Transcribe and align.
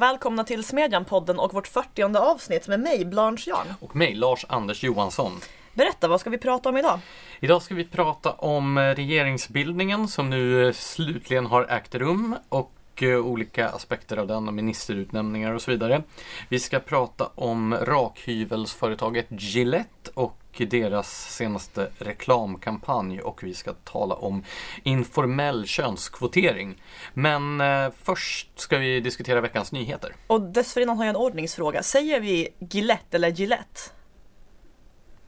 och 0.00 0.04
välkomna 0.04 0.44
till 0.44 0.64
Smedjan-podden 0.64 1.38
och 1.38 1.54
vårt 1.54 1.66
40 1.66 2.16
avsnitt 2.16 2.68
med 2.68 2.80
mig, 2.80 3.04
Blanche 3.04 3.42
Jan. 3.46 3.66
Och 3.80 3.96
mig, 3.96 4.14
Lars 4.14 4.46
Anders 4.48 4.82
Johansson. 4.82 5.32
Berätta, 5.74 6.08
vad 6.08 6.20
ska 6.20 6.30
vi 6.30 6.38
prata 6.38 6.68
om 6.68 6.76
idag? 6.76 6.98
Idag 7.40 7.62
ska 7.62 7.74
vi 7.74 7.84
prata 7.84 8.32
om 8.32 8.78
eh, 8.78 8.82
regeringsbildningen 8.82 10.08
som 10.08 10.30
nu 10.30 10.66
eh, 10.66 10.72
slutligen 10.72 11.46
har 11.46 11.66
ägt 11.70 11.94
rum 11.94 12.36
och 12.48 13.02
eh, 13.02 13.08
olika 13.08 13.68
aspekter 13.68 14.16
av 14.16 14.26
den, 14.26 14.54
ministerutnämningar 14.54 15.52
och 15.52 15.62
så 15.62 15.70
vidare. 15.70 16.02
Vi 16.48 16.58
ska 16.58 16.78
prata 16.78 17.30
om 17.34 17.74
rakhyvelsföretaget 17.74 19.26
Gillette 19.30 20.10
och 20.14 20.39
deras 20.58 21.34
senaste 21.34 21.90
reklamkampanj 21.98 23.20
och 23.20 23.42
vi 23.42 23.54
ska 23.54 23.72
tala 23.72 24.14
om 24.14 24.44
informell 24.82 25.66
könskvotering. 25.66 26.82
Men 27.14 27.60
eh, 27.60 27.90
först 28.02 28.60
ska 28.60 28.78
vi 28.78 29.00
diskutera 29.00 29.40
veckans 29.40 29.72
nyheter. 29.72 30.14
Och 30.26 30.40
dessförinnan 30.40 30.96
har 30.96 31.04
jag 31.04 31.10
en 31.10 31.16
ordningsfråga. 31.16 31.82
Säger 31.82 32.20
vi 32.20 32.48
Gillette 32.58 33.16
eller 33.16 33.28
Gillette? 33.28 33.80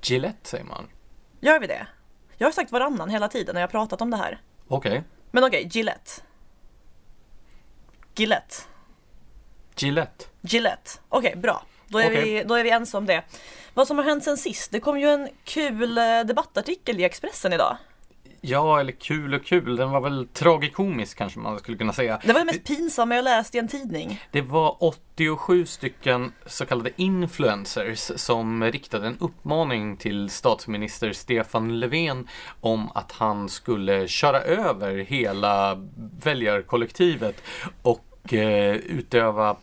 Gillette 0.02 0.48
säger 0.48 0.64
man. 0.64 0.88
Gör 1.40 1.60
vi 1.60 1.66
det? 1.66 1.86
Jag 2.36 2.46
har 2.46 2.52
sagt 2.52 2.72
varannan 2.72 3.10
hela 3.10 3.28
tiden 3.28 3.54
när 3.54 3.60
jag 3.60 3.70
pratat 3.70 4.00
om 4.00 4.10
det 4.10 4.16
här. 4.16 4.40
Okej. 4.68 4.90
Okay. 4.90 5.02
Men 5.30 5.44
okej, 5.44 5.58
okay, 5.58 5.70
Gillette. 5.72 6.10
Gillette. 8.14 8.54
Gillette. 9.76 10.24
Gillette. 10.40 10.90
Okej, 11.08 11.28
okay, 11.28 11.40
bra. 11.40 11.64
Då 11.92 11.98
är, 11.98 12.10
okay. 12.10 12.24
vi, 12.24 12.44
då 12.44 12.54
är 12.54 12.64
vi 12.64 12.70
ense 12.70 12.96
om 12.96 13.06
det. 13.06 13.22
Vad 13.74 13.86
som 13.86 13.98
har 13.98 14.04
hänt 14.04 14.24
sen 14.24 14.36
sist? 14.36 14.72
Det 14.72 14.80
kom 14.80 15.00
ju 15.00 15.08
en 15.08 15.28
kul 15.44 15.98
eh, 15.98 16.04
debattartikel 16.26 17.00
i 17.00 17.04
Expressen 17.04 17.52
idag. 17.52 17.76
Ja, 18.44 18.80
eller 18.80 18.92
kul 18.92 19.34
och 19.34 19.44
kul. 19.44 19.76
Den 19.76 19.90
var 19.90 20.00
väl 20.00 20.28
tragikomisk 20.32 21.18
kanske 21.18 21.38
man 21.38 21.58
skulle 21.58 21.76
kunna 21.76 21.92
säga. 21.92 22.20
Det 22.24 22.32
var 22.32 22.40
det 22.40 22.46
mest 22.46 22.64
pinsamma 22.64 23.14
jag 23.14 23.24
läst 23.24 23.54
i 23.54 23.58
en 23.58 23.68
tidning. 23.68 24.20
Det 24.30 24.42
var 24.42 24.76
87 24.80 25.66
stycken 25.66 26.32
så 26.46 26.66
kallade 26.66 26.90
influencers 26.96 28.10
som 28.16 28.64
riktade 28.64 29.06
en 29.06 29.18
uppmaning 29.20 29.96
till 29.96 30.30
statsminister 30.30 31.12
Stefan 31.12 31.80
Löfven 31.80 32.28
om 32.60 32.90
att 32.94 33.12
han 33.12 33.48
skulle 33.48 34.08
köra 34.08 34.40
över 34.40 34.96
hela 34.96 35.88
väljarkollektivet 36.22 37.42
och 37.82 38.34
eh, 38.34 38.74
utöva 38.74 39.56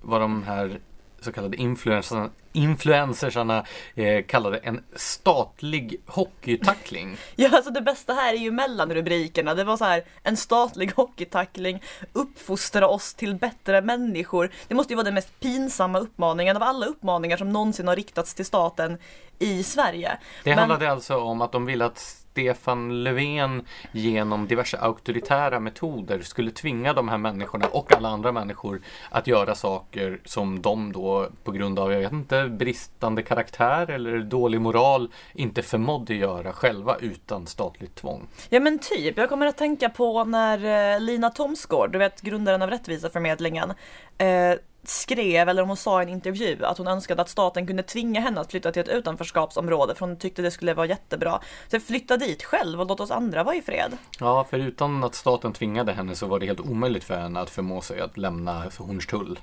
vad 0.00 0.20
de 0.20 0.42
här 0.42 0.80
så 1.24 1.32
kallade 1.32 1.56
influencerna, 1.56 2.30
influencersarna 2.52 3.64
eh, 3.94 4.24
kallade 4.24 4.58
en 4.58 4.84
statlig 4.96 6.02
hockeytackling. 6.06 7.16
Ja, 7.36 7.48
alltså 7.52 7.70
det 7.70 7.80
bästa 7.80 8.12
här 8.12 8.34
är 8.34 8.38
ju 8.38 8.50
mellanrubrikerna. 8.50 9.54
Det 9.54 9.64
var 9.64 9.76
så 9.76 9.84
här, 9.84 10.04
en 10.22 10.36
statlig 10.36 10.92
hockeytackling, 10.96 11.82
uppfostra 12.12 12.88
oss 12.88 13.14
till 13.14 13.34
bättre 13.34 13.80
människor. 13.80 14.50
Det 14.68 14.74
måste 14.74 14.92
ju 14.92 14.96
vara 14.96 15.04
den 15.04 15.14
mest 15.14 15.40
pinsamma 15.40 15.98
uppmaningen 15.98 16.56
av 16.56 16.62
alla 16.62 16.86
uppmaningar 16.86 17.36
som 17.36 17.52
någonsin 17.52 17.88
har 17.88 17.96
riktats 17.96 18.34
till 18.34 18.46
staten 18.46 18.98
i 19.38 19.62
Sverige. 19.62 20.18
Det 20.44 20.50
Men... 20.50 20.58
handlade 20.58 20.90
alltså 20.90 21.16
om 21.16 21.40
att 21.40 21.52
de 21.52 21.66
ville 21.66 21.84
att 21.84 22.23
Stefan 22.34 23.04
Löfven 23.04 23.62
genom 23.92 24.46
diverse 24.46 24.78
auktoritära 24.78 25.60
metoder 25.60 26.20
skulle 26.20 26.50
tvinga 26.50 26.92
de 26.92 27.08
här 27.08 27.18
människorna 27.18 27.66
och 27.66 27.92
alla 27.92 28.08
andra 28.08 28.32
människor 28.32 28.80
att 29.10 29.26
göra 29.26 29.54
saker 29.54 30.20
som 30.24 30.62
de 30.62 30.92
då 30.92 31.28
på 31.44 31.52
grund 31.52 31.78
av, 31.78 31.92
jag 31.92 32.00
vet 32.00 32.12
inte, 32.12 32.48
bristande 32.48 33.22
karaktär 33.22 33.90
eller 33.90 34.18
dålig 34.18 34.60
moral 34.60 35.10
inte 35.34 35.62
förmådde 35.62 36.14
göra 36.14 36.52
själva 36.52 36.96
utan 37.00 37.46
statligt 37.46 37.94
tvång. 37.94 38.26
Ja 38.48 38.60
men 38.60 38.78
typ, 38.78 39.16
jag 39.18 39.28
kommer 39.28 39.46
att 39.46 39.58
tänka 39.58 39.88
på 39.88 40.24
när 40.24 40.94
eh, 40.94 41.00
Lina 41.00 41.30
Thomsgård, 41.30 41.92
du 41.92 41.98
vet 41.98 42.20
grundaren 42.20 42.62
av 42.62 42.70
Rättviseförmedlingen, 42.70 43.72
eh, 44.18 44.54
skrev, 44.88 45.48
eller 45.48 45.62
om 45.62 45.68
hon 45.68 45.76
sa 45.76 46.00
i 46.00 46.04
en 46.04 46.08
intervju, 46.08 46.64
att 46.64 46.78
hon 46.78 46.88
önskade 46.88 47.22
att 47.22 47.28
staten 47.28 47.66
kunde 47.66 47.82
tvinga 47.82 48.20
henne 48.20 48.40
att 48.40 48.50
flytta 48.50 48.72
till 48.72 48.82
ett 48.82 48.88
utanförskapsområde 48.88 49.94
för 49.94 50.06
hon 50.06 50.16
tyckte 50.16 50.42
det 50.42 50.50
skulle 50.50 50.74
vara 50.74 50.86
jättebra. 50.86 51.40
Så 51.70 51.80
flytta 51.80 52.16
dit 52.16 52.42
själv 52.42 52.80
och 52.80 52.86
låt 52.86 53.00
oss 53.00 53.10
andra 53.10 53.44
vara 53.44 53.56
i 53.56 53.62
fred. 53.62 53.96
Ja, 54.20 54.44
för 54.50 54.58
utan 54.58 55.04
att 55.04 55.14
staten 55.14 55.52
tvingade 55.52 55.92
henne 55.92 56.14
så 56.14 56.26
var 56.26 56.38
det 56.38 56.46
helt 56.46 56.60
omöjligt 56.60 57.04
för 57.04 57.16
henne 57.16 57.40
att 57.40 57.50
förmå 57.50 57.80
sig 57.80 58.00
att 58.00 58.18
lämna 58.18 58.64
Hornstull. 58.78 59.38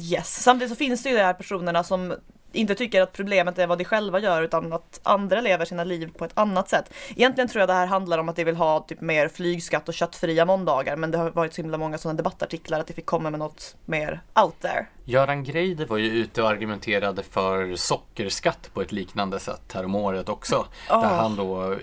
Yes, 0.00 0.42
samtidigt 0.42 0.72
så 0.72 0.76
finns 0.76 1.02
det 1.02 1.08
ju 1.08 1.16
de 1.16 1.22
här 1.22 1.34
personerna 1.34 1.84
som 1.84 2.14
inte 2.54 2.74
tycker 2.74 3.02
att 3.02 3.12
problemet 3.12 3.58
är 3.58 3.66
vad 3.66 3.78
de 3.78 3.84
själva 3.84 4.18
gör 4.18 4.42
utan 4.42 4.72
att 4.72 5.00
andra 5.02 5.40
lever 5.40 5.64
sina 5.64 5.84
liv 5.84 6.10
på 6.18 6.24
ett 6.24 6.32
annat 6.34 6.68
sätt. 6.68 6.92
Egentligen 7.16 7.48
tror 7.48 7.60
jag 7.60 7.68
det 7.68 7.74
här 7.74 7.86
handlar 7.86 8.18
om 8.18 8.28
att 8.28 8.36
de 8.36 8.44
vill 8.44 8.56
ha 8.56 8.80
typ 8.80 9.00
mer 9.00 9.28
flygskatt 9.28 9.88
och 9.88 9.94
köttfria 9.94 10.44
måndagar 10.44 10.96
men 10.96 11.10
det 11.10 11.18
har 11.18 11.30
varit 11.30 11.54
så 11.54 11.62
himla 11.62 11.78
många 11.78 11.98
sådana 11.98 12.16
debattartiklar 12.16 12.80
att 12.80 12.86
de 12.86 12.94
fick 12.94 13.06
komma 13.06 13.30
med 13.30 13.38
något 13.38 13.76
mer 13.84 14.20
out 14.42 14.60
there. 14.60 14.86
Göran 15.04 15.44
Greider 15.44 15.86
var 15.86 15.96
ju 15.96 16.10
ute 16.10 16.42
och 16.42 16.48
argumenterade 16.48 17.22
för 17.22 17.76
sockerskatt 17.76 18.70
på 18.74 18.82
ett 18.82 18.92
liknande 18.92 19.40
sätt 19.40 19.72
häromåret 19.72 20.28
också. 20.28 20.66
Oh. 20.90 21.02
Där 21.02 21.16
han 21.16 21.36
då 21.36 21.76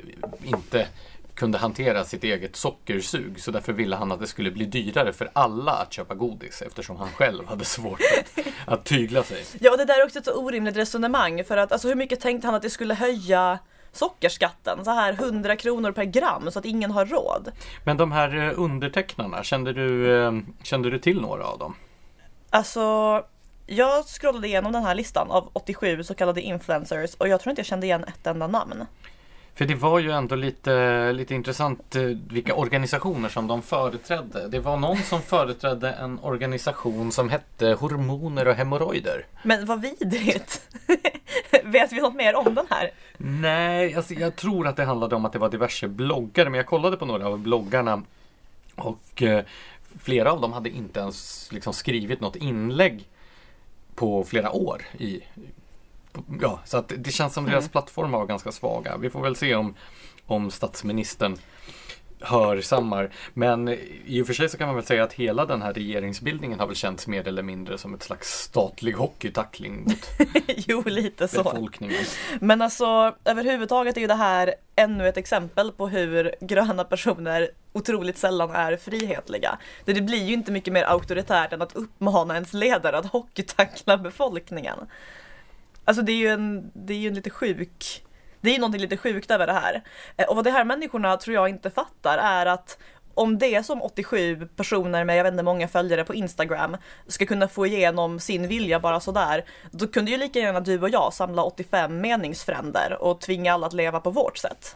inte 0.43 0.87
kunde 1.41 1.57
hantera 1.57 2.03
sitt 2.03 2.23
eget 2.23 2.55
sockersug 2.55 3.39
så 3.39 3.51
därför 3.51 3.73
ville 3.73 3.95
han 3.95 4.11
att 4.11 4.19
det 4.19 4.27
skulle 4.27 4.51
bli 4.51 4.65
dyrare 4.65 5.13
för 5.13 5.29
alla 5.33 5.71
att 5.71 5.93
köpa 5.93 6.15
godis 6.15 6.61
eftersom 6.61 6.97
han 6.97 7.09
själv 7.09 7.47
hade 7.47 7.65
svårt 7.65 7.99
att, 7.99 8.45
att 8.73 8.85
tygla 8.85 9.23
sig. 9.23 9.45
Ja, 9.59 9.77
det 9.77 9.85
där 9.85 9.99
är 9.99 10.05
också 10.05 10.19
ett 10.19 10.25
så 10.25 10.33
orimligt 10.33 10.77
resonemang 10.77 11.43
för 11.43 11.57
att 11.57 11.71
alltså 11.71 11.87
hur 11.87 11.95
mycket 11.95 12.19
tänkte 12.19 12.47
han 12.47 12.55
att 12.55 12.61
det 12.61 12.69
skulle 12.69 12.93
höja 12.93 13.59
sockerskatten, 13.91 14.85
så 14.85 14.91
här 14.91 15.13
100 15.13 15.55
kronor 15.55 15.91
per 15.91 16.03
gram 16.03 16.51
så 16.51 16.59
att 16.59 16.65
ingen 16.65 16.91
har 16.91 17.05
råd. 17.05 17.51
Men 17.83 17.97
de 17.97 18.11
här 18.11 18.37
eh, 18.37 18.59
undertecknarna, 18.59 19.43
kände 19.43 19.73
du, 19.73 20.21
eh, 20.23 20.31
kände 20.63 20.89
du 20.89 20.99
till 20.99 21.21
några 21.21 21.45
av 21.45 21.59
dem? 21.59 21.75
Alltså, 22.49 22.81
jag 23.67 24.05
scrollade 24.05 24.47
igenom 24.47 24.71
den 24.71 24.83
här 24.83 24.95
listan 24.95 25.31
av 25.31 25.49
87 25.53 26.03
så 26.03 26.15
kallade 26.15 26.41
influencers 26.41 27.13
och 27.15 27.27
jag 27.27 27.41
tror 27.41 27.51
inte 27.51 27.59
jag 27.59 27.67
kände 27.67 27.85
igen 27.85 28.03
ett 28.03 28.27
enda 28.27 28.47
namn. 28.47 28.85
För 29.55 29.65
det 29.65 29.75
var 29.75 29.99
ju 29.99 30.11
ändå 30.11 30.35
lite, 30.35 31.11
lite 31.13 31.35
intressant 31.35 31.95
eh, 31.95 32.03
vilka 32.29 32.55
organisationer 32.55 33.29
som 33.29 33.47
de 33.47 33.61
företrädde. 33.61 34.47
Det 34.47 34.59
var 34.59 34.77
någon 34.77 34.97
som 34.97 35.21
företrädde 35.21 35.91
en 35.91 36.19
organisation 36.19 37.11
som 37.11 37.29
hette 37.29 37.67
Hormoner 37.67 38.47
och 38.47 38.55
hemorrojder. 38.55 39.25
Men 39.43 39.65
vad 39.65 39.81
vidrigt! 39.81 40.61
Vet 41.63 41.91
vi 41.91 42.01
något 42.01 42.15
mer 42.15 42.35
om 42.35 42.55
den 42.55 42.65
här? 42.69 42.91
Nej, 43.17 43.95
alltså 43.95 44.13
jag 44.13 44.35
tror 44.35 44.67
att 44.67 44.75
det 44.75 44.85
handlade 44.85 45.15
om 45.15 45.25
att 45.25 45.33
det 45.33 45.39
var 45.39 45.49
diverse 45.49 45.87
bloggare. 45.87 46.49
Men 46.49 46.57
jag 46.57 46.67
kollade 46.67 46.97
på 46.97 47.05
några 47.05 47.27
av 47.27 47.39
bloggarna 47.39 48.03
och 48.75 49.21
eh, 49.21 49.43
flera 49.99 50.31
av 50.31 50.41
dem 50.41 50.53
hade 50.53 50.69
inte 50.69 50.99
ens 50.99 51.49
liksom 51.51 51.73
skrivit 51.73 52.21
något 52.21 52.35
inlägg 52.35 53.07
på 53.95 54.23
flera 54.23 54.51
år 54.51 54.81
i 54.97 55.21
Ja, 56.41 56.59
så 56.65 56.77
att 56.77 56.93
det 56.97 57.11
känns 57.11 57.33
som 57.33 57.43
mm. 57.43 57.51
deras 57.51 57.69
plattformar 57.69 58.17
var 58.17 58.25
ganska 58.25 58.51
svaga. 58.51 58.97
Vi 58.97 59.09
får 59.09 59.21
väl 59.21 59.35
se 59.35 59.55
om, 59.55 59.75
om 60.25 60.51
statsministern 60.51 61.37
hörsammar. 62.21 63.09
Men 63.33 63.77
i 64.05 64.21
och 64.21 64.27
för 64.27 64.33
sig 64.33 64.49
så 64.49 64.57
kan 64.57 64.67
man 64.67 64.75
väl 64.75 64.85
säga 64.85 65.03
att 65.03 65.13
hela 65.13 65.45
den 65.45 65.61
här 65.61 65.73
regeringsbildningen 65.73 66.59
har 66.59 66.67
väl 66.67 66.75
känts 66.75 67.07
mer 67.07 67.27
eller 67.27 67.43
mindre 67.43 67.77
som 67.77 67.93
ett 67.93 68.03
slags 68.03 68.43
statlig 68.43 68.93
hockeytackling 68.93 69.83
mot 69.83 70.09
jo, 70.47 70.83
lite 70.85 71.27
så. 71.27 71.43
befolkningen. 71.43 72.05
Men 72.39 72.61
alltså 72.61 73.15
överhuvudtaget 73.25 73.97
är 73.97 74.01
ju 74.01 74.07
det 74.07 74.13
här 74.13 74.53
ännu 74.75 75.07
ett 75.07 75.17
exempel 75.17 75.71
på 75.71 75.87
hur 75.87 76.35
gröna 76.41 76.83
personer 76.83 77.49
otroligt 77.73 78.17
sällan 78.17 78.51
är 78.51 78.77
frihetliga. 78.77 79.57
Det 79.85 80.01
blir 80.01 80.23
ju 80.23 80.33
inte 80.33 80.51
mycket 80.51 80.73
mer 80.73 80.83
auktoritärt 80.83 81.53
än 81.53 81.61
att 81.61 81.75
uppmana 81.75 82.33
ens 82.33 82.53
ledare 82.53 82.97
att 82.97 83.05
hockeytackla 83.05 83.97
befolkningen. 83.97 84.77
Alltså 85.85 86.03
det 86.03 86.11
är 86.11 86.17
ju 86.17 86.27
en, 86.27 86.71
det 86.73 86.93
är 86.93 86.97
ju 86.97 87.07
en 87.07 87.13
lite 87.13 87.29
sjuk, 87.29 88.03
det 88.41 88.49
är 88.49 88.53
ju 88.53 88.59
någonting 88.59 88.81
lite 88.81 88.97
sjukt 88.97 89.31
över 89.31 89.47
det 89.47 89.53
här. 89.53 89.83
Eh, 90.17 90.25
och 90.25 90.35
vad 90.35 90.45
de 90.45 90.51
här 90.51 90.65
människorna 90.65 91.17
tror 91.17 91.33
jag 91.33 91.49
inte 91.49 91.69
fattar 91.69 92.17
är 92.17 92.45
att 92.45 92.77
om 93.13 93.37
det 93.37 93.65
som 93.65 93.81
87 93.81 94.47
personer 94.55 95.03
med, 95.03 95.17
jag 95.17 95.23
vet 95.23 95.31
inte, 95.31 95.43
många 95.43 95.67
följare 95.67 96.03
på 96.03 96.13
Instagram 96.13 96.77
ska 97.07 97.25
kunna 97.25 97.47
få 97.47 97.65
igenom 97.65 98.19
sin 98.19 98.47
vilja 98.47 98.79
bara 98.79 98.99
sådär, 98.99 99.45
då 99.71 99.87
kunde 99.87 100.11
ju 100.11 100.17
lika 100.17 100.39
gärna 100.39 100.59
du 100.59 100.81
och 100.81 100.89
jag 100.89 101.13
samla 101.13 101.43
85 101.43 102.01
meningsfränder 102.01 102.97
och 103.01 103.21
tvinga 103.21 103.53
alla 103.53 103.67
att 103.67 103.73
leva 103.73 103.99
på 103.99 104.09
vårt 104.09 104.37
sätt. 104.37 104.75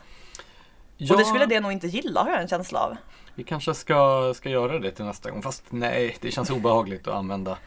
Ja, 0.98 1.14
och 1.14 1.20
det 1.20 1.26
skulle 1.26 1.46
det 1.46 1.60
nog 1.60 1.72
inte 1.72 1.88
gilla 1.88 2.24
har 2.24 2.32
jag 2.32 2.42
en 2.42 2.48
känsla 2.48 2.80
av. 2.80 2.98
Vi 3.36 3.44
kanske 3.44 3.74
ska, 3.74 4.34
ska 4.36 4.50
göra 4.50 4.80
det 4.80 4.92
till 4.92 5.06
nästa 5.06 5.32
gång, 5.32 5.42
fast 5.42 5.64
nej, 5.70 6.18
det 6.22 6.32
känns 6.32 6.50
obehagligt 6.50 7.08
att 7.08 7.14
använda 7.14 7.58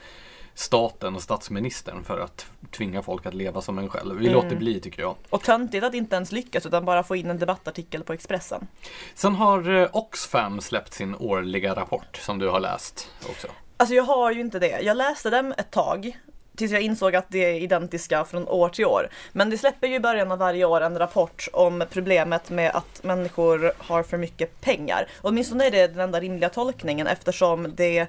staten 0.58 1.14
och 1.14 1.22
statsministern 1.22 2.04
för 2.04 2.20
att 2.20 2.46
tvinga 2.70 3.02
folk 3.02 3.26
att 3.26 3.34
leva 3.34 3.60
som 3.60 3.78
en 3.78 3.88
själv. 3.88 4.16
Vi 4.18 4.28
mm. 4.28 4.42
låter 4.42 4.56
bli 4.56 4.80
tycker 4.80 5.02
jag. 5.02 5.16
Och 5.30 5.42
töntigt 5.42 5.84
att 5.84 5.94
inte 5.94 6.16
ens 6.16 6.32
lyckas 6.32 6.66
utan 6.66 6.84
bara 6.84 7.02
få 7.02 7.16
in 7.16 7.30
en 7.30 7.38
debattartikel 7.38 8.02
på 8.02 8.12
Expressen. 8.12 8.66
Sen 9.14 9.34
har 9.34 9.70
eh, 9.70 9.88
Oxfam 9.92 10.60
släppt 10.60 10.94
sin 10.94 11.14
årliga 11.14 11.74
rapport 11.74 12.16
som 12.16 12.38
du 12.38 12.48
har 12.48 12.60
läst 12.60 13.10
också. 13.30 13.48
Alltså 13.76 13.94
jag 13.94 14.02
har 14.02 14.32
ju 14.32 14.40
inte 14.40 14.58
det. 14.58 14.80
Jag 14.80 14.96
läste 14.96 15.30
den 15.30 15.52
ett 15.52 15.70
tag 15.70 16.18
tills 16.56 16.72
jag 16.72 16.82
insåg 16.82 17.16
att 17.16 17.26
det 17.28 17.44
är 17.44 17.60
identiska 17.60 18.24
från 18.24 18.48
år 18.48 18.68
till 18.68 18.86
år. 18.86 19.08
Men 19.32 19.50
det 19.50 19.58
släpper 19.58 19.86
ju 19.86 19.94
i 19.94 20.00
början 20.00 20.32
av 20.32 20.38
varje 20.38 20.64
år 20.64 20.80
en 20.80 20.98
rapport 20.98 21.48
om 21.52 21.84
problemet 21.90 22.50
med 22.50 22.70
att 22.74 23.02
människor 23.02 23.72
har 23.78 24.02
för 24.02 24.16
mycket 24.16 24.60
pengar. 24.60 25.08
Och 25.20 25.28
åtminstone 25.28 25.66
är 25.66 25.70
det 25.70 25.86
den 25.86 26.00
enda 26.00 26.20
rimliga 26.20 26.48
tolkningen 26.48 27.06
eftersom 27.06 27.74
det 27.76 28.08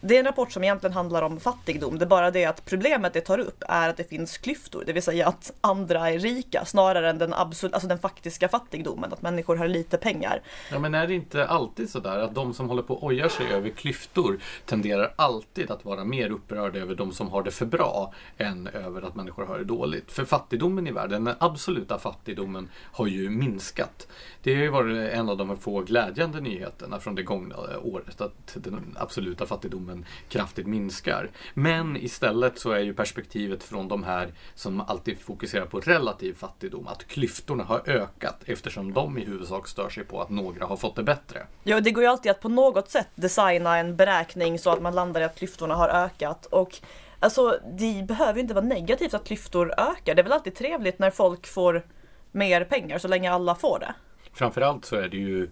det 0.00 0.14
är 0.14 0.18
en 0.18 0.24
rapport 0.24 0.52
som 0.52 0.64
egentligen 0.64 0.94
handlar 0.94 1.22
om 1.22 1.40
fattigdom. 1.40 1.98
Det 1.98 2.04
är 2.04 2.06
bara 2.06 2.30
det 2.30 2.44
att 2.44 2.64
problemet 2.64 3.12
det 3.12 3.20
tar 3.20 3.38
upp 3.38 3.64
är 3.68 3.88
att 3.88 3.96
det 3.96 4.04
finns 4.04 4.38
klyftor, 4.38 4.82
det 4.86 4.92
vill 4.92 5.02
säga 5.02 5.28
att 5.28 5.52
andra 5.60 6.10
är 6.10 6.18
rika 6.18 6.64
snarare 6.64 7.10
än 7.10 7.18
den, 7.18 7.34
absolut, 7.34 7.74
alltså 7.74 7.88
den 7.88 7.98
faktiska 7.98 8.48
fattigdomen, 8.48 9.12
att 9.12 9.22
människor 9.22 9.56
har 9.56 9.68
lite 9.68 9.96
pengar. 9.96 10.42
Ja 10.70 10.78
men 10.78 10.94
är 10.94 11.06
det 11.06 11.14
inte 11.14 11.46
alltid 11.46 11.90
sådär 11.90 12.18
att 12.18 12.34
de 12.34 12.54
som 12.54 12.68
håller 12.68 12.82
på 12.82 12.94
och 12.94 13.04
ojar 13.04 13.28
sig 13.28 13.52
över 13.52 13.70
klyftor 13.70 14.38
tenderar 14.66 15.14
alltid 15.16 15.70
att 15.70 15.84
vara 15.84 16.04
mer 16.04 16.30
upprörda 16.30 16.78
över 16.78 16.94
de 16.94 17.12
som 17.12 17.28
har 17.28 17.42
det 17.42 17.50
för 17.50 17.66
bra 17.66 18.14
än 18.36 18.66
över 18.66 19.02
att 19.02 19.14
människor 19.14 19.46
har 19.46 19.58
det 19.58 19.64
dåligt. 19.64 20.12
För 20.12 20.24
fattigdomen 20.24 20.86
i 20.86 20.92
världen, 20.92 21.24
den 21.24 21.34
absoluta 21.38 21.98
fattigdomen 21.98 22.68
har 22.92 23.06
ju 23.06 23.30
minskat. 23.30 24.08
Det 24.42 24.54
har 24.54 24.62
ju 24.62 24.68
varit 24.68 25.12
en 25.12 25.28
av 25.28 25.36
de 25.36 25.56
få 25.56 25.80
glädjande 25.80 26.40
nyheterna 26.40 27.00
från 27.00 27.14
det 27.14 27.22
gångna 27.22 27.56
året 27.82 28.20
att 28.20 28.54
den 28.54 28.96
absoluta 28.98 29.46
fattigdomen 29.46 29.87
kraftigt 30.28 30.66
minskar. 30.66 31.30
Men 31.54 31.96
istället 31.96 32.58
så 32.58 32.70
är 32.70 32.80
ju 32.80 32.94
perspektivet 32.94 33.64
från 33.64 33.88
de 33.88 34.04
här 34.04 34.32
som 34.54 34.80
alltid 34.80 35.20
fokuserar 35.20 35.66
på 35.66 35.80
relativ 35.80 36.34
fattigdom 36.34 36.86
att 36.86 37.06
klyftorna 37.06 37.64
har 37.64 37.88
ökat 37.88 38.42
eftersom 38.46 38.92
de 38.92 39.18
i 39.18 39.24
huvudsak 39.24 39.68
stör 39.68 39.88
sig 39.88 40.04
på 40.04 40.22
att 40.22 40.30
några 40.30 40.66
har 40.66 40.76
fått 40.76 40.96
det 40.96 41.02
bättre. 41.02 41.46
Ja, 41.62 41.80
det 41.80 41.90
går 41.90 42.02
ju 42.02 42.10
alltid 42.10 42.30
att 42.30 42.40
på 42.40 42.48
något 42.48 42.90
sätt 42.90 43.08
designa 43.14 43.78
en 43.78 43.96
beräkning 43.96 44.58
så 44.58 44.70
att 44.70 44.82
man 44.82 44.94
landar 44.94 45.20
i 45.20 45.24
att 45.24 45.38
klyftorna 45.38 45.74
har 45.74 45.88
ökat 45.88 46.46
och 46.46 46.80
Alltså 47.20 47.58
det 47.78 48.06
behöver 48.06 48.34
ju 48.34 48.40
inte 48.40 48.54
vara 48.54 48.64
negativt 48.64 49.14
att 49.14 49.26
klyftor 49.26 49.74
ökar. 49.78 50.14
Det 50.14 50.20
är 50.20 50.24
väl 50.24 50.32
alltid 50.32 50.54
trevligt 50.54 50.98
när 50.98 51.10
folk 51.10 51.46
får 51.46 51.86
mer 52.32 52.64
pengar 52.64 52.98
så 52.98 53.08
länge 53.08 53.32
alla 53.32 53.54
får 53.54 53.78
det. 53.78 53.94
Framförallt 54.32 54.84
så 54.84 54.96
är 54.96 55.08
det 55.08 55.16
ju 55.16 55.50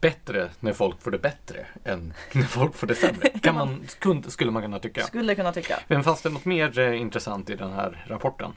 bättre 0.00 0.50
när 0.60 0.72
folk 0.72 1.02
får 1.02 1.10
det 1.10 1.18
bättre 1.18 1.66
än 1.84 2.14
när 2.32 2.42
folk 2.42 2.74
får 2.74 2.86
det 2.86 2.94
sämre. 2.94 3.28
Kan 3.42 3.54
man, 3.54 3.86
skulle 4.28 4.50
man 4.50 4.62
kunna 4.62 4.78
tycka. 4.78 5.02
Skulle 5.02 5.34
kunna 5.34 5.52
tycka. 5.52 5.78
Men 5.88 6.04
fanns 6.04 6.22
det 6.22 6.30
något 6.30 6.44
mer 6.44 6.78
eh, 6.78 7.00
intressant 7.00 7.50
i 7.50 7.54
den 7.54 7.72
här 7.72 8.04
rapporten? 8.08 8.52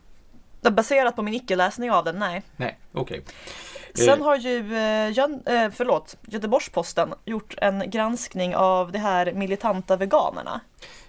Baserat 0.71 1.15
på 1.15 1.21
min 1.21 1.33
icke-läsning 1.33 1.91
av 1.91 2.03
den, 2.03 2.19
nej. 2.19 2.41
Nej, 2.57 2.77
okej. 2.91 3.23
Sen 3.95 4.21
har 4.21 4.35
ju 4.35 4.77
eh, 4.77 5.07
eh, 5.07 5.71
förlåt, 5.71 6.17
Göteborgs-Posten 6.21 7.13
gjort 7.25 7.55
en 7.57 7.89
granskning 7.89 8.55
av 8.55 8.91
de 8.91 8.99
här 8.99 9.33
militanta 9.33 9.95
veganerna. 9.95 10.61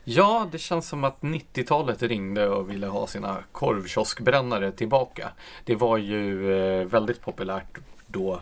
Ja, 0.04 0.48
det 0.52 0.58
känns 0.58 0.88
som 0.88 1.04
att 1.04 1.20
90-talet 1.20 2.02
ringde 2.02 2.48
och 2.48 2.70
ville 2.70 2.86
ha 2.86 3.06
sina 3.06 3.36
korvkioskbrännare 3.52 4.72
tillbaka. 4.72 5.28
Det 5.64 5.74
var 5.74 5.96
ju 5.96 6.52
eh, 6.58 6.86
väldigt 6.86 7.20
populärt 7.20 7.78
då 8.06 8.40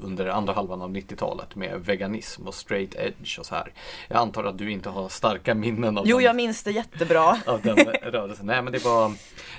under 0.00 0.26
andra 0.26 0.52
halvan 0.52 0.82
av 0.82 0.90
90-talet 0.90 1.56
med 1.56 1.80
veganism 1.84 2.48
och 2.48 2.54
straight 2.54 2.94
edge 2.94 3.38
och 3.38 3.46
så 3.46 3.54
här. 3.54 3.72
Jag 4.08 4.18
antar 4.18 4.44
att 4.44 4.58
du 4.58 4.70
inte 4.70 4.88
har 4.90 5.08
starka 5.08 5.54
minnen 5.54 5.98
av 5.98 6.06
Jo, 6.06 6.16
den, 6.16 6.24
jag 6.24 6.36
minns 6.36 6.62
det 6.62 6.70
jättebra. 6.70 7.36
av 7.46 7.60
den 7.62 7.76
rörelsen. 8.02 8.46
Nej, 8.46 8.62
men 8.62 8.72
det 8.72 8.84
var, 8.84 9.12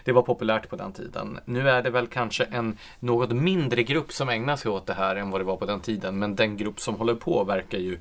det 0.04 0.12
var 0.12 0.22
populärt 0.22 0.70
på 0.70 0.76
den 0.76 0.94
tiden. 0.94 1.40
Nu 1.46 1.70
är 1.70 1.82
det 1.82 1.90
väl 1.90 2.08
kanske 2.08 2.44
en 2.44 2.78
något 3.00 3.32
mindre 3.32 3.84
grupp 3.84 4.12
som 4.12 4.30
ägnar 4.30 4.56
sig 4.56 4.72
åt 4.72 4.86
det 4.86 4.94
här 4.94 5.16
än 5.16 5.30
vad 5.30 5.42
det 5.42 5.46
var 5.46 5.58
på 5.58 5.66
den 5.66 5.80
tiden. 5.80 6.20
Men 6.20 6.36
den 6.36 6.58
grupp 6.58 6.80
som 6.80 6.96
håller 6.96 7.16
på 7.16 7.44
verkar 7.44 7.78
ju 7.78 8.00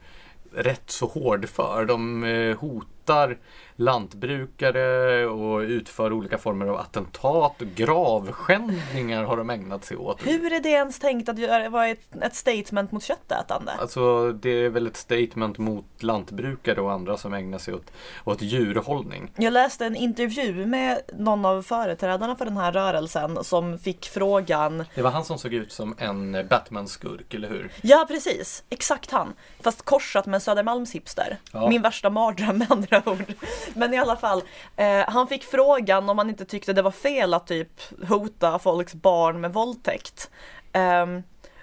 rätt 0.55 0.91
så 0.91 1.07
hård 1.07 1.49
för. 1.49 1.85
De 1.85 2.25
eh, 2.25 2.57
hotar 3.03 3.39
lantbrukare 3.77 5.27
och 5.27 5.61
utför 5.61 6.13
olika 6.13 6.39
former 6.39 6.67
av 6.67 6.77
attentat. 6.77 7.59
Gravskändningar 7.59 9.25
har 9.25 9.37
de 9.37 9.51
ägnat 9.51 9.85
sig 9.85 9.97
åt. 9.97 10.27
Hur 10.27 10.53
är 10.53 10.61
det 10.61 10.69
ens 10.69 10.99
tänkt 10.99 11.29
att 11.29 11.39
göra, 11.39 11.69
vara 11.69 11.89
ett, 11.89 12.17
ett 12.23 12.35
statement 12.35 12.93
mot 12.93 13.03
köttätande? 13.03 13.73
Alltså 13.73 14.33
det 14.33 14.51
är 14.51 14.69
väl 14.69 14.87
ett 14.87 14.97
statement 14.97 15.59
mot 15.59 15.85
lantbrukare 16.03 16.81
och 16.81 16.93
andra 16.93 17.17
som 17.17 17.35
ägnar 17.35 17.59
sig 17.59 17.75
åt, 17.75 17.93
åt 18.25 18.43
djurhållning. 18.43 19.31
Jag 19.37 19.53
läste 19.53 19.87
en 19.87 19.97
intervju 19.97 20.67
med 20.67 21.01
någon 21.19 21.45
av 21.45 21.63
företrädarna 21.63 22.37
för 22.37 22.45
den 22.45 22.57
här 22.57 22.73
rörelsen 22.73 23.45
som 23.45 23.79
fick 23.79 24.07
frågan 24.09 24.85
Det 24.95 25.03
var 25.03 25.11
han 25.11 25.25
som 25.25 25.39
såg 25.39 25.55
ut 25.55 25.73
som 25.73 25.95
en 25.99 26.33
Batman-skurk, 26.49 27.35
eller 27.35 27.49
hur? 27.49 27.73
Ja 27.81 28.05
precis, 28.09 28.65
exakt 28.71 29.11
han. 29.11 29.33
Fast 29.61 29.83
korsat 29.83 30.27
med 30.27 30.43
Södermalmshipster. 30.43 31.39
Ja. 31.53 31.69
Min 31.69 31.83
värsta 31.83 32.11
mardröm 32.11 32.59
med 32.59 32.73
andra 32.73 32.92
ord. 33.07 33.35
Men 33.75 33.95
i 33.95 33.99
alla 33.99 34.17
fall, 34.17 34.43
eh, 34.77 35.05
han 35.09 35.27
fick 35.27 35.45
frågan 35.45 36.09
om 36.09 36.19
han 36.19 36.29
inte 36.29 36.45
tyckte 36.45 36.73
det 36.73 36.83
var 36.83 36.91
fel 36.91 37.35
att 37.35 37.47
typ 37.47 37.81
hota 38.09 38.59
folks 38.59 38.95
barn 38.95 39.41
med 39.41 39.53
våldtäkt. 39.53 40.31
Ehm, 40.73 41.23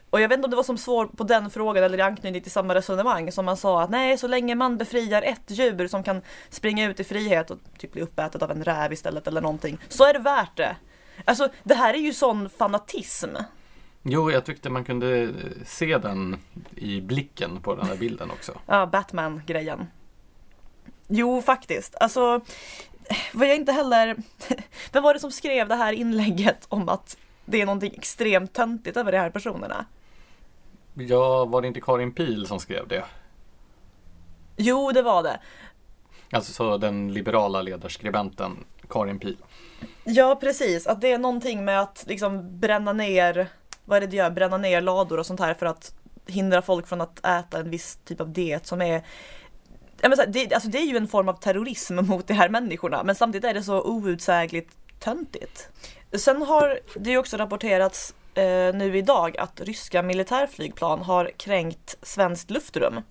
och 0.10 0.22
jag 0.22 0.30
vet 0.30 0.38
inte 0.38 0.46
om 0.46 0.50
det 0.50 0.56
var 0.56 0.64
som 0.64 0.78
svar 0.78 1.06
på 1.06 1.24
den 1.24 1.50
frågan 1.50 1.84
eller 1.84 1.98
i 1.98 2.02
anknytning 2.02 2.42
till 2.42 2.52
samma 2.52 2.76
resonemang 2.76 3.31
som 3.31 3.46
man 3.46 3.58
sa 3.58 3.81
att 3.81 3.90
nej, 3.90 4.18
så 4.18 4.28
länge 4.28 4.56
man 4.56 4.78
befriar 4.78 5.22
ett 5.22 5.44
djur 5.48 5.88
som 5.88 6.04
kan 6.04 6.22
springa 6.50 6.90
ut 6.90 7.00
i 7.00 7.04
frihet 7.04 7.52
och 7.52 7.58
typ 7.78 7.92
bli 7.92 8.02
uppätet 8.02 8.42
av 8.42 8.52
en 8.52 8.64
räv 8.64 8.94
istället 8.94 9.28
eller 9.28 9.42
någonting, 9.42 9.78
så 9.88 10.04
är 10.06 10.14
det 10.14 10.20
värt 10.20 10.58
det. 10.58 10.76
Alltså 11.26 11.50
det 11.64 11.74
här 11.74 11.94
är 11.94 11.98
ju 11.98 12.14
sån 12.14 12.50
fanatism. 12.50 13.30
Jo, 14.04 14.31
jag 14.31 14.46
tyckte 14.46 14.70
man 14.70 14.84
kunde 14.84 15.34
se 15.66 15.98
den 15.98 16.38
i 16.76 17.02
blicken 17.02 17.62
på 17.62 17.76
den 17.76 17.88
här 17.88 17.96
bilden 17.96 18.31
också. 18.31 18.52
Ja, 18.66 18.86
Batman-grejen. 18.86 19.88
Jo, 21.09 21.41
faktiskt. 21.41 21.95
Alltså, 22.00 22.41
var 23.33 23.45
jag 23.45 23.56
inte 23.56 23.71
heller... 23.71 24.15
Vem 24.91 25.03
var 25.03 25.13
det 25.13 25.19
som 25.19 25.31
skrev 25.31 25.67
det 25.67 25.75
här 25.75 25.94
inlägget 25.94 26.65
om 26.69 26.89
att 26.89 27.17
det 27.45 27.61
är 27.61 27.65
någonting 27.65 27.94
extremt 27.97 28.53
töntigt 28.53 28.97
över 28.97 29.11
de 29.11 29.17
här 29.17 29.29
personerna? 29.29 29.85
Ja, 30.94 31.45
var 31.45 31.61
det 31.61 31.67
inte 31.67 31.81
Karin 31.81 32.11
Pil 32.11 32.47
som 32.47 32.59
skrev 32.59 32.88
det? 32.88 33.03
Jo, 34.57 34.91
det 34.91 35.01
var 35.01 35.23
det. 35.23 35.39
Alltså 36.31 36.53
så 36.53 36.77
den 36.77 37.13
liberala 37.13 37.61
ledarskribenten 37.61 38.57
Karin 38.89 39.19
Pil. 39.19 39.38
Ja, 40.03 40.35
precis. 40.41 40.88
Att 40.88 41.01
det 41.01 41.11
är 41.11 41.17
någonting 41.17 41.65
med 41.65 41.81
att 41.81 42.06
liksom 42.07 42.59
bränna 42.59 42.94
ner, 42.94 43.47
vad 43.85 43.97
är 43.97 44.01
det 44.01 44.07
det 44.07 44.17
gör? 44.17 44.29
Bränna 44.29 44.57
ner 44.57 44.81
lador 44.81 45.17
och 45.17 45.25
sånt 45.25 45.39
här 45.39 45.53
för 45.53 45.65
att 45.65 45.94
hindra 46.25 46.61
folk 46.61 46.88
från 46.88 47.01
att 47.01 47.25
äta 47.25 47.59
en 47.59 47.69
viss 47.69 48.00
typ 48.06 48.21
av 48.21 48.29
diet 48.29 48.65
som 48.65 48.81
är 48.81 49.03
Ja, 50.01 50.10
men 50.10 50.16
så 50.18 50.22
här, 50.22 50.30
det, 50.30 50.54
alltså 50.54 50.69
det 50.69 50.78
är 50.78 50.86
ju 50.86 50.98
en 50.98 51.07
form 51.07 51.30
av 51.30 51.34
terrorism 51.34 51.96
mot 52.01 52.28
de 52.28 52.34
här 52.34 52.50
människorna 52.50 53.04
men 53.04 53.16
samtidigt 53.16 53.50
är 53.50 53.54
det 53.54 53.63
så 53.63 53.81
outsägligt 53.81 54.72
töntigt. 55.00 55.69
Sen 56.13 56.42
har 56.42 56.80
det 56.96 57.10
ju 57.10 57.18
också 57.18 57.38
rapporterats 57.38 58.13
eh, 58.34 58.76
nu 58.76 58.97
idag 58.97 59.38
att 59.38 59.62
ryska 59.62 60.02
militärflygplan 60.02 61.02
har 61.02 61.31
kränkt 61.38 61.97
svenskt 62.02 62.50
luftrum. 62.50 63.02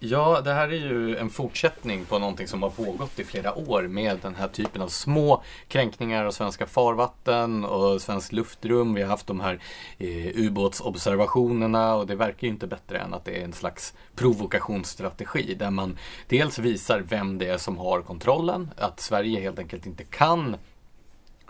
Ja, 0.00 0.40
det 0.40 0.52
här 0.52 0.68
är 0.68 0.72
ju 0.72 1.16
en 1.16 1.30
fortsättning 1.30 2.04
på 2.04 2.18
någonting 2.18 2.48
som 2.48 2.62
har 2.62 2.70
pågått 2.70 3.18
i 3.18 3.24
flera 3.24 3.54
år 3.54 3.82
med 3.82 4.18
den 4.22 4.34
här 4.34 4.48
typen 4.48 4.82
av 4.82 4.88
små 4.88 5.42
kränkningar 5.68 6.24
av 6.24 6.30
svenska 6.30 6.66
farvatten 6.66 7.64
och 7.64 8.02
svenskt 8.02 8.32
luftrum. 8.32 8.94
Vi 8.94 9.02
har 9.02 9.08
haft 9.08 9.26
de 9.26 9.40
här 9.40 9.60
eh, 9.98 10.26
ubåtsobservationerna 10.34 11.94
och 11.94 12.06
det 12.06 12.14
verkar 12.14 12.46
ju 12.46 12.52
inte 12.52 12.66
bättre 12.66 12.98
än 12.98 13.14
att 13.14 13.24
det 13.24 13.40
är 13.40 13.44
en 13.44 13.52
slags 13.52 13.94
provokationsstrategi 14.14 15.54
där 15.54 15.70
man 15.70 15.98
dels 16.28 16.58
visar 16.58 17.00
vem 17.00 17.38
det 17.38 17.46
är 17.46 17.58
som 17.58 17.78
har 17.78 18.02
kontrollen, 18.02 18.70
att 18.76 19.00
Sverige 19.00 19.40
helt 19.40 19.58
enkelt 19.58 19.86
inte 19.86 20.04
kan 20.04 20.56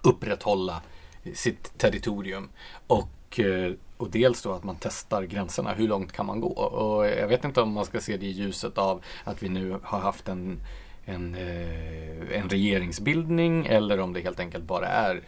upprätthålla 0.03 0.83
sitt 1.35 1.79
territorium 1.79 2.49
och 2.87 3.41
eh, 3.41 3.73
och 3.99 4.11
dels 4.11 4.43
då 4.43 4.53
att 4.53 4.65
man 4.65 4.77
testar 4.81 5.23
gränserna. 5.23 5.73
Hur 5.73 5.89
långt 5.89 6.13
kan 6.13 6.27
man 6.27 6.41
gå? 6.41 6.49
Och 6.49 7.07
jag 7.07 7.29
vet 7.29 7.45
inte 7.45 7.61
om 7.61 7.73
man 7.73 7.85
ska 7.85 8.01
se 8.01 8.17
det 8.17 8.27
i 8.27 8.31
ljuset 8.31 8.79
av 8.79 9.05
att 9.25 9.43
vi 9.43 9.49
nu 9.49 9.77
har 9.83 9.99
haft 9.99 10.29
en, 10.29 10.61
en, 11.05 11.35
eh, 11.35 12.39
en 12.41 12.49
regeringsbildning 12.49 13.67
eller 13.67 14.01
om 14.01 14.13
det 14.13 14.21
helt 14.21 14.41
enkelt 14.41 14.65
bara 14.65 14.87
är 14.87 15.23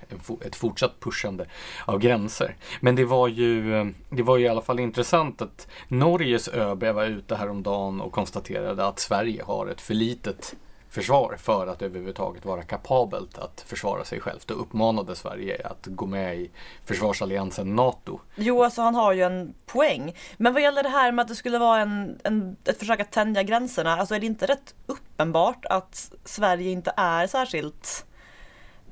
ett 0.46 0.56
fortsatt 0.56 1.00
pushande 1.00 1.46
av 1.84 1.98
gränser. 1.98 2.56
Men 2.80 2.96
det 2.96 3.04
var 3.04 3.28
ju, 3.28 3.84
det 4.08 4.22
var 4.22 4.36
ju 4.36 4.44
i 4.44 4.48
alla 4.48 4.62
fall 4.62 4.80
intressant 4.80 5.42
att 5.42 5.68
Norges 5.88 6.48
ÖB 6.48 6.84
var 6.84 7.04
ute 7.04 7.36
häromdagen 7.36 8.00
och 8.00 8.12
konstaterade 8.12 8.86
att 8.86 8.98
Sverige 8.98 9.42
har 9.42 9.66
ett 9.66 9.80
för 9.80 9.94
litet 9.94 10.56
försvar 10.90 11.36
för 11.38 11.66
att 11.66 11.82
överhuvudtaget 11.82 12.44
vara 12.44 12.62
kapabelt 12.62 13.38
att 13.38 13.64
försvara 13.66 14.04
sig 14.04 14.20
självt 14.20 14.50
och 14.50 14.60
uppmanade 14.60 15.16
Sverige 15.16 15.66
att 15.66 15.86
gå 15.86 16.06
med 16.06 16.36
i 16.36 16.50
försvarsalliansen 16.84 17.76
NATO. 17.76 18.20
Jo, 18.34 18.62
alltså 18.62 18.82
han 18.82 18.94
har 18.94 19.12
ju 19.12 19.22
en 19.22 19.54
poäng. 19.66 20.16
Men 20.36 20.52
vad 20.52 20.62
gäller 20.62 20.82
det 20.82 20.88
här 20.88 21.12
med 21.12 21.22
att 21.22 21.28
det 21.28 21.34
skulle 21.34 21.58
vara 21.58 21.80
en, 21.80 22.20
en, 22.24 22.56
ett 22.64 22.78
försök 22.78 23.00
att 23.00 23.12
tänja 23.12 23.42
gränserna, 23.42 23.96
alltså 23.96 24.14
är 24.14 24.20
det 24.20 24.26
inte 24.26 24.46
rätt 24.46 24.74
uppenbart 24.86 25.64
att 25.64 26.12
Sverige 26.24 26.70
inte 26.70 26.92
är 26.96 27.26
särskilt 27.26 28.06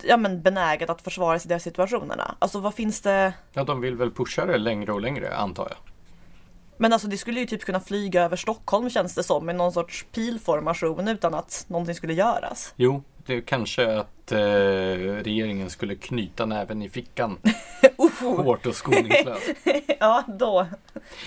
ja, 0.03 0.17
men 0.17 0.43
benäget 0.43 0.91
att 0.91 1.03
försvara 1.03 1.39
sig 1.39 1.51
i 1.51 1.55
de 1.55 1.61
situationerna? 1.61 2.35
Alltså 2.39 2.61
vad 2.61 2.75
finns 2.75 3.01
det? 3.01 3.33
Ja, 3.53 3.65
de 3.65 3.81
vill 3.81 3.97
väl 3.97 4.11
pusha 4.11 4.47
det 4.47 4.59
längre 4.59 4.93
och 4.93 5.01
längre, 5.01 5.37
antar 5.37 5.69
jag. 5.69 5.88
Men 6.79 6.93
alltså 6.93 7.09
det 7.09 7.17
skulle 7.17 7.41
ju 7.41 7.47
typ 7.47 7.65
kunna 7.65 7.81
flyga 7.81 8.23
över 8.23 8.37
Stockholm 8.37 8.91
känns 8.91 9.15
det 9.15 9.23
som 9.23 9.51
i 9.51 9.53
någon 9.53 9.73
sorts 9.73 10.07
pilformation 10.13 11.09
utan 11.09 11.35
att 11.35 11.65
någonting 11.69 11.95
skulle 11.95 12.15
göras. 12.15 12.75
Jo, 12.77 13.03
det 13.27 13.35
är 13.35 13.41
kanske 13.41 14.01
att 14.01 14.18
att 14.29 14.33
eh, 14.33 15.25
regeringen 15.25 15.71
skulle 15.71 15.95
knyta 15.95 16.47
näven 16.47 16.83
i 16.83 16.89
fickan 16.89 17.39
Oh, 17.97 18.45
hårt 18.45 18.67
och 18.67 18.75
skoningslöst. 18.75 19.51
ja, 20.01 20.25
då, 20.27 20.67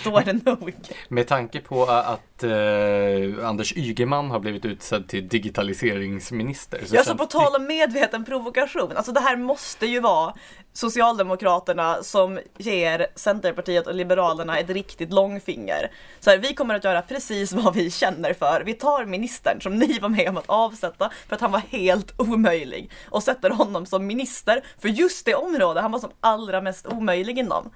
då 0.04 0.16
är 0.16 0.24
det 0.24 0.46
nog. 0.46 0.74
Med 1.08 1.26
tanke 1.28 1.60
på 1.60 1.84
att 1.84 2.42
eh, 2.42 3.48
Anders 3.48 3.76
Ygeman 3.76 4.30
har 4.30 4.40
blivit 4.40 4.64
utsedd 4.64 5.08
till 5.08 5.28
digitaliseringsminister. 5.28 6.80
Så 6.84 6.96
Ja, 6.96 7.04
så 7.04 7.14
på 7.14 7.26
tal 7.26 7.56
om 7.56 7.66
medveten 7.66 8.24
provokation, 8.24 8.96
alltså 8.96 9.12
det 9.12 9.20
här 9.20 9.36
måste 9.36 9.86
ju 9.86 10.00
vara 10.00 10.34
Socialdemokraterna 10.72 12.02
som 12.02 12.40
ger 12.58 13.06
Centerpartiet 13.14 13.86
och 13.86 13.94
Liberalerna 13.94 14.58
ett 14.58 14.70
riktigt 14.70 15.12
långfinger. 15.12 15.90
Så 16.20 16.30
här, 16.30 16.38
vi 16.38 16.54
kommer 16.54 16.74
att 16.74 16.84
göra 16.84 17.02
precis 17.02 17.52
vad 17.52 17.74
vi 17.74 17.90
känner 17.90 18.34
för. 18.34 18.62
Vi 18.66 18.74
tar 18.74 19.04
ministern 19.04 19.60
som 19.60 19.78
ni 19.78 19.98
var 19.98 20.08
med 20.08 20.28
om 20.28 20.36
att 20.36 20.48
avsätta 20.48 21.10
för 21.28 21.34
att 21.34 21.40
han 21.40 21.52
var 21.52 21.62
helt 21.70 22.20
omöjlig 22.20 22.90
och 23.08 23.22
sätter 23.22 23.50
honom 23.50 23.86
som 23.86 24.06
minister 24.06 24.62
för 24.78 24.88
just 24.88 25.26
det 25.26 25.34
område 25.34 25.80
han 25.80 25.92
var 25.92 25.98
som 25.98 26.10
allra 26.20 26.60
mest 26.60 26.86
omöjlig 26.86 27.38
inom. 27.38 27.70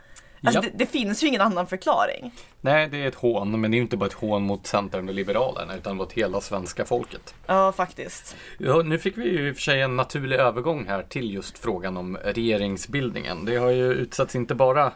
Alltså, 0.45 0.61
Ja. 0.63 0.71
det, 0.73 0.79
det 0.85 0.87
finns 0.87 1.23
ju 1.23 1.27
ingen 1.27 1.41
annan 1.41 1.67
förklaring. 1.67 2.33
Nej, 2.61 2.89
det 2.89 3.03
är 3.03 3.09
ett 3.09 3.15
hån, 3.15 3.61
men 3.61 3.71
det 3.71 3.77
är 3.77 3.79
inte 3.79 3.97
bara 3.97 4.07
ett 4.07 4.13
hån 4.13 4.43
mot 4.43 4.67
Centern 4.67 5.09
och 5.09 5.15
Liberalerna 5.15 5.77
utan 5.77 5.97
mot 5.97 6.13
hela 6.13 6.41
svenska 6.41 6.85
folket. 6.85 7.35
Ja, 7.47 7.73
faktiskt. 7.73 8.37
Ja, 8.59 8.83
nu 8.83 8.99
fick 8.99 9.19
vi 9.19 9.25
ju 9.25 9.49
i 9.49 9.53
och 9.53 9.55
för 9.57 9.63
sig 9.63 9.81
en 9.81 9.97
naturlig 9.97 10.37
övergång 10.37 10.87
här 10.89 11.03
till 11.03 11.35
just 11.35 11.59
frågan 11.59 11.97
om 11.97 12.17
regeringsbildningen. 12.17 13.45
Det 13.45 13.57
har 13.57 13.71
ju 13.71 13.93
utsatts 13.93 14.37
inte 14.37 14.55
bara 14.55 14.93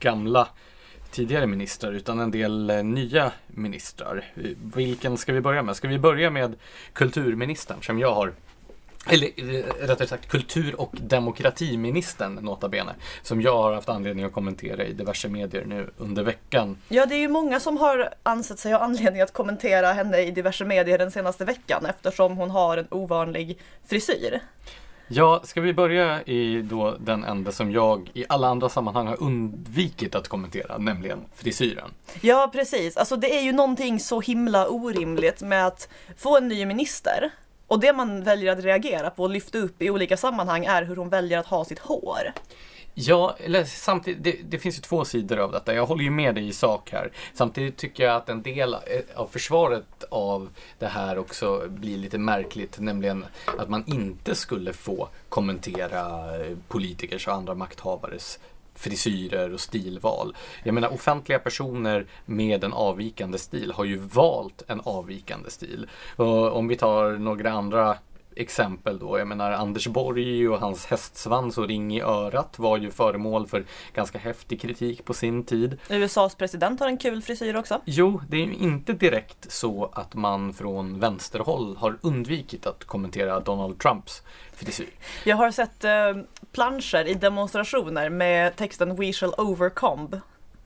gamla 0.00 0.48
tidigare 1.10 1.46
ministrar 1.46 1.92
utan 1.92 2.20
en 2.20 2.30
del 2.30 2.70
eh, 2.70 2.84
nya 2.84 3.32
ministrar. 3.46 4.24
Vilken 4.74 5.16
ska 5.16 5.32
vi 5.32 5.40
börja 5.40 5.62
med? 5.62 5.76
Ska 5.76 5.88
vi 5.88 5.98
börja 5.98 6.30
med 6.30 6.54
kulturministern 6.92 7.82
som 7.82 7.98
jag 7.98 8.14
har 8.14 8.32
eller 9.08 9.26
eh, 9.36 9.86
rättare 9.86 10.08
sagt 10.08 10.28
kultur 10.28 10.80
och 10.80 10.96
demokratiministern 11.00 12.34
nota 12.34 12.68
bene. 12.68 12.94
Som 13.22 13.40
jag 13.40 13.56
har 13.62 13.72
haft 13.72 13.88
anledning 13.88 14.24
att 14.24 14.32
kommentera 14.32 14.84
i 14.84 14.92
diverse 14.92 15.28
medier 15.28 15.64
nu 15.64 15.90
under 15.96 16.22
veckan. 16.22 16.78
Ja, 16.88 17.06
det 17.06 17.14
är 17.14 17.20
ju 17.20 17.28
många 17.28 17.60
som 17.60 17.76
har 17.76 18.14
ansett 18.22 18.58
sig 18.58 18.72
ha 18.72 18.78
anledning 18.78 19.22
att 19.22 19.32
kommentera 19.32 19.92
henne 19.92 20.18
i 20.18 20.30
diverse 20.30 20.64
medier 20.64 20.98
den 20.98 21.10
senaste 21.10 21.44
veckan 21.44 21.86
eftersom 21.86 22.36
hon 22.36 22.50
har 22.50 22.78
en 22.78 22.86
ovanlig 22.90 23.58
frisyr. 23.86 24.40
Ja, 25.08 25.40
ska 25.44 25.60
vi 25.60 25.72
börja 25.72 26.22
i 26.22 26.62
då 26.62 26.96
den 27.00 27.24
ände 27.24 27.52
som 27.52 27.70
jag 27.72 28.10
i 28.14 28.24
alla 28.28 28.48
andra 28.48 28.68
sammanhang 28.68 29.06
har 29.06 29.22
undvikit 29.22 30.14
att 30.14 30.28
kommentera, 30.28 30.78
nämligen 30.78 31.18
frisyren. 31.34 31.90
Ja, 32.20 32.50
precis. 32.52 32.96
Alltså 32.96 33.16
det 33.16 33.38
är 33.38 33.42
ju 33.42 33.52
någonting 33.52 34.00
så 34.00 34.20
himla 34.20 34.68
orimligt 34.68 35.42
med 35.42 35.66
att 35.66 35.88
få 36.16 36.36
en 36.36 36.48
ny 36.48 36.66
minister 36.66 37.30
och 37.66 37.80
det 37.80 37.92
man 37.92 38.22
väljer 38.22 38.52
att 38.52 38.64
reagera 38.64 39.10
på 39.10 39.22
och 39.22 39.30
lyfta 39.30 39.58
upp 39.58 39.82
i 39.82 39.90
olika 39.90 40.16
sammanhang 40.16 40.64
är 40.64 40.82
hur 40.82 40.96
hon 40.96 41.08
väljer 41.08 41.38
att 41.38 41.46
ha 41.46 41.64
sitt 41.64 41.78
hår. 41.78 42.32
Ja, 42.98 43.36
eller 43.38 43.64
samtidigt, 43.64 44.24
det, 44.24 44.36
det 44.50 44.58
finns 44.58 44.78
ju 44.78 44.80
två 44.80 45.04
sidor 45.04 45.38
av 45.38 45.52
detta. 45.52 45.74
Jag 45.74 45.86
håller 45.86 46.04
ju 46.04 46.10
med 46.10 46.34
dig 46.34 46.48
i 46.48 46.52
sak 46.52 46.90
här. 46.92 47.10
Samtidigt 47.34 47.76
tycker 47.76 48.04
jag 48.04 48.16
att 48.16 48.28
en 48.28 48.42
del 48.42 48.74
eh, 48.74 48.80
av 49.14 49.26
försvaret 49.26 50.04
av 50.08 50.48
det 50.78 50.86
här 50.86 51.18
också 51.18 51.68
blir 51.68 51.98
lite 51.98 52.18
märkligt, 52.18 52.78
nämligen 52.78 53.26
att 53.58 53.68
man 53.68 53.84
inte 53.86 54.34
skulle 54.34 54.72
få 54.72 55.08
kommentera 55.28 56.00
eh, 56.36 56.56
politikers 56.68 57.28
och 57.28 57.34
andra 57.34 57.54
makthavares 57.54 58.38
frisyrer 58.76 59.52
och 59.52 59.60
stilval. 59.60 60.36
Jag 60.62 60.74
menar 60.74 60.92
offentliga 60.92 61.38
personer 61.38 62.06
med 62.24 62.64
en 62.64 62.72
avvikande 62.72 63.38
stil 63.38 63.72
har 63.72 63.84
ju 63.84 63.96
valt 63.96 64.62
en 64.68 64.80
avvikande 64.84 65.50
stil. 65.50 65.86
Och 66.16 66.56
om 66.56 66.68
vi 66.68 66.76
tar 66.76 67.10
några 67.10 67.50
andra 67.50 67.98
exempel 68.36 68.98
då. 68.98 69.18
Jag 69.18 69.28
menar 69.28 69.52
Anders 69.52 69.86
Borg 69.86 70.48
och 70.48 70.60
hans 70.60 70.86
hästsvans 70.86 71.58
och 71.58 71.68
ring 71.68 71.96
i 71.96 72.00
örat 72.00 72.58
var 72.58 72.76
ju 72.76 72.90
föremål 72.90 73.46
för 73.46 73.64
ganska 73.94 74.18
häftig 74.18 74.60
kritik 74.60 75.04
på 75.04 75.14
sin 75.14 75.44
tid. 75.44 75.78
USAs 75.90 76.34
president 76.34 76.80
har 76.80 76.86
en 76.86 76.98
kul 76.98 77.22
frisyr 77.22 77.56
också. 77.56 77.80
Jo, 77.84 78.20
det 78.28 78.36
är 78.36 78.46
ju 78.46 78.54
inte 78.54 78.92
direkt 78.92 79.52
så 79.52 79.90
att 79.92 80.14
man 80.14 80.54
från 80.54 81.00
vänsterhåll 81.00 81.76
har 81.76 81.98
undvikit 82.00 82.66
att 82.66 82.84
kommentera 82.84 83.40
Donald 83.40 83.78
Trumps 83.78 84.22
frisyr. 84.52 84.90
Jag 85.24 85.36
har 85.36 85.50
sett 85.50 85.84
eh, 85.84 85.90
planscher 86.56 87.08
i 87.08 87.14
demonstrationer 87.14 88.10
med 88.10 88.56
texten 88.56 88.96
We 88.96 89.12
shall 89.12 89.34
overcome. 89.38 90.20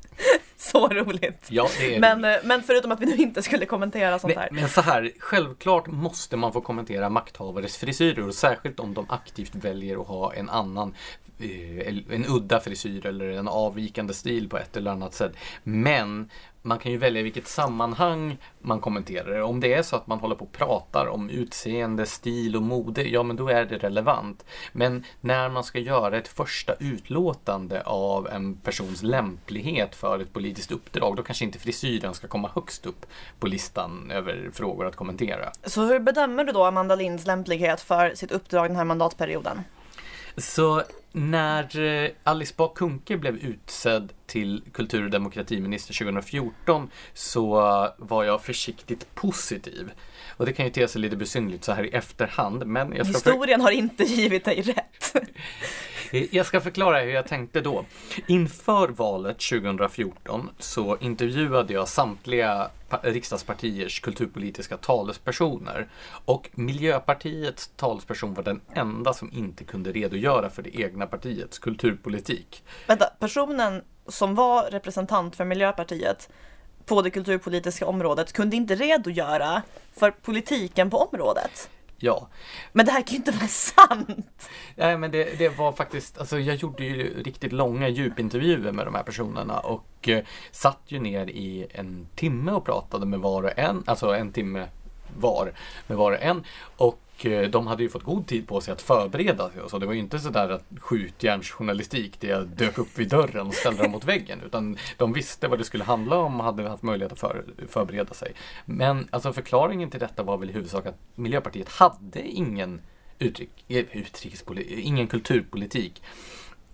så 0.57 0.89
roligt. 0.89 1.47
Ja, 1.49 1.69
är 1.81 2.01
Men, 2.01 2.25
eh, 2.25 2.37
men 2.45 2.63
förutom 2.63 2.93
att 2.93 3.01
vi 3.01 3.07
nu 3.07 3.17
inte 3.17 3.43
skulle 3.43 3.67
kommentera 3.67 4.19
sånt 4.19 4.37
här. 4.37 4.49
Men, 4.51 4.61
men 4.61 4.71
så 4.71 4.81
här, 4.81 5.13
självklart 5.19 5.87
måste 5.87 6.37
man 6.37 6.53
få 6.53 6.61
kommentera 6.61 7.09
makthavares 7.09 7.77
frisyrer 7.77 8.29
och 8.29 8.35
särskilt 8.35 8.81
om 8.81 8.95
de 8.95 9.07
aktivt 9.09 9.55
väljer 9.55 10.01
att 10.01 10.07
ha 10.07 10.35
en 10.35 10.51
annan 10.51 10.95
eh, 11.39 11.89
en 12.11 12.25
udda 12.29 12.61
frisyr 12.61 13.07
eller 13.07 13.29
en 13.29 13.49
avvikande 13.49 14.15
stil 14.15 14.49
på 14.49 14.59
ett 14.59 14.77
eller 14.77 14.91
annat 14.91 15.15
sätt. 15.15 15.33
Men 15.63 16.31
man 16.63 16.79
kan 16.79 16.93
ju 16.93 16.99
välja 16.99 17.23
vilket 17.23 17.49
sammanhang 17.49 18.39
man 18.59 18.81
kommenterar 18.81 19.31
det. 19.31 19.43
Om 19.43 19.61
det 19.61 19.75
är 19.75 19.83
så 19.83 19.97
att 19.97 20.07
man 20.07 20.21
håller 20.21 20.35
på 20.35 20.45
och 20.45 20.53
pratar 20.53 21.07
om 21.07 21.31
utseende, 21.31 22.07
stil 22.07 22.57
och 22.57 22.63
mode, 22.63 23.03
ja 23.03 23.23
men 23.23 23.37
då 23.37 23.49
är 23.49 23.65
det 23.65 23.79
relevant. 23.79 24.45
Men 24.73 25.05
när 25.21 25.49
man 25.49 25.65
ska 25.65 25.79
göra 25.79 26.19
ett 26.19 26.29
första 26.29 26.75
utlåtande 26.75 27.83
av 27.83 28.29
en 28.29 28.57
persons 28.57 29.03
lämplighet 29.03 29.95
för 29.95 30.19
ett 30.19 30.33
politiskt 30.33 30.73
uppdrag, 30.73 31.17
då 31.17 31.23
kanske 31.23 31.45
inte 31.45 31.59
frisyren 31.59 32.15
ska 32.15 32.29
komma 32.29 32.51
högst 32.55 32.87
upp 32.87 33.07
på 33.39 33.47
listan 33.47 34.11
över 34.11 34.51
frågor 34.53 34.87
att 34.87 34.97
kommentera. 34.97 35.51
Så 35.65 35.85
hur 35.85 35.99
bedömer 35.99 36.45
du 36.45 36.53
då 36.53 36.65
Amanda 36.65 36.95
Linds 36.95 37.27
lämplighet 37.27 37.81
för 37.81 38.15
sitt 38.15 38.33
uppdrag 38.33 38.69
den 38.69 38.77
här 38.77 38.85
mandatperioden? 38.85 39.61
Så 40.37 40.83
när 41.13 41.79
eh, 41.81 42.11
Alice 42.25 42.55
Bah 42.57 42.73
Kuhnke 42.75 43.17
blev 43.17 43.37
utsedd 43.37 44.13
till 44.27 44.63
kultur 44.73 45.05
och 45.05 45.11
demokratiminister 45.11 45.95
2014 45.95 46.91
så 47.15 47.51
var 47.99 48.25
jag 48.25 48.43
försiktigt 48.43 49.15
positiv. 49.15 49.91
Och 50.41 50.47
det 50.47 50.53
kan 50.53 50.67
ju 50.67 50.73
te 50.73 50.89
sig 50.89 51.01
lite 51.01 51.17
besynnerligt 51.17 51.65
så 51.65 51.73
här 51.73 51.85
i 51.85 51.89
efterhand, 51.89 52.67
men 52.67 52.93
jag 52.93 53.07
ska, 53.07 53.19
för, 53.19 53.31
Historien 53.31 53.61
har 53.61 53.71
inte 53.71 54.05
givit 54.05 54.45
dig 54.45 54.63
rätt. 54.63 55.15
jag 56.31 56.47
ska 56.47 56.61
förklara 56.61 57.01
hur 57.01 57.11
jag 57.11 57.27
tänkte 57.27 57.61
då. 57.61 57.85
Inför 58.27 58.89
valet 58.89 59.39
2014 59.39 60.51
så 60.59 60.97
intervjuade 61.01 61.73
jag 61.73 61.89
samtliga 61.89 62.71
pa- 62.89 63.01
riksdagspartiers 63.03 64.01
kulturpolitiska 64.01 64.77
talespersoner 64.77 65.89
och 66.25 66.51
Miljöpartiets 66.55 67.71
talesperson 67.77 68.35
var 68.35 68.43
den 68.43 68.61
enda 68.75 69.13
som 69.13 69.33
inte 69.33 69.65
kunde 69.65 69.93
redogöra 69.93 70.51
för 70.51 70.63
det 70.63 70.81
egna 70.81 71.07
partiets 71.07 71.59
kulturpolitik. 71.59 72.65
Vänta, 72.87 73.07
personen 73.19 73.83
som 74.07 74.35
var 74.35 74.71
representant 74.71 75.37
för 75.37 75.45
Miljöpartiet 75.45 76.29
på 76.91 77.03
det 77.03 77.11
kulturpolitiska 77.11 77.87
området 77.87 78.33
kunde 78.33 78.57
inte 78.57 78.75
redogöra 78.75 79.63
för 79.93 80.11
politiken 80.11 80.91
på 80.91 80.97
området. 80.99 81.71
Ja, 81.97 82.29
Men 82.73 82.87
det 82.87 82.93
här 82.93 83.03
kan 83.03 83.11
ju 83.11 83.17
inte 83.17 83.31
vara 83.31 83.49
sant! 83.49 84.51
Nej 84.77 84.99
men 84.99 85.11
det, 85.11 85.39
det 85.39 85.49
var 85.49 85.73
faktiskt, 85.73 86.19
alltså 86.19 86.39
jag 86.39 86.57
gjorde 86.57 86.85
ju 86.85 87.23
riktigt 87.23 87.53
långa 87.53 87.89
djupintervjuer 87.89 88.73
med 88.73 88.87
de 88.87 88.95
här 88.95 89.03
personerna 89.03 89.59
och 89.59 90.09
eh, 90.09 90.25
satt 90.51 90.81
ju 90.87 91.01
ner 91.01 91.27
i 91.27 91.67
en 91.71 92.07
timme 92.15 92.53
och 92.53 92.65
pratade 92.65 93.07
med 93.07 93.21
var 93.21 93.43
och 93.43 93.59
en, 93.59 93.83
alltså 93.87 94.15
en 94.15 94.33
timme 94.33 94.69
var 95.19 95.53
med 95.87 95.99
var 95.99 96.13
och 96.13 96.23
en. 96.23 96.45
Och 96.77 97.01
eh, 97.27 97.51
de 97.51 97.67
hade 97.67 97.83
ju 97.83 97.89
fått 97.89 98.03
god 98.03 98.27
tid 98.27 98.49
på 98.49 98.61
sig 98.61 98.73
att 98.73 98.83
förbereda 98.83 99.51
sig 99.51 99.61
så. 99.69 99.79
Det 99.79 99.87
var 99.87 99.93
ju 99.93 99.99
inte 99.99 100.19
sådär 100.19 100.49
att 100.49 100.65
skjutjärnsjournalistik 100.81 102.21
där 102.21 102.29
jag 102.29 102.47
dök 102.47 102.79
upp 102.79 102.99
vid 102.99 103.09
dörren 103.09 103.47
och 103.47 103.55
ställde 103.55 103.83
dem 103.83 103.93
mot 103.93 104.05
väggen. 104.05 104.41
Utan 104.47 104.77
de 104.97 105.13
visste 105.13 105.49
vad 105.49 105.59
det 105.59 105.65
skulle 105.65 105.85
handla 105.85 106.17
om 106.17 106.41
och 106.41 106.47
hade 106.47 106.69
haft 106.69 106.83
möjlighet 106.83 107.13
att 107.13 107.21
för, 107.21 107.45
förbereda 107.69 108.15
sig. 108.15 108.33
Men 108.65 109.09
alltså 109.11 109.33
förklaringen 109.33 109.91
till 109.91 110.01
detta 110.01 110.23
var 110.23 110.39
väl 110.39 110.51
i 110.51 110.53
huvudsak 110.53 110.87
att 110.87 110.99
Miljöpartiet 111.15 111.69
hade 111.69 112.21
ingen 112.21 112.81
utrik, 113.19 113.65
eh, 113.69 113.85
utrikespolitik, 113.93 114.79
ingen 114.79 115.07
kulturpolitik. 115.07 116.03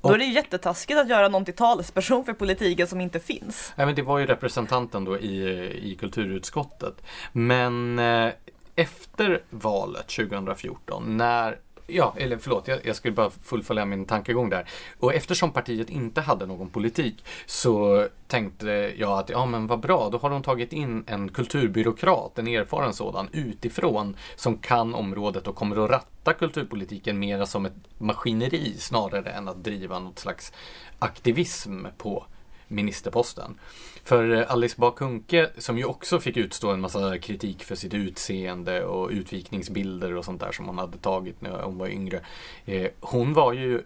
Då 0.00 0.15
är 0.15 0.19
det 0.19 0.25
ju 0.25 0.33
jättetaskigt 0.33 1.00
att 1.00 1.09
göra 1.09 1.29
någon 1.29 1.45
till 1.45 1.55
talesperson 1.55 2.25
för 2.25 2.33
politiken 2.33 2.87
som 2.87 3.00
inte 3.00 3.21
finns. 3.21 3.73
Nej, 3.76 3.87
men 3.87 3.95
det 3.95 4.03
var 4.03 4.19
ju 4.19 4.26
representanten 4.26 5.05
då 5.05 5.19
i, 5.19 5.91
i 5.93 5.97
kulturutskottet. 6.00 7.03
Men 7.33 7.99
eh, 7.99 8.31
efter 8.76 9.42
valet 9.50 10.09
2014 10.09 11.16
när 11.16 11.59
Ja, 11.88 12.14
eller 12.16 12.38
förlåt, 12.38 12.68
jag, 12.68 12.87
jag 12.87 12.97
skulle 12.97 13.14
bara 13.14 13.30
fullfölja 13.30 13.85
min 13.85 14.04
tankegång 14.04 14.50
där. 14.50 14.68
Och 15.00 15.14
eftersom 15.14 15.50
partiet 15.50 15.90
inte 15.90 16.21
hade 16.21 16.47
någon 16.47 16.71
politik 16.71 17.25
så 17.47 18.06
tänkte 18.26 18.71
jag 18.97 19.18
att 19.18 19.28
ja 19.30 19.47
men 19.47 19.66
vad 19.66 19.80
bra, 19.80 20.09
då 20.12 20.18
har 20.18 20.30
de 20.30 20.42
tagit 20.42 20.73
in 20.73 21.04
en 21.06 21.28
kulturbyråkrat, 21.28 22.38
en 22.38 22.47
erfaren 22.47 22.92
sådan, 22.92 23.28
utifrån 23.33 24.16
som 24.37 24.59
kan 24.59 24.95
området 24.95 25.47
och 25.47 25.56
kommer 25.56 25.85
att 25.85 25.90
ratta 25.90 26.33
kulturpolitiken 26.33 27.18
mera 27.18 27.47
som 27.47 27.66
ett 27.66 27.76
maskineri 27.99 28.75
snarare 28.78 29.30
än 29.30 29.49
att 29.49 29.64
driva 29.64 29.99
något 29.99 30.18
slags 30.18 30.52
aktivism 30.99 31.87
på 31.99 32.26
ministerposten. 32.68 33.58
För 34.04 34.30
eh, 34.30 34.52
Alice 34.52 34.76
Bah 34.78 34.94
Kuhnke, 34.94 35.50
som 35.58 35.78
ju 35.78 35.85
också 35.85 36.20
fick 36.20 36.37
utstå 36.37 36.70
en 36.70 36.80
massa 36.80 37.18
kritik 37.18 37.64
för 37.64 37.75
sitt 37.75 37.94
utseende 37.94 38.85
och 38.85 39.11
utvikningsbilder 39.11 40.16
och 40.16 40.25
sånt 40.25 40.40
där 40.40 40.52
som 40.52 40.66
hon 40.66 40.78
hade 40.78 40.99
tagit 40.99 41.40
när 41.40 41.62
hon 41.62 41.78
var 41.78 41.88
yngre. 41.88 42.20
Eh, 42.64 42.88
hon 43.00 43.32
var 43.32 43.52
ju 43.52 43.82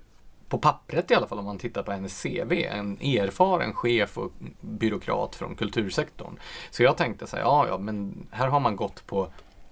på 0.50 0.58
pappret 0.58 1.10
i 1.10 1.14
alla 1.14 1.26
fall 1.26 1.38
om 1.38 1.44
man 1.44 1.58
tittar 1.58 1.82
på 1.82 1.92
hennes 1.92 2.22
CV, 2.22 2.52
en 2.52 2.98
erfaren 3.00 3.74
chef 3.74 4.18
och 4.18 4.32
byråkrat 4.60 5.34
från 5.34 5.54
kultursektorn. 5.54 6.38
Så 6.70 6.82
jag 6.82 6.96
tänkte 6.96 7.26
så 7.26 7.36
här, 7.36 7.42
ja, 7.42 7.66
ja, 7.68 7.78
men 7.78 8.26
här 8.30 8.48
har 8.48 8.60
man 8.60 8.76
gått 8.76 9.06
på, 9.06 9.28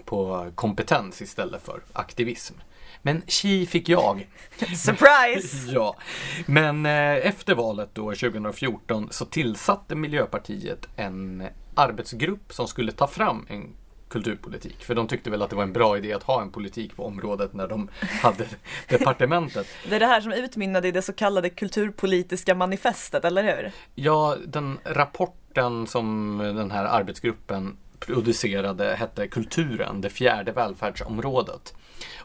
på 0.08 0.50
kompetens 0.54 1.22
istället 1.22 1.62
för 1.62 1.80
aktivism. 1.92 2.54
Men 3.02 3.22
chi 3.26 3.66
fick 3.66 3.88
jag. 3.88 4.28
Surprise! 4.76 5.70
ja. 5.72 5.96
Men 6.46 6.86
eh, 6.86 7.26
efter 7.26 7.54
valet 7.54 7.88
då 7.92 8.02
2014 8.02 9.08
så 9.10 9.24
tillsatte 9.24 9.94
Miljöpartiet 9.94 10.88
en 10.96 11.46
arbetsgrupp 11.74 12.52
som 12.52 12.68
skulle 12.68 12.92
ta 12.92 13.06
fram 13.06 13.46
en 13.48 13.74
kulturpolitik. 14.08 14.84
För 14.84 14.94
de 14.94 15.08
tyckte 15.08 15.30
väl 15.30 15.42
att 15.42 15.50
det 15.50 15.56
var 15.56 15.62
en 15.62 15.72
bra 15.72 15.98
idé 15.98 16.12
att 16.12 16.22
ha 16.22 16.42
en 16.42 16.50
politik 16.50 16.96
på 16.96 17.04
området 17.04 17.52
när 17.52 17.68
de 17.68 17.88
hade 18.22 18.46
departementet. 18.88 19.66
Det 19.88 19.96
är 19.96 20.00
det 20.00 20.06
här 20.06 20.20
som 20.20 20.32
utmynnade 20.32 20.88
i 20.88 20.90
det 20.90 21.02
så 21.02 21.12
kallade 21.12 21.50
kulturpolitiska 21.50 22.54
manifestet, 22.54 23.24
eller 23.24 23.42
hur? 23.42 23.72
Ja, 23.94 24.36
den 24.46 24.78
rapporten 24.84 25.86
som 25.86 26.38
den 26.38 26.70
här 26.70 26.84
arbetsgruppen 26.84 27.76
producerade 28.00 28.94
hette 28.94 29.28
Kulturen, 29.28 30.00
det 30.00 30.10
fjärde 30.10 30.52
välfärdsområdet. 30.52 31.74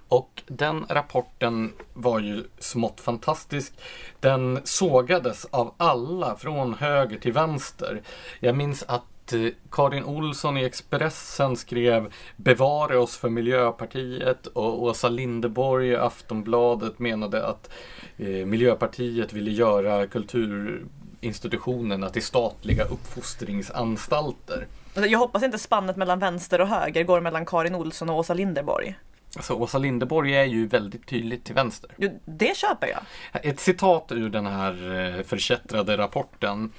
Och 0.08 0.44
den 0.48 0.86
rapporten 0.90 1.74
var 1.94 2.20
ju 2.20 2.44
smått 2.60 3.02
fantastisk. 3.02 3.74
Den 4.20 4.60
sågades 4.64 5.46
av 5.46 5.74
alla 5.78 6.36
från 6.36 6.74
höger 6.74 7.18
till 7.18 7.34
vänster. 7.34 8.02
Jag 8.40 8.56
minns 8.56 8.84
att 8.88 9.34
eh, 9.34 9.48
Karin 9.72 10.04
Olsson 10.04 10.58
i 10.58 10.64
Expressen 10.64 11.56
skrev 11.56 12.14
Bevara 12.36 13.00
oss 13.00 13.18
för 13.18 13.30
Miljöpartiet 13.30 14.48
och 14.48 14.84
Åsa 14.84 15.10
Lindeborg 15.10 15.88
i 15.88 15.96
Aftonbladet 15.96 17.00
menade 17.00 17.48
att 17.48 17.70
eh, 18.18 18.46
Miljöpartiet 18.46 19.34
ville 19.34 19.52
göra 19.52 20.08
kulturinstitutionerna 20.08 22.10
till 22.10 22.24
statliga 22.24 22.84
uppfostringsanstalter. 22.84 24.68
Alltså, 24.96 25.12
jag 25.12 25.20
hoppas 25.20 25.44
inte 25.44 25.58
spannet 25.60 25.96
mellan 25.96 26.20
vänster 26.20 26.62
och 26.62 26.68
höger 26.68 27.04
går 27.04 27.22
mellan 27.22 27.46
Karin 27.46 27.76
Olsson 27.76 28.10
och 28.10 28.18
Åsa 28.18 28.34
Linderborg. 28.34 28.96
Alltså 29.36 29.54
Åsa 29.54 29.78
Linderborg 29.78 30.36
är 30.36 30.44
ju 30.44 30.68
väldigt 30.68 31.08
tydligt 31.08 31.46
till 31.46 31.56
vänster. 31.56 31.92
Jo, 31.98 32.20
det 32.26 32.58
köper 32.58 32.88
jag. 32.88 33.02
Ett 33.46 33.60
citat 33.60 34.12
ur 34.12 34.30
den 34.30 34.46
här 34.46 34.72
eh, 35.18 35.24
förkättrade 35.24 35.98
rapporten. 35.98 36.72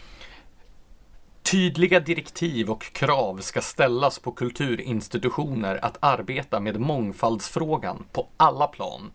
Tydliga 1.43 2.01
direktiv 2.01 2.71
och 2.71 2.83
krav 2.93 3.39
ska 3.41 3.61
ställas 3.61 4.19
på 4.19 4.33
kulturinstitutioner 4.33 5.85
att 5.85 5.97
arbeta 6.01 6.61
med 6.61 6.81
mångfaldsfrågan 6.81 8.05
på 8.13 8.29
alla 8.37 8.67
plan. 8.67 9.11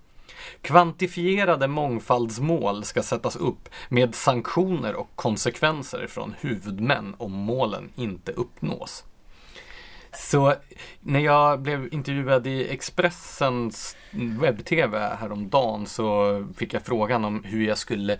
Kvantifierade 0.61 1.67
mångfaldsmål 1.67 2.83
ska 2.83 3.03
sättas 3.03 3.35
upp 3.35 3.69
med 3.89 4.15
sanktioner 4.15 4.95
och 4.95 5.09
konsekvenser 5.15 6.07
från 6.07 6.35
huvudmän 6.39 7.15
om 7.17 7.31
målen 7.31 7.89
inte 7.95 8.31
uppnås. 8.31 9.03
Så 10.13 10.55
när 11.01 11.19
jag 11.19 11.61
blev 11.61 11.93
intervjuad 11.93 12.47
i 12.47 12.69
Expressens 12.69 13.97
webb-tv 14.11 15.15
häromdagen 15.19 15.85
så 15.85 16.45
fick 16.55 16.73
jag 16.73 16.85
frågan 16.85 17.25
om 17.25 17.43
hur 17.43 17.67
jag 17.67 17.77
skulle 17.77 18.19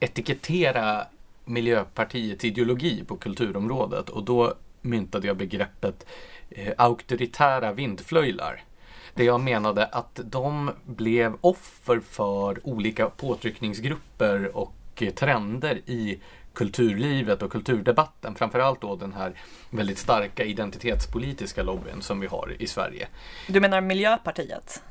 etikettera 0.00 1.06
Miljöpartiets 1.44 2.44
ideologi 2.44 3.04
på 3.04 3.16
kulturområdet 3.16 4.08
och 4.08 4.24
då 4.24 4.54
myntade 4.82 5.26
jag 5.26 5.36
begreppet 5.36 6.06
eh, 6.50 6.72
auktoritära 6.76 7.72
vindflöjlar. 7.72 8.62
Det 9.18 9.24
jag 9.24 9.40
menade 9.40 9.86
att 9.86 10.20
de 10.24 10.70
blev 10.84 11.36
offer 11.40 12.00
för 12.00 12.66
olika 12.68 13.10
påtryckningsgrupper 13.10 14.56
och 14.56 15.02
trender 15.14 15.80
i 15.86 16.18
kulturlivet 16.52 17.42
och 17.42 17.52
kulturdebatten. 17.52 18.34
Framförallt 18.34 18.80
då 18.80 18.96
den 18.96 19.12
här 19.12 19.32
väldigt 19.70 19.98
starka 19.98 20.44
identitetspolitiska 20.44 21.62
lobbyn 21.62 22.02
som 22.02 22.20
vi 22.20 22.26
har 22.26 22.52
i 22.58 22.66
Sverige. 22.66 23.08
Du 23.48 23.60
menar 23.60 23.80
Miljöpartiet? 23.80 24.82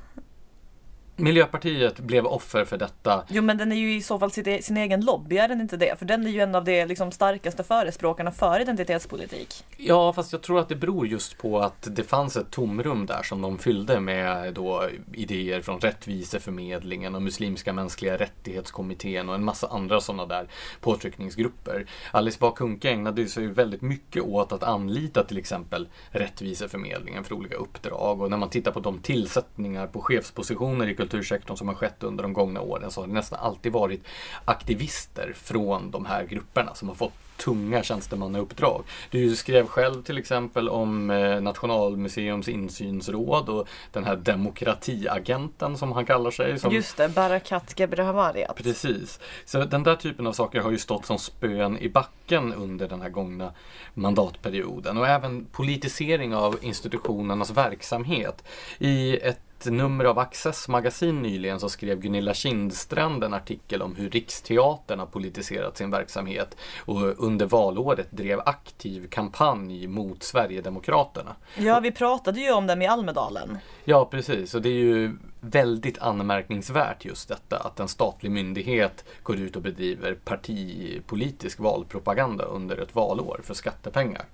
Miljöpartiet 1.19 1.99
blev 1.99 2.25
offer 2.25 2.65
för 2.65 2.77
detta. 2.77 3.23
Jo 3.27 3.41
men 3.41 3.57
den 3.57 3.71
är 3.71 3.75
ju 3.75 3.95
i 3.95 4.01
så 4.01 4.19
fall 4.19 4.31
sin, 4.31 4.47
e-, 4.47 4.61
sin 4.61 4.77
egen 4.77 5.01
lobby, 5.05 5.37
är 5.37 5.47
den 5.47 5.61
inte 5.61 5.77
det? 5.77 5.99
För 5.99 6.05
den 6.05 6.25
är 6.25 6.31
ju 6.31 6.41
en 6.41 6.55
av 6.55 6.63
de 6.63 6.85
liksom, 6.85 7.11
starkaste 7.11 7.63
förespråkarna 7.63 8.31
för 8.31 8.59
identitetspolitik. 8.59 9.63
Ja, 9.77 10.13
fast 10.13 10.31
jag 10.31 10.41
tror 10.41 10.59
att 10.59 10.69
det 10.69 10.75
beror 10.75 11.07
just 11.07 11.37
på 11.37 11.59
att 11.59 11.87
det 11.95 12.03
fanns 12.03 12.37
ett 12.37 12.51
tomrum 12.51 13.05
där 13.05 13.23
som 13.23 13.41
de 13.41 13.57
fyllde 13.57 13.99
med 13.99 14.53
då 14.53 14.89
idéer 15.13 15.61
från 15.61 15.79
Rättviseförmedlingen 15.79 17.15
och 17.15 17.21
Muslimska 17.21 17.73
mänskliga 17.73 18.17
rättighetskommittén 18.17 19.29
och 19.29 19.35
en 19.35 19.43
massa 19.43 19.67
andra 19.67 20.01
sådana 20.01 20.25
där 20.25 20.47
påtryckningsgrupper. 20.81 21.85
Alice 22.11 22.37
Bah 22.39 22.53
Kuhnke 22.53 22.89
ägnade 22.89 23.25
sig 23.25 23.47
väldigt 23.47 23.81
mycket 23.81 24.23
åt 24.23 24.51
att 24.51 24.63
anlita 24.63 25.23
till 25.23 25.37
exempel 25.37 25.87
Rättviseförmedlingen 26.09 27.23
för 27.23 27.35
olika 27.35 27.55
uppdrag 27.55 28.21
och 28.21 28.29
när 28.29 28.37
man 28.37 28.49
tittar 28.49 28.71
på 28.71 28.79
de 28.79 28.99
tillsättningar 28.99 29.87
på 29.87 30.01
chefspositioner 30.01 30.87
i 30.87 30.93
kultursektorn 31.07 31.57
som 31.57 31.67
har 31.67 31.75
skett 31.75 32.03
under 32.03 32.23
de 32.23 32.33
gångna 32.33 32.61
åren 32.61 32.91
så 32.91 33.01
har 33.01 33.07
det 33.07 33.13
nästan 33.13 33.39
alltid 33.39 33.71
varit 33.71 34.03
aktivister 34.45 35.33
från 35.35 35.91
de 35.91 36.05
här 36.05 36.25
grupperna 36.25 36.75
som 36.75 36.87
har 36.87 36.95
fått 36.95 37.13
tunga 37.37 37.83
tjänstemannauppdrag. 37.83 38.83
Du 39.09 39.35
skrev 39.35 39.67
själv 39.67 40.03
till 40.03 40.17
exempel 40.17 40.69
om 40.69 41.09
eh, 41.09 41.41
Nationalmuseums 41.41 42.49
insynsråd 42.49 43.49
och 43.49 43.67
den 43.91 44.03
här 44.03 44.15
demokratiagenten 44.15 45.77
som 45.77 45.91
han 45.91 46.05
kallar 46.05 46.31
sig. 46.31 46.59
Som... 46.59 46.73
Just 46.73 46.97
det, 46.97 47.09
Barakat 47.09 47.79
Gebrahmariat. 47.79 48.55
Precis. 48.55 49.19
Så 49.45 49.63
den 49.63 49.83
där 49.83 49.95
typen 49.95 50.27
av 50.27 50.33
saker 50.33 50.61
har 50.61 50.71
ju 50.71 50.77
stått 50.77 51.05
som 51.05 51.19
spön 51.19 51.77
i 51.77 51.89
backen 51.89 52.53
under 52.53 52.87
den 52.87 53.01
här 53.01 53.09
gångna 53.09 53.53
mandatperioden 53.93 54.97
och 54.97 55.07
även 55.07 55.45
politisering 55.45 56.35
av 56.35 56.57
institutionernas 56.61 57.51
verksamhet. 57.51 58.43
I 58.79 59.17
ett 59.17 59.46
nummer 59.65 60.05
av 60.05 60.19
Access 60.19 60.67
magasin 60.67 61.21
nyligen 61.21 61.59
så 61.59 61.69
skrev 61.69 61.99
Gunilla 61.99 62.33
Kindstrand 62.33 63.23
en 63.23 63.33
artikel 63.33 63.81
om 63.81 63.95
hur 63.95 64.09
Riksteatern 64.09 64.99
har 64.99 65.05
politiserat 65.05 65.77
sin 65.77 65.91
verksamhet 65.91 66.57
och 66.85 67.25
under 67.25 67.45
valåret 67.45 68.11
drev 68.11 68.39
aktiv 68.39 69.07
kampanj 69.09 69.87
mot 69.87 70.23
Sverigedemokraterna. 70.23 71.35
Ja, 71.57 71.79
vi 71.79 71.91
pratade 71.91 72.39
ju 72.39 72.51
om 72.51 72.67
dem 72.67 72.81
i 72.81 72.87
Almedalen. 72.87 73.57
Ja, 73.85 74.05
precis. 74.05 74.53
Och 74.53 74.61
det 74.61 74.69
är 74.69 74.73
ju 74.73 75.17
väldigt 75.39 75.99
anmärkningsvärt 75.99 77.05
just 77.05 77.27
detta 77.27 77.57
att 77.57 77.79
en 77.79 77.87
statlig 77.87 78.31
myndighet 78.31 79.05
går 79.23 79.37
ut 79.39 79.55
och 79.55 79.61
bedriver 79.61 80.13
partipolitisk 80.13 81.59
valpropaganda 81.59 82.43
under 82.43 82.77
ett 82.77 82.95
valår 82.95 83.41
för 83.43 83.53
skattepengar. 83.53 84.25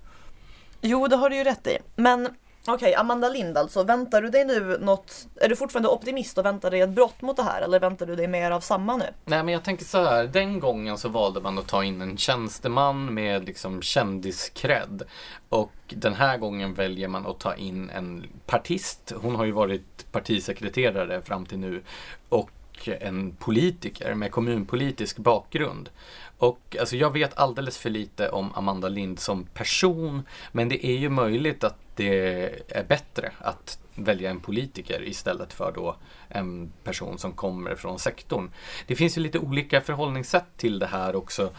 Jo, 0.80 1.08
det 1.08 1.16
har 1.16 1.30
du 1.30 1.36
ju 1.36 1.44
rätt 1.44 1.66
i. 1.66 1.78
Men 1.96 2.28
Okej, 2.66 2.74
okay, 2.74 2.94
Amanda 2.94 3.28
Lind 3.28 3.58
alltså. 3.58 3.82
Väntar 3.82 4.22
du 4.22 4.30
dig 4.30 4.44
nu 4.44 4.78
något? 4.80 5.26
Är 5.36 5.48
du 5.48 5.56
fortfarande 5.56 5.88
optimist 5.88 6.38
och 6.38 6.44
väntar 6.44 6.70
dig 6.70 6.80
ett 6.80 6.90
brott 6.90 7.22
mot 7.22 7.36
det 7.36 7.42
här 7.42 7.62
eller 7.62 7.80
väntar 7.80 8.06
du 8.06 8.16
dig 8.16 8.26
mer 8.26 8.50
av 8.50 8.60
samma 8.60 8.96
nu? 8.96 9.04
Nej, 9.24 9.42
men 9.42 9.54
jag 9.54 9.64
tänker 9.64 9.84
så 9.84 10.04
här. 10.04 10.24
Den 10.24 10.60
gången 10.60 10.98
så 10.98 11.08
valde 11.08 11.40
man 11.40 11.58
att 11.58 11.66
ta 11.66 11.84
in 11.84 12.00
en 12.00 12.16
tjänsteman 12.16 13.14
med 13.14 13.44
liksom 13.44 13.82
kändiskredd. 13.82 15.02
Och 15.48 15.72
den 15.88 16.14
här 16.14 16.38
gången 16.38 16.74
väljer 16.74 17.08
man 17.08 17.26
att 17.26 17.38
ta 17.38 17.54
in 17.54 17.90
en 17.90 18.26
partist. 18.46 19.12
Hon 19.16 19.34
har 19.36 19.44
ju 19.44 19.52
varit 19.52 20.12
partisekreterare 20.12 21.22
fram 21.22 21.46
till 21.46 21.58
nu. 21.58 21.82
Och 22.28 22.50
en 22.86 23.36
politiker 23.36 24.14
med 24.14 24.30
kommunpolitisk 24.30 25.18
bakgrund. 25.18 25.90
Och 26.38 26.76
alltså, 26.80 26.96
jag 26.96 27.10
vet 27.10 27.38
alldeles 27.38 27.78
för 27.78 27.90
lite 27.90 28.28
om 28.28 28.54
Amanda 28.54 28.88
Lind 28.88 29.18
som 29.18 29.44
person, 29.44 30.22
men 30.52 30.68
det 30.68 30.86
är 30.86 30.96
ju 30.96 31.08
möjligt 31.08 31.64
att 31.64 31.83
det 31.96 32.44
är 32.68 32.84
bättre 32.84 33.32
att 33.38 33.78
välja 33.94 34.30
en 34.30 34.40
politiker 34.40 35.02
istället 35.08 35.52
för 35.52 35.72
då 35.72 35.96
en 36.28 36.72
person 36.84 37.18
som 37.18 37.32
kommer 37.32 37.74
från 37.74 37.98
sektorn. 37.98 38.50
Det 38.86 38.96
finns 38.96 39.18
ju 39.18 39.22
lite 39.22 39.38
olika 39.38 39.80
förhållningssätt 39.80 40.56
till 40.56 40.78
det 40.78 40.86
här 40.86 41.16
också. 41.16 41.50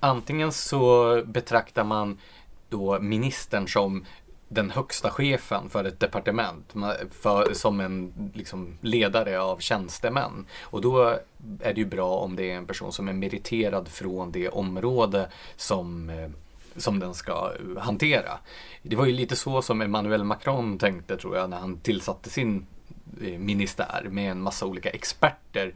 Antingen 0.00 0.52
så 0.52 1.22
betraktar 1.24 1.84
man 1.84 2.18
då 2.68 3.00
ministern 3.00 3.68
som 3.68 4.04
den 4.48 4.70
högsta 4.70 5.10
chefen 5.10 5.70
för 5.70 5.84
ett 5.84 6.00
departement 6.00 6.74
för, 7.10 7.54
som 7.54 7.80
en 7.80 8.12
liksom, 8.34 8.78
ledare 8.80 9.40
av 9.40 9.58
tjänstemän. 9.58 10.46
Och 10.60 10.80
då 10.80 11.18
är 11.60 11.74
det 11.74 11.80
ju 11.80 11.84
bra 11.84 12.18
om 12.18 12.36
det 12.36 12.50
är 12.50 12.56
en 12.56 12.66
person 12.66 12.92
som 12.92 13.08
är 13.08 13.12
meriterad 13.12 13.88
från 13.88 14.32
det 14.32 14.48
område 14.48 15.28
som 15.56 16.10
eh, 16.10 16.30
som 16.80 16.98
den 16.98 17.14
ska 17.14 17.32
eh, 17.32 17.82
hantera. 17.82 18.38
Det 18.82 18.96
var 18.96 19.06
ju 19.06 19.12
lite 19.12 19.36
så 19.36 19.62
som 19.62 19.80
Emmanuel 19.80 20.24
Macron 20.24 20.78
tänkte 20.78 21.16
tror 21.16 21.36
jag 21.36 21.50
när 21.50 21.58
han 21.58 21.80
tillsatte 21.80 22.30
sin 22.30 22.66
eh, 23.22 23.38
ministär 23.38 24.06
med 24.10 24.30
en 24.30 24.40
massa 24.40 24.66
olika 24.66 24.90
experter 24.90 25.74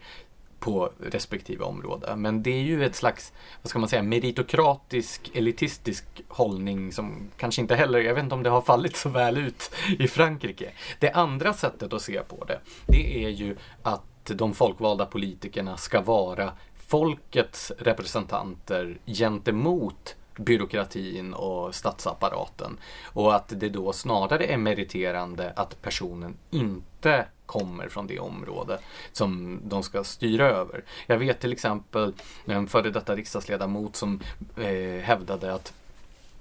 på 0.62 0.93
respektive 1.01 1.65
område. 1.65 2.17
Men 2.17 2.43
det 2.43 2.51
är 2.51 2.62
ju 2.62 2.85
ett 2.85 2.95
slags, 2.95 3.33
vad 3.62 3.71
ska 3.71 3.79
man 3.79 3.88
säga, 3.88 4.03
meritokratisk, 4.03 5.31
elitistisk 5.35 6.05
hållning 6.29 6.93
som 6.93 7.31
kanske 7.37 7.61
inte 7.61 7.75
heller, 7.75 7.99
jag 7.99 8.15
vet 8.15 8.23
inte 8.23 8.35
om 8.35 8.43
det 8.43 8.51
har 8.51 8.61
fallit 8.61 8.97
så 8.97 9.09
väl 9.09 9.38
ut 9.38 9.71
i 9.99 10.09
Frankrike. 10.09 10.71
Det 10.99 11.11
andra 11.11 11.53
sättet 11.53 11.93
att 11.93 12.03
se 12.03 12.21
på 12.23 12.45
det, 12.45 12.61
det 12.87 13.25
är 13.25 13.29
ju 13.29 13.57
att 13.83 14.03
de 14.25 14.55
folkvalda 14.55 15.07
politikerna 15.07 15.77
ska 15.77 16.01
vara 16.01 16.53
folkets 16.93 17.73
representanter 17.79 18.99
gentemot 19.07 20.17
byråkratin 20.37 21.35
och 21.35 21.75
statsapparaten. 21.75 22.79
Och 23.05 23.35
att 23.35 23.53
det 23.57 23.68
då 23.68 23.92
snarare 23.92 24.47
är 24.47 24.57
meriterande 24.57 25.53
att 25.57 25.83
personen 25.83 26.37
inte 26.51 27.27
kommer 27.47 27.88
från 27.88 28.07
det 28.07 28.18
område 28.18 28.79
som 29.12 29.61
de 29.64 29.83
ska 29.83 30.05
styra 30.05 30.51
över. 30.51 30.85
Jag 31.07 31.18
vet 31.18 31.40
till 31.40 31.53
exempel 31.53 32.12
en 32.45 32.66
före 32.66 32.90
detta 32.90 33.16
riksdagsledamot 33.16 33.97
som 33.97 34.21
eh, 34.57 35.03
hävdade 35.03 35.55
att 35.55 35.73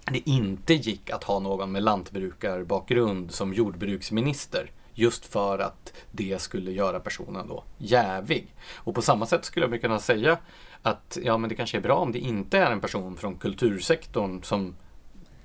det 0.06 0.30
inte 0.30 0.74
gick 0.74 1.10
att 1.10 1.24
ha 1.24 1.40
någon 1.40 1.72
med 1.72 1.84
lantbrukarbakgrund 1.84 3.32
som 3.32 3.54
jordbruksminister. 3.54 4.72
Just 4.94 5.26
för 5.26 5.60
att 5.60 5.94
det 6.12 6.42
skulle 6.42 6.72
göra 6.72 7.00
personen 7.00 7.48
då 7.48 7.64
jävig. 7.78 8.48
Och 8.76 8.96
på 8.96 9.02
samma 9.02 9.26
sätt 9.26 9.46
skulle 9.46 9.66
jag 9.66 9.82
kunna 9.82 10.00
säga 10.00 10.38
att 10.84 11.18
ja, 11.24 11.38
men 11.38 11.50
det 11.50 11.56
kanske 11.56 11.78
är 11.78 11.82
bra 11.82 11.96
om 11.96 12.12
det 12.12 12.20
inte 12.20 12.58
är 12.58 12.72
en 12.72 12.82
person 12.82 13.18
från 13.18 13.36
kultursektorn 13.36 14.44
som 14.44 14.76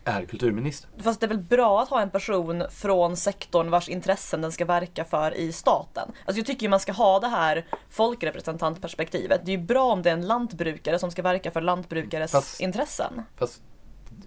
är 0.04 0.24
kulturminister. 0.24 0.90
Fast 1.02 1.20
det 1.20 1.26
är 1.26 1.28
väl 1.28 1.38
bra 1.38 1.82
att 1.82 1.88
ha 1.88 2.00
en 2.00 2.10
person 2.10 2.64
från 2.70 3.16
sektorn 3.16 3.70
vars 3.70 3.88
intressen 3.88 4.40
den 4.40 4.52
ska 4.52 4.64
verka 4.64 5.04
för 5.04 5.34
i 5.34 5.52
staten. 5.52 6.12
Alltså 6.24 6.38
jag 6.38 6.46
tycker 6.46 6.62
ju 6.62 6.68
man 6.68 6.80
ska 6.80 6.92
ha 6.92 7.20
det 7.20 7.28
här 7.28 7.66
folkrepresentantperspektivet. 7.90 9.40
Det 9.44 9.52
är 9.52 9.58
ju 9.58 9.64
bra 9.64 9.92
om 9.92 10.02
det 10.02 10.10
är 10.10 10.14
en 10.14 10.26
lantbrukare 10.26 10.98
som 10.98 11.10
ska 11.10 11.22
verka 11.22 11.50
för 11.50 11.60
lantbrukares 11.60 12.32
fast, 12.32 12.60
intressen. 12.60 13.22
Fast 13.36 13.62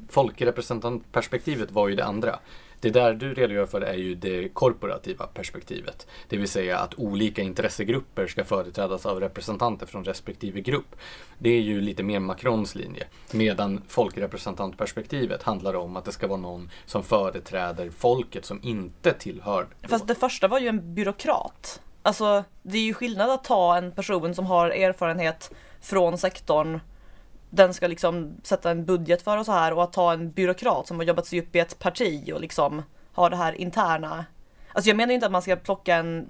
folkrepresentantperspektivet 0.10 1.72
var 1.72 1.88
ju 1.88 1.96
det 1.96 2.06
andra. 2.06 2.40
Det 2.82 2.90
där 2.90 3.14
du 3.14 3.34
redogör 3.34 3.66
för 3.66 3.82
är 3.82 3.94
ju 3.94 4.16
det 4.16 4.50
korporativa 4.50 5.28
perspektivet. 5.28 6.08
Det 6.28 6.38
vill 6.38 6.48
säga 6.48 6.80
att 6.80 7.00
olika 7.00 7.42
intressegrupper 7.42 8.28
ska 8.28 8.44
företrädas 8.44 9.06
av 9.06 9.20
representanter 9.20 9.86
från 9.86 10.04
respektive 10.04 10.62
grupp. 10.62 10.96
Det 11.38 11.50
är 11.50 11.62
ju 11.62 11.82
lite 11.82 12.04
mer 12.04 12.20
Macrons 12.20 12.76
linje. 12.76 13.08
Medan 13.32 13.82
folkrepresentantperspektivet 13.88 15.44
handlar 15.44 15.74
om 15.74 15.98
att 15.98 16.06
det 16.06 16.12
ska 16.12 16.28
vara 16.28 16.40
någon 16.40 16.70
som 16.86 17.04
företräder 17.04 17.90
folket 17.90 18.46
som 18.46 18.60
inte 18.64 19.14
tillhör. 19.14 19.68
Fast 19.88 20.08
det 20.08 20.16
första 20.16 20.48
var 20.48 20.60
ju 20.60 20.68
en 20.68 20.94
byråkrat. 20.94 21.82
Alltså 22.02 22.44
det 22.62 22.78
är 22.78 22.84
ju 22.84 22.94
skillnad 22.94 23.30
att 23.30 23.44
ta 23.44 23.78
en 23.78 23.92
person 23.92 24.36
som 24.36 24.46
har 24.46 24.70
erfarenhet 24.70 25.52
från 25.82 26.18
sektorn 26.18 26.80
den 27.50 27.74
ska 27.74 27.88
liksom 27.88 28.38
sätta 28.44 28.72
en 28.72 28.86
budget 28.86 29.22
för 29.22 29.38
och 29.38 29.46
så 29.46 29.52
här 29.52 29.74
och 29.74 29.84
att 29.84 29.94
ta 29.94 30.14
en 30.14 30.32
byråkrat 30.32 30.88
som 30.88 30.98
har 30.98 31.04
jobbat 31.04 31.26
sig 31.26 31.40
upp 31.40 31.56
i 31.56 31.60
ett 31.60 31.80
parti 31.80 32.32
och 32.34 32.42
liksom 32.42 32.84
ha 33.14 33.30
det 33.30 33.36
här 33.36 33.54
interna. 33.54 34.26
Alltså 34.74 34.90
jag 34.90 34.98
menar 34.98 35.14
inte 35.14 35.26
att 35.26 35.32
man 35.32 35.42
ska 35.42 35.56
plocka 35.56 35.96
en 35.96 36.30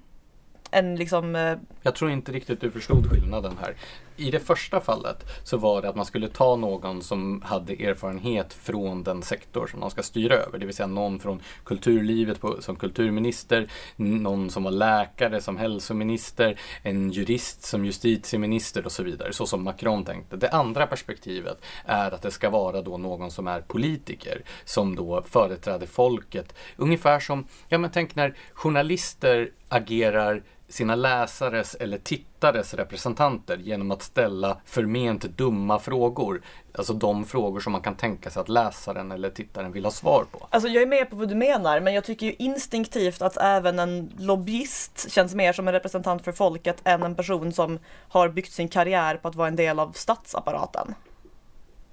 en 0.71 0.95
liksom... 0.95 1.35
Eh, 1.35 1.57
jag 1.81 1.95
tror 1.95 2.11
inte 2.11 2.31
riktigt 2.31 2.61
du 2.61 2.71
förstod 2.71 3.11
skillnaden 3.11 3.57
här. 3.61 3.75
I 4.19 4.31
det 4.31 4.39
första 4.39 4.81
fallet 4.81 5.25
så 5.43 5.57
var 5.57 5.81
det 5.81 5.89
att 5.89 5.95
man 5.95 6.05
skulle 6.05 6.27
ta 6.27 6.55
någon 6.55 7.01
som 7.01 7.41
hade 7.45 7.73
erfarenhet 7.73 8.53
från 8.53 9.03
den 9.03 9.21
sektor 9.21 9.67
som 9.67 9.79
de 9.79 9.89
ska 9.89 10.03
styra 10.03 10.35
över. 10.35 10.59
Det 10.59 10.65
vill 10.65 10.75
säga 10.75 10.87
någon 10.87 11.19
från 11.19 11.41
kulturlivet 11.63 12.41
på, 12.41 12.61
som 12.61 12.75
kulturminister, 12.75 13.71
någon 13.95 14.49
som 14.49 14.63
var 14.63 14.71
läkare 14.71 15.41
som 15.41 15.57
hälsominister, 15.57 16.59
en 16.83 17.11
jurist 17.11 17.63
som 17.63 17.85
justitieminister 17.85 18.85
och 18.85 18.91
så 18.91 19.03
vidare. 19.03 19.33
Så 19.33 19.45
som 19.45 19.63
Macron 19.63 20.05
tänkte. 20.05 20.35
Det 20.35 20.49
andra 20.49 20.87
perspektivet 20.87 21.61
är 21.85 22.11
att 22.11 22.21
det 22.21 22.31
ska 22.31 22.49
vara 22.49 22.81
då 22.81 22.97
någon 22.97 23.31
som 23.31 23.47
är 23.47 23.61
politiker 23.61 24.43
som 24.65 24.95
då 24.95 25.21
företräder 25.21 25.87
folket. 25.87 26.55
Ungefär 26.77 27.19
som, 27.19 27.47
ja 27.67 27.77
men 27.77 27.91
tänk 27.91 28.15
när 28.15 28.35
journalister 28.53 29.51
agerar 29.69 30.43
sina 30.69 30.95
läsares 30.95 31.75
eller 31.75 31.97
tittares 31.97 32.73
representanter 32.73 33.57
genom 33.57 33.91
att 33.91 34.01
ställa 34.01 34.57
förment 34.65 35.23
dumma 35.23 35.79
frågor. 35.79 36.41
Alltså 36.73 36.93
de 36.93 37.25
frågor 37.25 37.59
som 37.59 37.71
man 37.71 37.81
kan 37.81 37.95
tänka 37.95 38.29
sig 38.29 38.41
att 38.41 38.49
läsaren 38.49 39.11
eller 39.11 39.29
tittaren 39.29 39.71
vill 39.71 39.83
ha 39.83 39.91
svar 39.91 40.25
på. 40.31 40.47
Alltså 40.49 40.69
jag 40.69 40.83
är 40.83 40.87
med 40.87 41.09
på 41.09 41.15
vad 41.15 41.29
du 41.29 41.35
menar, 41.35 41.79
men 41.79 41.93
jag 41.93 42.03
tycker 42.03 42.25
ju 42.25 42.35
instinktivt 42.39 43.21
att 43.21 43.37
även 43.37 43.79
en 43.79 44.13
lobbyist 44.17 45.11
känns 45.11 45.35
mer 45.35 45.53
som 45.53 45.67
en 45.67 45.73
representant 45.73 46.23
för 46.23 46.31
folket 46.31 46.81
än 46.83 47.03
en 47.03 47.15
person 47.15 47.53
som 47.53 47.79
har 48.09 48.29
byggt 48.29 48.51
sin 48.51 48.69
karriär 48.69 49.15
på 49.15 49.27
att 49.27 49.35
vara 49.35 49.47
en 49.47 49.55
del 49.55 49.79
av 49.79 49.91
statsapparaten. 49.91 50.95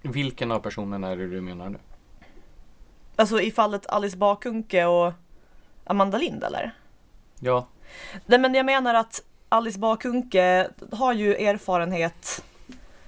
Vilken 0.02 0.52
av 0.52 0.60
personerna 0.60 1.08
är 1.08 1.16
det 1.16 1.26
du 1.28 1.40
menar 1.40 1.68
nu? 1.68 1.78
Alltså 3.16 3.40
i 3.40 3.50
fallet 3.50 3.86
Alice 3.86 4.16
Bakunke 4.16 4.84
och 4.84 5.12
Amanda 5.84 6.18
Lind 6.18 6.44
eller? 6.44 6.74
Ja, 7.40 7.66
Nej 8.26 8.38
men 8.38 8.54
jag 8.54 8.66
menar 8.66 8.94
att 8.94 9.22
Alice 9.48 9.78
Bakunke 9.78 10.68
har 10.92 11.12
ju 11.12 11.34
erfarenhet 11.34 12.42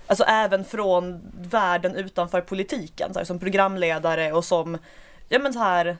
Alltså 0.08 0.24
även 0.24 0.64
från 0.64 1.20
världen 1.40 1.94
utanför 1.94 2.40
politiken, 2.40 3.12
så 3.12 3.20
här, 3.20 3.24
som 3.24 3.38
programledare 3.38 4.32
och 4.32 4.44
som, 4.44 4.78
ja 5.28 5.38
men 5.38 5.52
så 5.52 5.58
här, 5.58 5.96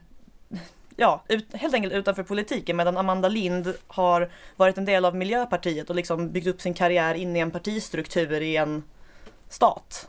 ja, 0.97 1.25
ut, 1.29 1.55
helt 1.55 1.75
enkelt 1.75 1.95
utanför 1.95 2.23
politiken 2.23 2.77
medan 2.77 2.97
Amanda 2.97 3.29
Lind 3.29 3.75
har 3.87 4.31
varit 4.57 4.79
en 4.79 4.85
del 4.85 5.05
av 5.05 5.17
Miljöpartiet 5.17 5.91
och 5.91 5.97
liksom 5.97 6.33
byggt 6.33 6.47
upp 6.47 6.61
sin 6.61 6.75
karriär 6.75 7.15
in 7.15 7.37
i 7.37 7.39
en 7.39 7.51
partistruktur 7.51 8.41
i 8.41 8.57
en 8.57 8.83
stat. 9.49 10.09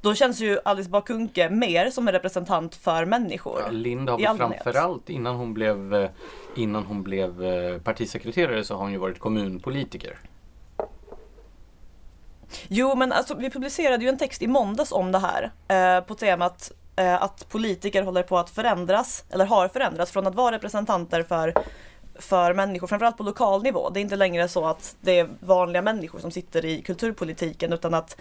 Då 0.00 0.14
känns 0.14 0.40
ju 0.40 0.58
Alice 0.64 0.90
Bakunke 0.90 1.50
mer 1.50 1.90
som 1.90 2.08
en 2.08 2.12
representant 2.12 2.74
för 2.74 3.04
människor. 3.04 3.60
Ja, 3.60 3.70
Lind 3.70 4.08
har 4.08 4.18
väl 4.18 4.36
framförallt 4.36 5.10
innan 5.10 5.36
hon 5.36 5.54
blev, 5.54 5.94
eh, 5.94 6.10
innan 6.54 6.84
hon 6.84 7.02
blev 7.02 7.44
eh, 7.44 7.78
partisekreterare 7.80 8.64
så 8.64 8.74
har 8.74 8.82
hon 8.82 8.92
ju 8.92 8.98
varit 8.98 9.18
kommunpolitiker. 9.18 10.18
Jo 12.68 12.94
men 12.94 13.12
alltså 13.12 13.34
vi 13.34 13.50
publicerade 13.50 14.04
ju 14.04 14.08
en 14.08 14.18
text 14.18 14.42
i 14.42 14.46
måndags 14.46 14.92
om 14.92 15.12
det 15.12 15.18
här 15.18 15.52
eh, 15.68 16.04
på 16.04 16.14
temat 16.14 16.72
eh, 16.96 17.22
att 17.22 17.48
politiker 17.48 18.02
håller 18.02 18.22
på 18.22 18.38
att 18.38 18.50
förändras 18.50 19.24
eller 19.30 19.46
har 19.46 19.68
förändrats 19.68 20.12
från 20.12 20.26
att 20.26 20.34
vara 20.34 20.54
representanter 20.54 21.22
för 21.22 21.54
för 22.18 22.54
människor, 22.54 22.86
framförallt 22.86 23.16
på 23.16 23.22
lokal 23.22 23.62
nivå. 23.62 23.90
Det 23.90 24.00
är 24.00 24.02
inte 24.02 24.16
längre 24.16 24.48
så 24.48 24.66
att 24.66 24.96
det 25.00 25.18
är 25.18 25.28
vanliga 25.40 25.82
människor 25.82 26.18
som 26.18 26.30
sitter 26.30 26.64
i 26.64 26.82
kulturpolitiken 26.82 27.72
utan 27.72 27.94
att 27.94 28.16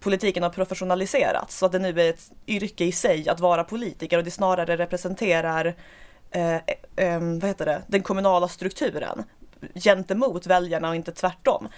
politiken 0.00 0.42
har 0.42 0.50
professionaliserats 0.50 1.58
så 1.58 1.66
att 1.66 1.72
det 1.72 1.78
nu 1.78 2.00
är 2.00 2.10
ett 2.10 2.30
yrke 2.46 2.84
i 2.84 2.92
sig 2.92 3.28
att 3.28 3.40
vara 3.40 3.64
politiker 3.64 4.18
och 4.18 4.24
det 4.24 4.30
snarare 4.30 4.76
representerar 4.76 5.74
eh, 6.30 6.54
eh, 6.96 7.20
vad 7.40 7.44
heter 7.44 7.66
det, 7.66 7.82
den 7.86 8.02
kommunala 8.02 8.48
strukturen 8.48 9.24
gentemot 9.74 10.46
väljarna 10.46 10.88
och 10.88 10.96
inte 10.96 11.12
tvärtom. 11.12 11.68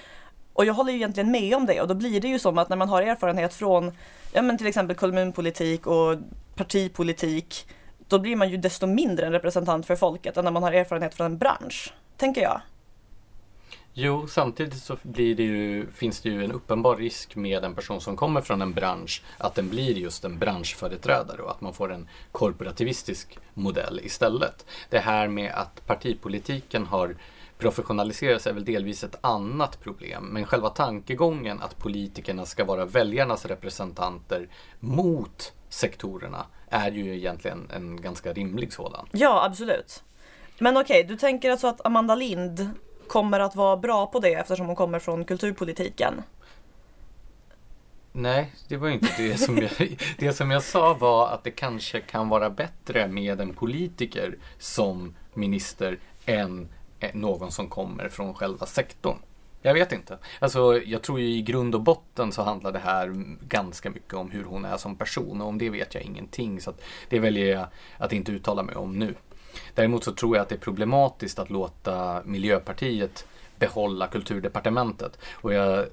Och 0.53 0.65
jag 0.65 0.75
håller 0.75 0.93
ju 0.93 0.99
egentligen 0.99 1.31
med 1.31 1.57
om 1.57 1.67
det 1.67 1.81
och 1.81 1.89
då 1.89 1.95
blir 1.95 2.21
det 2.21 2.29
ju 2.29 2.39
som 2.39 2.59
att 2.59 2.69
när 2.69 2.77
man 2.77 2.89
har 2.89 3.03
erfarenhet 3.03 3.55
från 3.55 3.93
ja, 4.33 4.43
men 4.43 4.59
till 4.59 4.67
exempel 4.67 4.97
kommunpolitik 4.97 5.87
och 5.87 6.17
partipolitik 6.55 7.67
då 8.09 8.19
blir 8.19 8.37
man 8.37 8.51
ju 8.51 8.57
desto 8.57 8.87
mindre 8.87 9.27
en 9.27 9.33
representant 9.33 9.87
för 9.87 9.97
folket 9.97 10.37
än 10.37 10.45
när 10.45 10.51
man 10.51 10.63
har 10.63 10.73
erfarenhet 10.73 11.15
från 11.15 11.27
en 11.27 11.39
bransch, 11.39 11.93
tänker 12.17 12.43
jag. 12.43 12.61
Jo, 14.01 14.27
samtidigt 14.27 14.83
så 14.83 14.97
blir 15.03 15.35
det 15.35 15.43
ju, 15.43 15.87
finns 15.87 16.21
det 16.21 16.29
ju 16.29 16.45
en 16.45 16.53
uppenbar 16.53 16.97
risk 16.97 17.37
med 17.37 17.65
en 17.65 17.75
person 17.75 18.01
som 18.01 18.17
kommer 18.17 18.41
från 18.41 18.63
en 18.63 18.73
bransch 18.73 19.23
att 19.39 19.55
den 19.55 19.69
blir 19.69 19.99
just 19.99 20.25
en 20.25 20.39
branschföreträdare 20.39 21.43
och 21.43 21.51
att 21.51 21.61
man 21.61 21.75
får 21.75 21.93
en 21.93 22.09
korporativistisk 22.33 23.39
modell 23.55 24.01
istället. 24.05 24.67
Det 24.91 24.99
här 24.99 25.29
med 25.29 25.53
att 25.53 25.87
partipolitiken 25.87 26.87
har 26.87 27.17
professionaliserats 27.59 28.47
är 28.47 28.53
väl 28.53 28.65
delvis 28.65 29.05
ett 29.05 29.19
annat 29.21 29.81
problem. 29.81 30.25
Men 30.33 30.45
själva 30.45 30.69
tankegången 30.69 31.63
att 31.63 31.79
politikerna 31.79 32.47
ska 32.47 32.65
vara 32.65 32.85
väljarnas 32.85 33.47
representanter 33.47 34.49
mot 34.81 35.53
sektorerna 35.69 36.47
är 36.71 36.91
ju 36.91 37.17
egentligen 37.17 37.71
en 37.75 38.01
ganska 38.01 38.33
rimlig 38.33 38.73
sådan. 38.73 39.07
Ja, 39.13 39.45
absolut. 39.45 40.03
Men 40.59 40.77
okej, 40.77 41.01
okay, 41.01 41.15
du 41.15 41.17
tänker 41.17 41.51
alltså 41.51 41.67
att 41.67 41.87
Amanda 41.87 42.15
Lind 42.15 42.71
kommer 43.09 43.41
att 43.41 43.57
vara 43.57 43.77
bra 43.77 44.07
på 44.07 44.21
det 44.21 44.35
eftersom 44.35 44.67
hon 44.67 44.77
kommer 44.77 44.99
från 44.99 45.25
kulturpolitiken? 45.25 46.23
Nej, 48.13 48.53
det 48.69 48.77
var 48.77 48.89
inte 48.89 49.15
det 49.19 49.37
som 49.39 49.59
jag... 49.59 49.99
Det 50.19 50.33
som 50.33 50.51
jag 50.51 50.63
sa 50.63 50.95
var 50.95 51.29
att 51.29 51.45
det 51.45 51.51
kanske 51.51 52.01
kan 52.01 52.29
vara 52.29 52.51
bättre 52.51 53.09
med 53.09 53.41
en 53.41 53.55
politiker 53.55 54.39
som 54.59 55.17
minister 55.35 55.99
än 56.27 56.69
någon 57.13 57.53
som 57.53 57.69
kommer 57.69 58.09
från 58.09 58.35
själva 58.35 58.67
sektorn. 58.67 59.17
Jag 59.63 59.75
vet 59.75 59.93
inte. 59.93 60.19
Alltså, 60.39 60.83
jag 60.83 61.03
tror 61.03 61.21
ju 61.21 61.29
i 61.29 61.43
grund 61.43 61.75
och 61.75 61.81
botten 61.81 62.33
så 62.33 62.43
handlar 62.43 62.73
det 62.73 62.79
här 62.79 63.13
ganska 63.49 63.91
mycket 63.91 64.15
om 64.15 64.31
hur 64.31 64.45
hon 64.45 64.65
är 64.65 64.77
som 64.77 64.97
person 64.97 65.41
och 65.41 65.49
om 65.49 65.59
det 65.59 65.71
vet 65.71 65.95
jag 65.95 66.03
ingenting 66.03 66.61
så 66.61 66.71
att 66.71 66.83
det 67.09 67.19
väljer 67.19 67.57
jag 67.57 67.67
att 67.99 68.13
inte 68.13 68.33
uttala 68.33 68.63
mig 68.63 68.77
om 68.77 68.99
nu. 68.99 69.15
Däremot 69.75 70.05
så 70.05 70.13
tror 70.13 70.37
jag 70.37 70.43
att 70.43 70.49
det 70.49 70.55
är 70.55 70.59
problematiskt 70.59 71.39
att 71.39 71.51
låta 71.51 72.23
Miljöpartiet 72.25 73.27
behålla 73.59 74.07
kulturdepartementet. 74.07 75.19
Och 75.33 75.55
jag, 75.55 75.87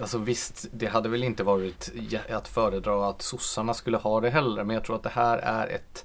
alltså 0.00 0.18
visst, 0.18 0.66
det 0.72 0.86
hade 0.86 1.08
väl 1.08 1.24
inte 1.24 1.44
varit 1.44 1.92
att 2.30 2.48
föredra 2.48 3.08
att 3.08 3.22
sossarna 3.22 3.74
skulle 3.74 3.96
ha 3.96 4.20
det 4.20 4.30
heller, 4.30 4.64
men 4.64 4.74
jag 4.74 4.84
tror 4.84 4.96
att 4.96 5.02
det 5.02 5.08
här 5.08 5.38
är 5.38 5.66
ett, 5.66 6.04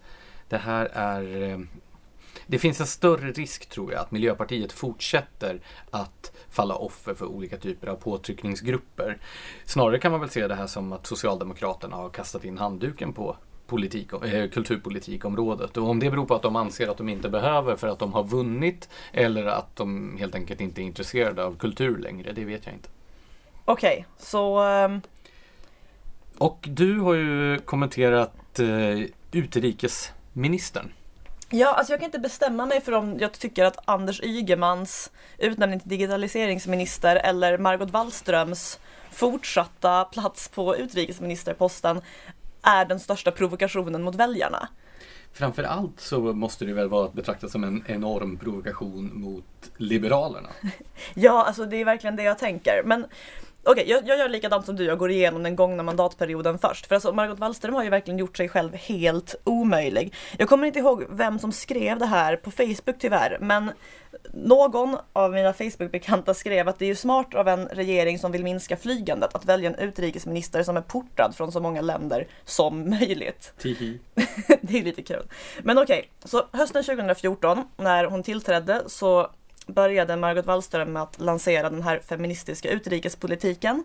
det 0.49 0.58
här 0.58 0.86
är 0.93 1.51
eh, 1.51 1.60
det 2.48 2.60
finns 2.60 2.80
en 2.80 2.88
större 2.88 3.32
risk 3.32 3.70
tror 3.70 3.92
jag 3.92 4.02
att 4.02 4.12
Miljöpartiet 4.12 4.72
fortsätter 4.72 5.62
att 5.92 6.32
falla 6.50 6.76
offer 6.76 7.14
för 7.14 7.26
olika 7.26 7.58
typer 7.58 7.88
av 7.88 7.96
påtryckningsgrupper. 7.96 9.18
Snarare 9.66 10.00
kan 10.00 10.12
man 10.12 10.22
väl 10.22 10.30
se 10.30 10.48
det 10.48 10.56
här 10.56 10.68
som 10.68 10.94
att 10.94 11.08
Socialdemokraterna 11.08 11.96
har 11.96 12.10
kastat 12.10 12.46
in 12.46 12.58
handduken 12.58 13.14
på 13.14 13.38
politik, 13.68 14.14
eh, 14.14 14.50
kulturpolitikområdet. 14.50 15.78
Och 15.78 15.90
om 15.90 16.00
det 16.00 16.10
beror 16.10 16.26
på 16.26 16.36
att 16.36 16.42
de 16.42 16.56
anser 16.56 16.88
att 16.88 16.98
de 16.98 17.10
inte 17.10 17.30
behöver 17.30 17.76
för 17.76 17.88
att 17.88 18.00
de 18.00 18.14
har 18.14 18.24
vunnit 18.24 18.90
eller 19.14 19.46
att 19.46 19.76
de 19.76 20.18
helt 20.18 20.36
enkelt 20.36 20.62
inte 20.62 20.82
är 20.82 20.84
intresserade 20.84 21.44
av 21.44 21.58
kultur 21.58 21.98
längre, 21.98 22.32
det 22.32 22.46
vet 22.46 22.66
jag 22.66 22.76
inte. 22.76 22.90
Okej, 23.66 23.94
okay, 23.98 24.04
så... 24.18 24.64
Um... 24.64 25.02
Och 26.38 26.68
du 26.70 27.00
har 27.00 27.14
ju 27.14 27.60
kommenterat 27.60 28.60
eh, 28.60 29.10
utrikesministern. 29.32 30.92
Ja, 31.50 31.74
alltså 31.74 31.94
jag 31.94 32.00
kan 32.00 32.06
inte 32.06 32.20
bestämma 32.20 32.66
mig 32.66 32.82
för 32.82 32.92
om 32.92 33.20
jag 33.20 33.34
tycker 33.34 33.66
att 33.66 33.78
Anders 33.86 34.22
Ygemans 34.24 35.12
utnämning 35.38 35.80
till 35.80 35.90
digitaliseringsminister 35.90 37.16
eller 37.16 37.58
Margot 37.58 37.92
Wallströms 37.92 38.80
fortsatta 39.12 40.04
plats 40.06 40.50
på 40.50 40.76
utrikesministerposten 40.78 42.02
är 42.62 42.86
den 42.86 43.00
största 43.00 43.32
provokationen 43.32 44.04
mot 44.04 44.16
väljarna. 44.16 44.70
Framförallt 45.34 46.00
så 46.00 46.20
måste 46.20 46.66
det 46.66 46.74
väl 46.74 46.90
vara 46.90 47.06
att 47.06 47.14
betrakta 47.14 47.50
som 47.50 47.64
en 47.64 47.84
enorm 47.88 48.38
provokation 48.38 49.22
mot 49.22 49.72
Liberalerna. 49.78 50.50
ja, 51.14 51.44
alltså 51.44 51.66
det 51.66 51.78
är 51.78 51.86
verkligen 51.86 52.16
det 52.16 52.24
jag 52.24 52.38
tänker. 52.38 52.82
Men 52.86 53.06
Okej, 53.69 53.84
okay, 53.84 53.93
jag, 53.93 54.08
jag, 54.08 54.17
gör 54.17 54.30
likadant 54.30 54.65
som 54.65 54.75
du, 54.75 54.84
jag 54.84 54.97
går 54.97 55.12
igenom 55.12 55.43
den 55.43 55.56
gångna 55.56 55.84
mandatperioden 55.84 56.60
först. 56.60 56.88
För 56.88 56.95
alltså 56.95 57.13
Margot 57.13 57.39
Wallström 57.39 57.73
har 57.73 57.84
ju 57.84 57.89
verkligen 57.89 58.17
gjort 58.17 58.38
sig 58.38 58.49
själv 58.49 58.75
helt 58.75 59.36
omöjlig. 59.43 60.13
Jag 60.38 60.49
kommer 60.49 60.67
inte 60.67 60.80
ihåg 60.80 61.06
vem 61.10 61.39
som 61.39 61.51
skrev 61.51 61.99
det 61.99 62.06
här 62.06 62.36
på 62.36 62.51
Facebook 62.51 62.95
tyvärr, 62.99 63.38
men 63.41 63.71
någon 64.34 64.97
av 65.13 65.32
mina 65.32 65.53
Facebook-bekanta 65.53 66.34
skrev 66.34 66.67
att 66.67 66.80
det 66.80 66.86
är 66.86 66.89
ju 66.89 66.95
smart 66.95 67.36
av 67.36 67.47
en 67.47 67.67
regering 67.67 68.19
som 68.19 68.32
vill 68.32 68.43
minska 68.43 68.77
flygandet 68.77 69.36
att 69.36 69.45
välja 69.45 69.69
en 69.69 69.75
utrikesminister 69.75 70.63
som 70.63 70.77
är 70.77 70.82
portad 70.82 71.36
från 71.36 71.51
så 71.51 71.60
många 71.60 71.82
länder 71.82 72.27
som 72.45 72.89
möjligt. 72.89 73.53
det 74.62 74.80
är 74.80 74.84
lite 74.84 75.01
kul. 75.01 75.23
Men 75.63 75.77
okej, 75.77 75.99
okay, 75.99 76.30
så 76.30 76.45
hösten 76.51 76.84
2014 76.84 77.63
när 77.77 78.06
hon 78.06 78.23
tillträdde 78.23 78.82
så 78.88 79.30
började 79.67 80.15
Margot 80.15 80.45
Wallström 80.45 80.93
med 80.93 81.01
att 81.03 81.19
lansera 81.19 81.69
den 81.69 81.82
här 81.82 81.99
feministiska 81.99 82.69
utrikespolitiken. 82.69 83.84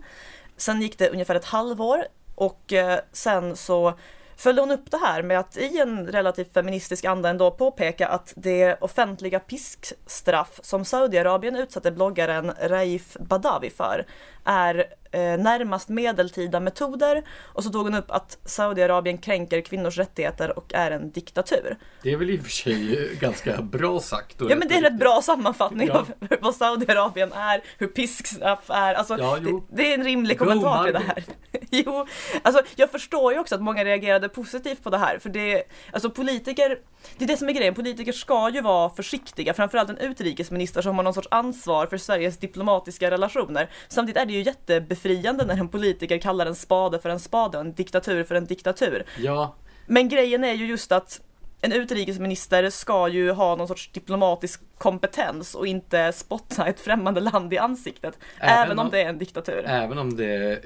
Sen 0.57 0.83
gick 0.83 0.99
det 0.99 1.11
ungefär 1.11 1.35
ett 1.35 1.45
halvår 1.45 2.05
och 2.35 2.73
eh, 2.73 3.01
sen 3.13 3.57
så 3.57 3.95
följde 4.37 4.63
hon 4.63 4.71
upp 4.71 4.91
det 4.91 4.97
här 4.97 5.23
med 5.23 5.39
att 5.39 5.57
i 5.57 5.79
en 5.79 6.07
relativt 6.07 6.55
feministisk 6.55 7.05
anda 7.05 7.29
ändå 7.29 7.51
påpeka 7.51 8.09
att 8.09 8.33
det 8.37 8.77
offentliga 8.81 9.41
piskstraff 9.41 10.61
som 10.63 10.85
Saudiarabien 10.85 11.57
utsatte 11.57 11.91
bloggaren 11.91 12.53
Raif 12.61 13.17
Badawi 13.21 13.71
för 13.71 14.07
är 14.45 14.87
närmast 15.19 15.89
medeltida 15.89 16.61
metoder 16.61 17.23
och 17.43 17.65
så 17.65 17.71
tog 17.71 17.85
hon 17.85 17.95
upp 17.95 18.11
att 18.11 18.39
Saudiarabien 18.45 19.19
kränker 19.19 19.61
kvinnors 19.61 19.99
rättigheter 19.99 20.59
och 20.59 20.75
är 20.75 20.91
en 20.91 21.11
diktatur. 21.11 21.77
Det 22.03 22.13
är 22.13 22.17
väl 22.17 22.31
i 22.31 22.39
och 22.39 22.43
för 22.43 22.51
sig 22.51 23.11
ganska 23.21 23.63
bra 23.63 24.01
sagt. 24.01 24.37
Ja 24.39 24.57
men 24.57 24.69
det 24.69 24.75
är 24.75 24.79
en 24.79 24.85
rätt 24.85 24.99
bra 24.99 25.23
sammanfattning 25.23 25.89
ja. 25.89 25.99
av 25.99 26.13
vad 26.41 26.55
Saudiarabien 26.55 27.33
är, 27.33 27.63
hur 27.79 27.87
piskstraff 27.87 28.71
är. 28.71 28.95
Alltså, 28.95 29.19
ja, 29.19 29.39
det, 29.41 29.61
det, 29.77 29.91
är 29.91 29.99
en 29.99 30.05
rimlig 30.05 30.39
kommentar 30.39 30.85
till 30.85 30.93
det 30.93 31.03
här. 31.07 31.25
jo, 31.71 32.07
alltså 32.43 32.63
jag 32.77 32.91
förstår 32.91 33.33
ju 33.33 33.39
också 33.39 33.55
att 33.55 33.63
många 33.63 33.85
reagerade 33.85 34.29
positivt 34.29 34.83
på 34.83 34.91
det 34.91 34.99
här 34.99 35.19
för 35.19 35.31
det, 35.31 35.63
alltså 35.93 36.11
politiker, 36.11 36.79
det 37.19 37.25
är 37.25 37.29
det 37.29 37.37
som 37.37 37.49
är 37.49 37.53
grejen, 37.53 37.75
politiker 37.75 38.13
ska 38.13 38.51
ju 38.51 38.61
vara 38.61 38.91
försiktiga, 38.91 39.55
framförallt 39.55 39.91
en 39.91 39.99
utrikesminister 39.99 40.83
som 40.83 40.97
har 40.97 41.03
någon 41.03 41.15
sorts 41.15 41.29
ansvar 41.31 41.87
för 41.87 41.99
Sveriges 41.99 42.39
diplomatiska 42.39 43.11
relationer. 43.11 43.71
Samtidigt 43.89 44.23
är 44.23 44.27
det 44.27 44.33
ju 44.33 44.43
jättebefriande 44.43 45.02
när 45.09 45.61
en 45.61 45.69
politiker 45.69 46.19
kallar 46.19 46.47
en 46.47 46.55
spade 46.55 46.99
för 46.99 47.09
en 47.09 47.21
spade 47.21 47.59
och 47.59 47.65
en 47.65 47.73
diktatur 47.73 48.25
för 48.25 48.35
en 48.35 48.47
diktatur. 48.47 49.05
Ja. 49.19 49.55
Men 49.87 50.09
grejen 50.09 50.45
är 50.45 50.53
ju 50.53 50.67
just 50.67 50.93
att 50.93 51.21
en 51.61 51.73
utrikesminister 51.73 52.71
ska 52.71 53.09
ju 53.09 53.31
ha 53.31 53.57
någon 53.57 53.69
sorts 53.69 53.93
diplomatisk 53.93 54.61
kompetens 54.79 55.55
och 55.55 55.67
inte 55.67 56.13
spotta 56.13 56.67
ett 56.67 56.81
främmande 56.85 57.21
land 57.21 57.53
i 57.53 57.59
ansiktet. 57.59 58.19
Även, 58.39 58.63
även 58.65 58.79
om, 58.79 58.85
om, 58.85 58.91
det 58.91 59.03
är 59.03 59.09
en 59.09 59.19
diktatur. 59.19 59.65
Även 59.67 59.99
om 59.99 60.17
det 60.17 60.61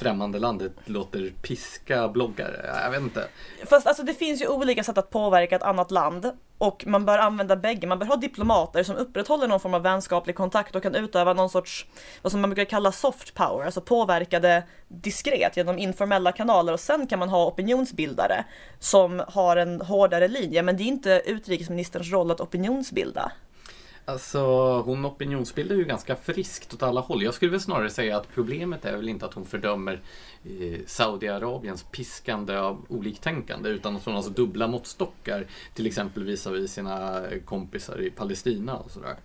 främmande 0.00 0.38
landet 0.38 0.72
låter 0.84 1.32
piska 1.42 2.08
bloggare. 2.08 2.80
Jag 2.84 2.90
vet 2.90 3.00
inte. 3.00 3.28
Fast 3.66 3.86
alltså 3.86 4.02
det 4.02 4.14
finns 4.14 4.42
ju 4.42 4.48
olika 4.48 4.84
sätt 4.84 4.98
att 4.98 5.10
påverka 5.10 5.56
ett 5.56 5.62
annat 5.62 5.90
land 5.90 6.32
och 6.58 6.84
man 6.86 7.04
bör 7.04 7.18
använda 7.18 7.56
bägge. 7.56 7.86
Man 7.86 7.98
bör 7.98 8.06
ha 8.06 8.16
diplomater 8.16 8.82
som 8.82 8.96
upprätthåller 8.96 9.48
någon 9.48 9.60
form 9.60 9.74
av 9.74 9.82
vänskaplig 9.82 10.36
kontakt 10.36 10.76
och 10.76 10.82
kan 10.82 10.94
utöva 10.94 11.32
någon 11.32 11.50
sorts, 11.50 11.86
vad 12.22 12.32
som 12.32 12.40
man 12.40 12.50
brukar 12.50 12.64
kalla 12.64 12.92
soft 12.92 13.34
power, 13.34 13.64
alltså 13.64 13.80
påverka 13.80 14.40
det 14.40 14.64
diskret 14.88 15.56
genom 15.56 15.78
informella 15.78 16.32
kanaler 16.32 16.72
och 16.72 16.80
sen 16.80 17.06
kan 17.06 17.18
man 17.18 17.28
ha 17.28 17.46
opinionsbildare 17.46 18.44
som 18.78 19.22
har 19.28 19.56
en 19.56 19.80
hårdare 19.80 20.28
linje. 20.28 20.62
Men 20.62 20.76
det 20.76 20.82
är 20.82 20.86
inte 20.86 21.22
utrikesministerns 21.26 22.12
roll 22.12 22.30
att 22.30 22.40
opinionsbilda. 22.40 23.32
Alltså 24.04 24.40
hon 24.80 25.06
opinionsbildar 25.06 25.76
ju 25.76 25.84
ganska 25.84 26.16
friskt 26.16 26.74
åt 26.74 26.82
alla 26.82 27.00
håll. 27.00 27.22
Jag 27.22 27.34
skulle 27.34 27.50
väl 27.50 27.60
snarare 27.60 27.90
säga 27.90 28.16
att 28.16 28.28
problemet 28.34 28.84
är 28.84 28.96
väl 28.96 29.08
inte 29.08 29.26
att 29.26 29.34
hon 29.34 29.46
fördömer 29.46 30.00
eh, 30.44 30.80
Saudiarabiens 30.86 31.82
piskande 31.82 32.56
av 32.56 32.86
oliktänkande 32.88 33.68
utan 33.68 33.96
att 33.96 34.04
hon 34.04 34.14
har 34.14 34.30
dubbla 34.30 34.68
måttstockar 34.68 35.46
till 35.74 35.86
exempel 35.86 36.24
visavi 36.24 36.68
sina 36.68 37.22
kompisar 37.44 38.02
i 38.02 38.10
Palestina 38.10 38.76
och 38.76 38.90
sådär. 38.90 39.16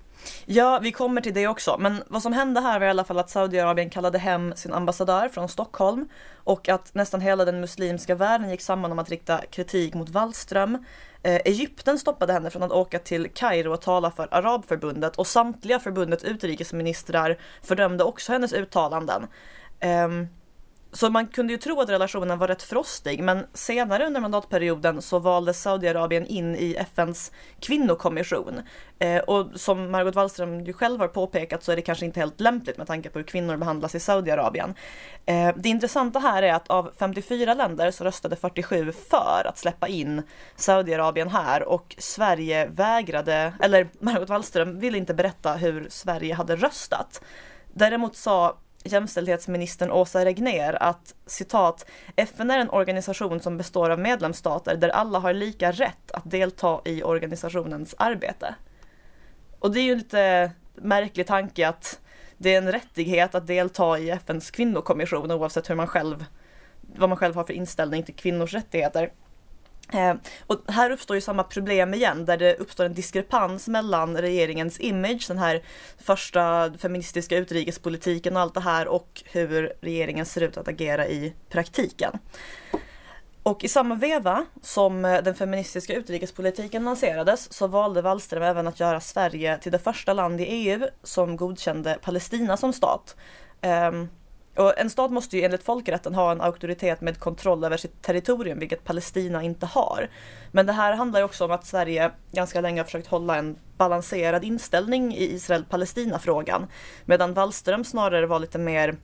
Ja, 0.45 0.79
vi 0.83 0.91
kommer 0.91 1.21
till 1.21 1.33
det 1.33 1.47
också. 1.47 1.77
Men 1.79 2.03
vad 2.07 2.21
som 2.21 2.33
hände 2.33 2.61
här 2.61 2.79
var 2.79 2.87
i 2.87 2.89
alla 2.89 3.03
fall 3.03 3.19
att 3.19 3.29
Saudiarabien 3.29 3.89
kallade 3.89 4.17
hem 4.17 4.53
sin 4.55 4.73
ambassadör 4.73 5.29
från 5.29 5.49
Stockholm 5.49 6.07
och 6.35 6.69
att 6.69 6.95
nästan 6.95 7.21
hela 7.21 7.45
den 7.45 7.61
muslimska 7.61 8.15
världen 8.15 8.49
gick 8.49 8.61
samman 8.61 8.91
om 8.91 8.99
att 8.99 9.09
rikta 9.09 9.41
kritik 9.51 9.93
mot 9.93 10.09
Wallström. 10.09 10.85
Eh, 11.25 11.41
Egypten 11.45 11.99
stoppade 11.99 12.33
henne 12.33 12.49
från 12.49 12.63
att 12.63 12.71
åka 12.71 12.99
till 12.99 13.29
Kairo 13.33 13.73
och 13.73 13.81
tala 13.81 14.11
för 14.11 14.27
Arabförbundet 14.31 15.15
och 15.15 15.27
samtliga 15.27 15.79
förbundets 15.79 16.23
utrikesministrar 16.23 17.37
fördömde 17.61 18.03
också 18.03 18.31
hennes 18.31 18.53
uttalanden. 18.53 19.27
Um, 20.05 20.27
så 20.95 21.09
man 21.09 21.27
kunde 21.27 21.53
ju 21.53 21.57
tro 21.57 21.81
att 21.81 21.89
relationen 21.89 22.37
var 22.37 22.47
rätt 22.47 22.63
frostig, 22.63 23.23
men 23.23 23.45
senare 23.53 24.05
under 24.05 24.21
mandatperioden 24.21 25.01
så 25.01 25.19
valde 25.19 25.53
Saudiarabien 25.53 26.25
in 26.25 26.55
i 26.55 26.75
FNs 26.75 27.31
kvinnokommission. 27.59 28.61
Eh, 28.99 29.17
och 29.17 29.47
som 29.55 29.91
Margot 29.91 30.15
Wallström 30.15 30.63
ju 30.63 30.73
själv 30.73 30.99
har 30.99 31.07
påpekat 31.07 31.63
så 31.63 31.71
är 31.71 31.75
det 31.75 31.81
kanske 31.81 32.05
inte 32.05 32.19
helt 32.19 32.39
lämpligt 32.39 32.77
med 32.77 32.87
tanke 32.87 33.09
på 33.09 33.19
hur 33.19 33.25
kvinnor 33.25 33.57
behandlas 33.57 33.95
i 33.95 33.99
Saudiarabien. 33.99 34.75
Eh, 35.25 35.55
det 35.55 35.69
intressanta 35.69 36.19
här 36.19 36.43
är 36.43 36.53
att 36.53 36.67
av 36.67 36.91
54 36.99 37.53
länder 37.53 37.91
så 37.91 38.03
röstade 38.03 38.35
47 38.35 38.91
för 38.91 39.47
att 39.47 39.57
släppa 39.57 39.87
in 39.87 40.21
Saudiarabien 40.55 41.29
här 41.29 41.63
och 41.63 41.95
Sverige 41.97 42.67
vägrade, 42.67 43.53
eller 43.61 43.87
Margot 43.99 44.29
Wallström 44.29 44.79
ville 44.79 44.97
inte 44.97 45.13
berätta 45.13 45.53
hur 45.53 45.87
Sverige 45.89 46.33
hade 46.33 46.55
röstat. 46.55 47.21
Däremot 47.73 48.15
sa 48.15 48.57
jämställdhetsministern 48.85 49.91
Åsa 49.91 50.25
Regner 50.25 50.83
att 50.83 51.15
citat 51.25 51.85
FN 52.15 52.51
är 52.51 52.59
en 52.59 52.69
organisation 52.69 53.39
som 53.39 53.57
består 53.57 53.89
av 53.89 53.99
medlemsstater 53.99 54.77
där 54.77 54.89
alla 54.89 55.19
har 55.19 55.33
lika 55.33 55.71
rätt 55.71 56.11
att 56.11 56.31
delta 56.31 56.81
i 56.85 57.03
organisationens 57.03 57.95
arbete. 57.97 58.55
Och 59.59 59.71
det 59.71 59.79
är 59.79 59.83
ju 59.83 59.91
en 59.91 59.97
lite 59.97 60.51
märklig 60.75 61.27
tanke 61.27 61.67
att 61.67 61.99
det 62.37 62.53
är 62.53 62.57
en 62.57 62.71
rättighet 62.71 63.35
att 63.35 63.47
delta 63.47 63.99
i 63.99 64.09
FNs 64.09 64.51
kvinnokommission 64.51 65.31
oavsett 65.31 65.69
hur 65.69 65.75
man 65.75 65.87
själv, 65.87 66.25
vad 66.81 67.09
man 67.09 67.17
själv 67.17 67.35
har 67.35 67.43
för 67.43 67.53
inställning 67.53 68.03
till 68.03 68.15
kvinnors 68.15 68.53
rättigheter. 68.53 69.11
Eh, 69.93 70.13
och 70.47 70.61
här 70.67 70.89
uppstår 70.89 71.15
ju 71.15 71.21
samma 71.21 71.43
problem 71.43 71.93
igen 71.93 72.25
där 72.25 72.37
det 72.37 72.55
uppstår 72.55 72.85
en 72.85 72.93
diskrepans 72.93 73.67
mellan 73.67 74.17
regeringens 74.17 74.79
image, 74.79 75.25
den 75.27 75.37
här 75.37 75.63
första 75.97 76.73
feministiska 76.77 77.37
utrikespolitiken 77.37 78.35
och 78.35 78.41
allt 78.41 78.53
det 78.53 78.59
här 78.59 78.87
och 78.87 79.23
hur 79.25 79.73
regeringen 79.81 80.25
ser 80.25 80.41
ut 80.41 80.57
att 80.57 80.67
agera 80.67 81.07
i 81.07 81.33
praktiken. 81.49 82.19
Och 83.43 83.63
i 83.63 83.67
samma 83.67 83.95
veva 83.95 84.45
som 84.61 85.05
eh, 85.05 85.23
den 85.23 85.35
feministiska 85.35 85.93
utrikespolitiken 85.93 86.83
lanserades 86.83 87.53
så 87.53 87.67
valde 87.67 88.01
Wallström 88.01 88.43
även 88.43 88.67
att 88.67 88.79
göra 88.79 88.99
Sverige 88.99 89.57
till 89.57 89.71
det 89.71 89.79
första 89.79 90.13
land 90.13 90.41
i 90.41 90.43
EU 90.43 90.87
som 91.03 91.37
godkände 91.37 91.97
Palestina 92.01 92.57
som 92.57 92.73
stat. 92.73 93.15
Ehm, 93.61 94.07
och 94.55 94.79
en 94.79 94.89
stat 94.89 95.11
måste 95.11 95.37
ju 95.37 95.43
enligt 95.43 95.63
folkrätten 95.63 96.15
ha 96.15 96.31
en 96.31 96.41
auktoritet 96.41 97.01
med 97.01 97.19
kontroll 97.19 97.63
över 97.63 97.77
sitt 97.77 98.01
territorium, 98.01 98.59
vilket 98.59 98.83
Palestina 98.83 99.43
inte 99.43 99.65
har. 99.65 100.09
Men 100.51 100.65
det 100.65 100.73
här 100.73 100.93
handlar 100.93 101.19
ju 101.19 101.25
också 101.25 101.45
om 101.45 101.51
att 101.51 101.65
Sverige 101.65 102.11
ganska 102.31 102.61
länge 102.61 102.79
har 102.79 102.85
försökt 102.85 103.07
hålla 103.07 103.37
en 103.37 103.57
balanserad 103.77 104.43
inställning 104.43 105.15
i 105.15 105.33
Israel-Palestina-frågan, 105.33 106.67
medan 107.05 107.33
Wallström 107.33 107.83
snarare 107.83 108.25
var 108.25 108.39
lite 108.39 108.57
mer 108.57 108.97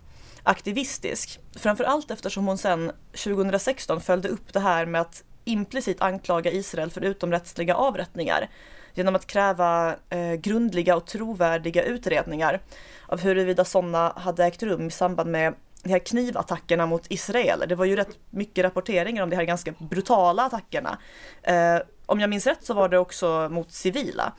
aktivistisk. 0.44 1.40
Framförallt 1.56 2.12
eftersom 2.12 2.48
hon 2.48 2.58
sen 2.58 2.92
2016 3.24 4.02
följde 4.02 4.30
upp 4.30 4.54
det 4.54 4.60
här 4.60 4.86
med 4.86 5.02
att 5.02 5.24
implicit 5.44 6.02
anklaga 6.02 6.52
Israel 6.52 6.92
för 6.92 7.02
utomrättsliga 7.02 7.76
avrättningar 7.76 8.50
genom 8.94 9.16
att 9.16 9.28
kräva 9.28 9.96
eh, 10.10 10.34
grundliga 10.34 10.96
och 10.96 11.06
trovärdiga 11.06 11.84
utredningar 11.84 12.62
av 13.06 13.22
huruvida 13.22 13.66
sådana 13.66 14.14
hade 14.16 14.46
ägt 14.46 14.64
rum 14.64 14.88
i 14.88 14.92
samband 14.92 15.32
med 15.32 15.54
de 15.84 15.90
här 15.90 16.00
knivattackerna 16.00 16.86
mot 16.86 17.06
Israel. 17.10 17.64
Det 17.68 17.76
var 17.76 17.86
ju 17.86 17.96
rätt 17.96 18.20
mycket 18.30 18.64
rapporteringar 18.64 19.24
om 19.24 19.30
de 19.30 19.36
här 19.36 19.44
ganska 19.44 19.74
brutala 19.78 20.44
attackerna. 20.44 20.98
Eh, 21.44 21.80
om 22.06 22.20
jag 22.20 22.30
minns 22.30 22.48
rätt 22.48 22.66
så 22.66 22.74
var 22.74 22.90
det 22.90 22.98
också 22.98 23.48
mot 23.52 23.72
civila. 23.72 24.34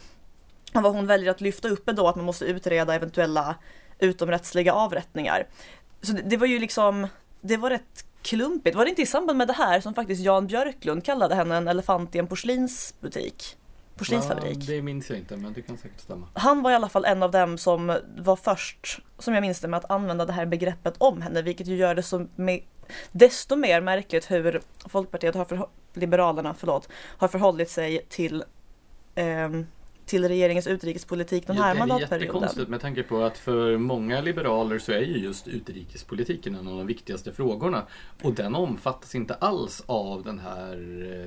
Och 0.74 0.82
vad 0.82 0.92
hon 0.92 1.06
väljer 1.06 1.30
att 1.30 1.40
lyfta 1.40 1.68
upp 1.68 1.88
är 1.88 1.92
då 1.92 2.08
att 2.08 2.16
man 2.16 2.24
måste 2.24 2.44
utreda 2.44 2.94
eventuella 2.94 3.54
utomrättsliga 3.98 4.72
avrättningar. 4.72 5.46
Så 6.02 6.12
det, 6.12 6.22
det 6.22 6.36
var 6.36 6.46
ju 6.46 6.58
liksom, 6.58 7.06
det 7.40 7.56
var 7.56 7.70
rätt 7.70 8.04
klumpigt. 8.22 8.76
Var 8.76 8.84
det 8.84 8.88
inte 8.88 9.02
i 9.02 9.06
samband 9.06 9.38
med 9.38 9.48
det 9.48 9.52
här 9.52 9.80
som 9.80 9.94
faktiskt 9.94 10.22
Jan 10.22 10.46
Björklund 10.46 11.04
kallade 11.04 11.34
henne 11.34 11.56
en 11.56 11.68
elefant 11.68 12.14
i 12.14 12.18
en 12.18 12.26
porslinsbutik? 12.26 13.56
Porslinsfabrik. 13.96 14.58
Ja, 14.60 14.64
det 14.66 14.82
minns 14.82 15.10
jag 15.10 15.18
inte 15.18 15.36
men 15.36 15.52
det 15.52 15.62
kan 15.62 15.76
säkert 15.76 16.00
stämma. 16.00 16.28
Han 16.34 16.62
var 16.62 16.70
i 16.70 16.74
alla 16.74 16.88
fall 16.88 17.04
en 17.04 17.22
av 17.22 17.30
dem 17.30 17.58
som 17.58 17.98
var 18.18 18.36
först, 18.36 19.00
som 19.18 19.34
jag 19.34 19.40
minns 19.40 19.60
det, 19.60 19.68
med 19.68 19.78
att 19.78 19.90
använda 19.90 20.26
det 20.26 20.32
här 20.32 20.46
begreppet 20.46 20.94
om 20.98 21.22
henne, 21.22 21.42
vilket 21.42 21.66
ju 21.66 21.76
gör 21.76 21.94
det 21.94 22.02
så 22.02 22.26
desto 23.12 23.56
mer 23.56 23.80
märkligt 23.80 24.30
hur 24.30 24.60
Folkpartiet 24.88 25.34
har 25.34 25.44
för, 25.44 25.66
Liberalerna, 25.94 26.54
förlåt, 26.58 26.88
har 26.94 27.28
förhållit 27.28 27.70
sig 27.70 28.06
till 28.08 28.44
eh, 29.14 29.50
till 30.06 30.28
regeringens 30.28 30.66
utrikespolitik 30.66 31.46
den 31.46 31.56
här 31.56 31.74
ja, 31.74 31.78
mandatperioden. 31.78 32.08
Det 32.10 32.24
är 32.24 32.26
jättekonstigt 32.26 32.68
med 32.68 32.80
tanke 32.80 33.02
på 33.02 33.22
att 33.22 33.38
för 33.38 33.76
många 33.76 34.20
liberaler 34.20 34.78
så 34.78 34.92
är 34.92 35.00
ju 35.00 35.18
just 35.18 35.48
utrikespolitiken 35.48 36.54
en 36.54 36.68
av 36.68 36.76
de 36.76 36.86
viktigaste 36.86 37.32
frågorna. 37.32 37.82
Och 38.22 38.32
den 38.32 38.54
omfattas 38.54 39.14
inte 39.14 39.34
alls 39.34 39.82
av 39.86 40.22
den 40.22 40.38
här 40.38 40.74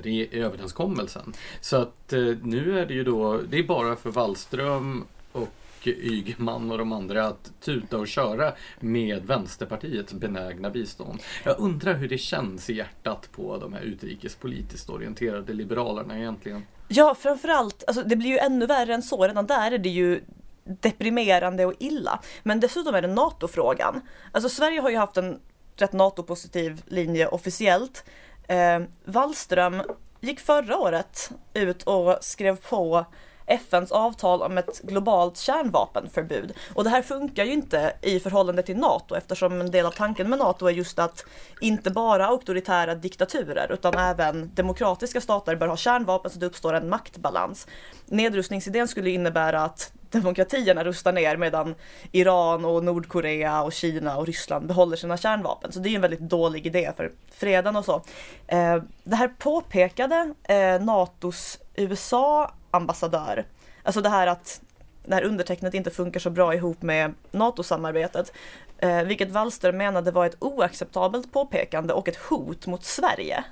eh, 0.04 0.42
överenskommelsen. 0.44 1.32
Så 1.60 1.76
att 1.76 2.12
eh, 2.12 2.20
nu 2.42 2.78
är 2.78 2.86
det 2.86 2.94
ju 2.94 3.04
då, 3.04 3.40
det 3.48 3.58
är 3.58 3.62
bara 3.62 3.96
för 3.96 4.10
Wallström 4.10 5.04
och 5.32 5.48
Ygeman 5.88 6.70
och 6.70 6.78
de 6.78 6.92
andra 6.92 7.26
att 7.26 7.52
tuta 7.60 7.98
och 7.98 8.08
köra 8.08 8.52
med 8.80 9.26
Vänsterpartiets 9.26 10.12
benägna 10.12 10.70
bistånd. 10.70 11.22
Jag 11.44 11.58
undrar 11.58 11.94
hur 11.94 12.08
det 12.08 12.18
känns 12.18 12.70
i 12.70 12.74
hjärtat 12.74 13.28
på 13.32 13.58
de 13.58 13.72
här 13.72 13.80
utrikespolitiskt 13.80 14.90
orienterade 14.90 15.52
liberalerna 15.52 16.18
egentligen. 16.18 16.62
Ja, 16.88 17.14
framförallt, 17.14 17.84
alltså 17.86 18.02
det 18.02 18.16
blir 18.16 18.30
ju 18.30 18.38
ännu 18.38 18.66
värre 18.66 18.94
än 18.94 19.02
så. 19.02 19.26
Redan 19.26 19.46
där 19.46 19.72
är 19.72 19.78
det 19.78 19.88
ju 19.88 20.24
deprimerande 20.64 21.66
och 21.66 21.74
illa. 21.78 22.20
Men 22.42 22.60
dessutom 22.60 22.94
är 22.94 23.02
det 23.02 23.08
NATO-frågan. 23.08 24.00
Alltså 24.32 24.48
Sverige 24.48 24.80
har 24.80 24.90
ju 24.90 24.96
haft 24.96 25.16
en 25.16 25.40
rätt 25.76 25.92
NATO-positiv 25.92 26.82
linje 26.86 27.26
officiellt. 27.26 28.04
Eh, 28.48 28.80
Wallström 29.04 29.82
gick 30.20 30.40
förra 30.40 30.78
året 30.78 31.30
ut 31.54 31.82
och 31.82 32.18
skrev 32.20 32.56
på 32.56 33.06
FNs 33.46 33.92
avtal 33.92 34.42
om 34.42 34.58
ett 34.58 34.80
globalt 34.82 35.38
kärnvapenförbud. 35.38 36.54
Och 36.74 36.84
det 36.84 36.90
här 36.90 37.02
funkar 37.02 37.44
ju 37.44 37.52
inte 37.52 37.92
i 38.02 38.20
förhållande 38.20 38.62
till 38.62 38.76
NATO 38.76 39.14
eftersom 39.14 39.60
en 39.60 39.70
del 39.70 39.86
av 39.86 39.90
tanken 39.90 40.30
med 40.30 40.38
NATO 40.38 40.66
är 40.66 40.72
just 40.72 40.98
att 40.98 41.24
inte 41.60 41.90
bara 41.90 42.26
auktoritära 42.26 42.94
diktaturer 42.94 43.72
utan 43.72 43.94
även 43.94 44.50
demokratiska 44.54 45.20
stater 45.20 45.56
bör 45.56 45.68
ha 45.68 45.76
kärnvapen 45.76 46.30
så 46.30 46.38
det 46.38 46.46
uppstår 46.46 46.74
en 46.74 46.88
maktbalans. 46.88 47.66
Nedrustningsidén 48.06 48.88
skulle 48.88 49.10
innebära 49.10 49.62
att 49.62 49.92
demokratierna 50.10 50.84
rustar 50.84 51.12
ner 51.12 51.36
medan 51.36 51.74
Iran 52.12 52.64
och 52.64 52.84
Nordkorea 52.84 53.62
och 53.62 53.72
Kina 53.72 54.16
och 54.16 54.26
Ryssland 54.26 54.66
behåller 54.66 54.96
sina 54.96 55.16
kärnvapen. 55.16 55.72
Så 55.72 55.80
det 55.80 55.88
är 55.88 55.94
en 55.94 56.00
väldigt 56.00 56.20
dålig 56.20 56.66
idé 56.66 56.92
för 56.96 57.12
freden 57.32 57.76
och 57.76 57.84
så. 57.84 58.02
Eh, 58.46 58.82
det 59.04 59.16
här 59.16 59.28
påpekade 59.28 60.34
eh, 60.42 60.80
NATOs 60.80 61.58
USA 61.74 62.50
ambassadör. 62.76 63.46
Alltså 63.82 64.00
det 64.00 64.08
här 64.08 64.26
att 64.26 64.60
när 65.04 65.22
undertecknet 65.22 65.74
inte 65.74 65.90
funkar 65.90 66.20
så 66.20 66.30
bra 66.30 66.54
ihop 66.54 66.82
med 66.82 67.14
NATO-samarbetet. 67.30 68.32
Eh, 68.78 69.02
vilket 69.02 69.30
Wallström 69.30 69.76
menade 69.76 70.10
var 70.10 70.26
ett 70.26 70.36
oacceptabelt 70.38 71.32
påpekande 71.32 71.94
och 71.94 72.08
ett 72.08 72.16
hot 72.16 72.66
mot 72.66 72.84
Sverige. 72.84 73.44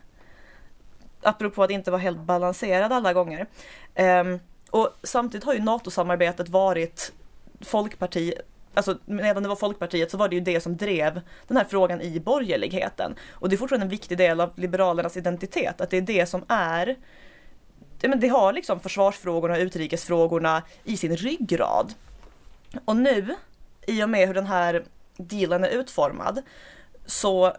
Apropå 1.23 1.63
att 1.63 1.71
inte 1.71 1.91
vara 1.91 2.01
helt 2.01 2.19
balanserad 2.19 2.93
alla 2.93 3.13
gånger. 3.13 3.47
Eh, 3.95 4.25
och 4.71 4.91
samtidigt 5.03 5.45
har 5.45 5.55
ju 5.55 5.61
NATO-samarbetet 5.61 6.49
varit 6.49 7.13
Folkparti, 7.61 8.35
alltså 8.75 8.99
medan 9.05 9.43
det 9.43 9.49
var 9.49 9.57
Folkpartiet 9.57 10.11
så 10.11 10.17
var 10.17 10.29
det 10.29 10.35
ju 10.35 10.41
det 10.41 10.61
som 10.61 10.77
drev 10.77 11.21
den 11.47 11.57
här 11.57 11.65
frågan 11.65 12.01
i 12.01 12.21
borgerligheten. 12.21 13.15
Och 13.31 13.49
det 13.49 13.55
är 13.55 13.57
fortfarande 13.57 13.85
en 13.85 13.91
viktig 13.91 14.19
del 14.19 14.41
av 14.41 14.53
Liberalernas 14.57 15.17
identitet, 15.17 15.81
att 15.81 15.91
det 15.91 15.97
är 15.97 16.01
det 16.01 16.27
som 16.27 16.45
är 16.49 16.97
men 18.09 18.21
det 18.21 18.29
har 18.29 18.53
liksom 18.53 18.81
försvarsfrågorna 18.81 19.55
och 19.55 19.61
utrikesfrågorna 19.61 20.63
i 20.85 20.97
sin 20.97 21.17
ryggrad. 21.17 21.95
Och 22.85 22.97
nu, 22.97 23.35
i 23.87 24.05
och 24.05 24.11
med 24.11 24.27
hur 24.27 24.35
den 24.35 24.47
här 24.47 24.85
dealen 25.17 25.65
är 25.65 25.69
utformad, 25.69 26.43
så 27.07 27.53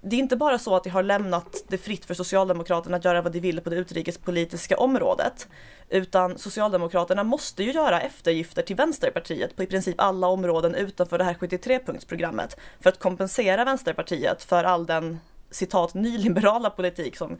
det 0.00 0.16
är 0.16 0.20
inte 0.20 0.36
bara 0.36 0.58
så 0.58 0.76
att 0.76 0.84
det 0.84 0.90
har 0.90 1.02
lämnat 1.02 1.64
det 1.68 1.78
fritt 1.78 2.04
för 2.04 2.14
Socialdemokraterna 2.14 2.96
att 2.96 3.04
göra 3.04 3.22
vad 3.22 3.32
de 3.32 3.40
vill 3.40 3.60
på 3.60 3.70
det 3.70 3.76
utrikespolitiska 3.76 4.76
området. 4.76 5.48
Utan 5.88 6.38
Socialdemokraterna 6.38 7.24
måste 7.24 7.64
ju 7.64 7.72
göra 7.72 8.00
eftergifter 8.00 8.62
till 8.62 8.76
Vänsterpartiet 8.76 9.56
på 9.56 9.62
i 9.62 9.66
princip 9.66 10.00
alla 10.00 10.26
områden 10.26 10.74
utanför 10.74 11.18
det 11.18 11.24
här 11.24 11.34
73-punktsprogrammet 11.34 12.56
för 12.80 12.88
att 12.90 12.98
kompensera 12.98 13.64
Vänsterpartiet 13.64 14.42
för 14.42 14.64
all 14.64 14.86
den 14.86 15.20
citat 15.50 15.94
nyliberala 15.94 16.70
politik 16.70 17.16
som 17.16 17.38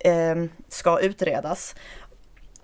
eh, 0.00 0.44
ska 0.68 1.00
utredas. 1.00 1.74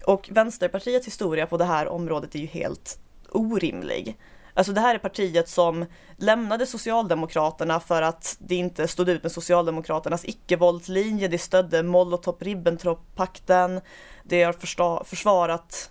Och 0.04 0.28
Vänsterpartiets 0.32 1.06
historia 1.06 1.46
på 1.46 1.56
det 1.56 1.64
här 1.64 1.88
området 1.88 2.34
är 2.34 2.38
ju 2.38 2.46
helt 2.46 2.98
orimlig. 3.30 4.18
Alltså 4.54 4.72
det 4.72 4.80
här 4.80 4.94
är 4.94 4.98
partiet 4.98 5.48
som 5.48 5.86
lämnade 6.16 6.66
Socialdemokraterna 6.66 7.80
för 7.80 8.02
att 8.02 8.36
det 8.38 8.54
inte 8.54 8.88
stod 8.88 9.08
ut 9.08 9.22
med 9.22 9.32
Socialdemokraternas 9.32 10.24
icke-våldslinje. 10.24 11.28
Det 11.28 11.38
stödde 11.38 11.82
Molotov-Ribbentrop-pakten. 11.82 13.80
Det 14.24 14.42
har 14.42 15.04
försvarat 15.04 15.90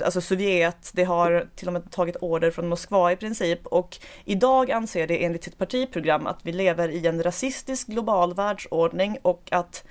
alltså 0.00 0.20
Sovjet, 0.20 0.90
det 0.94 1.04
har 1.04 1.48
till 1.54 1.66
och 1.66 1.72
med 1.72 1.90
tagit 1.90 2.16
order 2.20 2.50
från 2.50 2.68
Moskva 2.68 3.12
i 3.12 3.16
princip 3.16 3.66
och 3.66 3.98
idag 4.24 4.70
anser 4.70 5.06
det 5.06 5.24
enligt 5.24 5.44
sitt 5.44 5.58
partiprogram 5.58 6.26
att 6.26 6.38
vi 6.42 6.52
lever 6.52 6.88
i 6.88 7.06
en 7.06 7.22
rasistisk 7.22 7.86
global 7.86 8.34
världsordning 8.34 9.18
och 9.22 9.48
att 9.50 9.84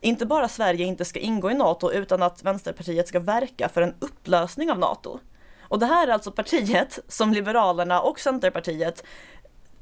inte 0.00 0.26
bara 0.26 0.48
Sverige 0.48 0.84
inte 0.84 1.04
ska 1.04 1.20
ingå 1.20 1.50
i 1.50 1.54
NATO 1.54 1.92
utan 1.92 2.22
att 2.22 2.42
Vänsterpartiet 2.42 3.08
ska 3.08 3.20
verka 3.20 3.68
för 3.68 3.82
en 3.82 3.94
upplösning 3.98 4.70
av 4.70 4.78
NATO. 4.78 5.18
Och 5.60 5.78
det 5.78 5.86
här 5.86 6.08
är 6.08 6.12
alltså 6.12 6.32
partiet 6.32 6.98
som 7.08 7.32
Liberalerna 7.32 8.00
och 8.00 8.20
Centerpartiet 8.20 9.04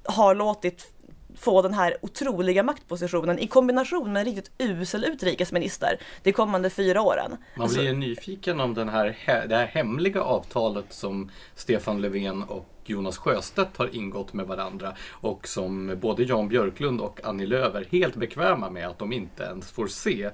har 0.05 0.35
låtit 0.35 0.93
få 1.37 1.63
den 1.63 1.75
här 1.75 1.97
otroliga 2.03 2.63
maktpositionen 2.63 3.39
i 3.39 3.47
kombination 3.47 4.13
med 4.13 4.21
en 4.21 4.27
riktigt 4.27 4.51
usel 4.59 5.05
utrikesminister 5.05 6.01
de 6.23 6.33
kommande 6.33 6.71
fyra 6.71 7.03
åren. 7.03 7.31
Man 7.57 7.69
blir 7.69 7.79
alltså, 7.79 7.99
nyfiken 7.99 8.61
om 8.61 8.75
den 8.75 8.89
här, 8.89 9.17
det 9.49 9.57
här 9.57 9.67
hemliga 9.67 10.23
avtalet 10.23 10.87
som 10.89 11.31
Stefan 11.55 12.01
Löfven 12.01 12.43
och 12.43 12.67
Jonas 12.85 13.19
Sjöstedt 13.19 13.77
har 13.77 13.97
ingått 13.97 14.33
med 14.33 14.47
varandra 14.47 14.95
och 15.11 15.49
som 15.49 15.99
både 16.01 16.23
Jan 16.23 16.49
Björklund 16.49 17.01
och 17.01 17.21
Annie 17.25 17.47
Lööf 17.47 17.75
är 17.75 17.85
helt 17.91 18.17
bekväma 18.17 18.71
med 18.71 18.89
att 18.89 18.99
de 18.99 19.13
inte 19.13 19.43
ens 19.43 19.71
får 19.71 19.87
se. 19.87 20.31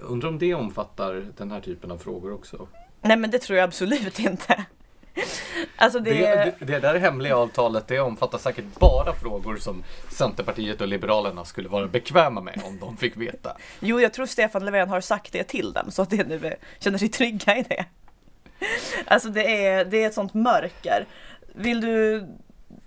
Undrar 0.00 0.28
om 0.28 0.38
det 0.38 0.54
omfattar 0.54 1.26
den 1.36 1.50
här 1.50 1.60
typen 1.60 1.90
av 1.90 1.98
frågor 1.98 2.34
också? 2.34 2.68
Nej 3.00 3.16
men 3.16 3.30
det 3.30 3.38
tror 3.38 3.58
jag 3.58 3.64
absolut 3.64 4.18
inte. 4.18 4.64
Alltså 5.76 6.00
det... 6.00 6.10
Det, 6.10 6.54
det, 6.58 6.64
det 6.64 6.80
där 6.80 6.94
hemliga 6.94 7.36
avtalet 7.36 7.88
det 7.88 8.00
omfattar 8.00 8.38
säkert 8.38 8.64
bara 8.78 9.12
frågor 9.12 9.56
som 9.56 9.84
Centerpartiet 10.10 10.80
och 10.80 10.88
Liberalerna 10.88 11.44
skulle 11.44 11.68
vara 11.68 11.88
bekväma 11.88 12.40
med 12.40 12.62
om 12.64 12.78
de 12.78 12.96
fick 12.96 13.16
veta. 13.16 13.56
Jo, 13.80 14.00
jag 14.00 14.12
tror 14.12 14.26
Stefan 14.26 14.64
Löfven 14.64 14.88
har 14.88 15.00
sagt 15.00 15.32
det 15.32 15.44
till 15.44 15.72
dem 15.72 15.90
så 15.90 16.02
att 16.02 16.10
de 16.10 16.16
nu 16.24 16.54
känner 16.78 16.98
sig 16.98 17.08
trygga 17.08 17.56
i 17.56 17.62
det. 17.62 17.84
Alltså 19.06 19.28
det 19.28 19.66
är, 19.66 19.84
det 19.84 20.02
är 20.02 20.06
ett 20.06 20.14
sånt 20.14 20.34
mörker. 20.34 21.06
Vill 21.54 21.80
du 21.80 22.26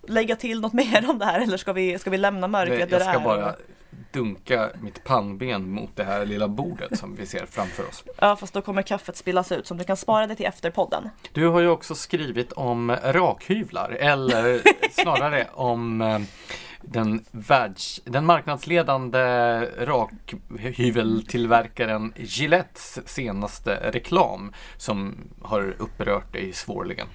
lägga 0.08 0.36
till 0.36 0.62
något 0.62 0.74
mer 0.84 1.10
om 1.10 1.20
det 1.20 1.26
här 1.26 1.40
eller 1.40 1.58
ska 1.58 1.74
vi, 1.74 2.00
ska 2.00 2.10
vi 2.10 2.18
lämna 2.18 2.48
mörkret 2.48 2.94
är? 2.94 3.00
Jag 3.00 3.10
ska 3.10 3.20
bara 3.20 3.56
dunka 4.12 4.70
mitt 4.82 5.04
pannben 5.04 5.70
mot 5.70 5.96
det 5.96 6.04
här 6.04 6.26
lilla 6.26 6.48
bordet 6.48 6.98
som 6.98 7.16
vi 7.16 7.26
ser 7.26 7.46
framför 7.46 7.88
oss. 7.88 8.04
Ja, 8.20 8.36
fast 8.36 8.54
då 8.54 8.62
kommer 8.62 8.82
kaffet 8.82 9.18
spillas 9.18 9.52
ut 9.52 9.68
så 9.68 9.74
du 9.74 9.84
kan 9.84 9.98
spara 9.98 10.28
det 10.28 10.36
till 10.36 10.46
efter 10.46 10.72
podden. 10.72 11.10
Du 11.32 11.48
har 11.48 11.60
ju 11.60 11.68
också 11.68 11.96
skrivit 11.96 12.52
om 12.52 12.96
rakhyvlar 13.04 13.90
eller 13.90 14.62
snarare 14.92 15.48
om 15.54 16.02
eh, 16.02 16.20
den, 16.82 17.26
världs, 17.32 18.02
den 18.06 18.26
marknadsledande 18.26 19.20
rakhyveltillverkaren 19.86 22.14
Gillettes 22.16 23.00
senaste 23.06 23.92
reklam 23.92 24.54
som 24.78 25.16
har 25.42 25.76
upprört 25.80 26.34
dig 26.34 26.54
svårligen. 26.54 27.08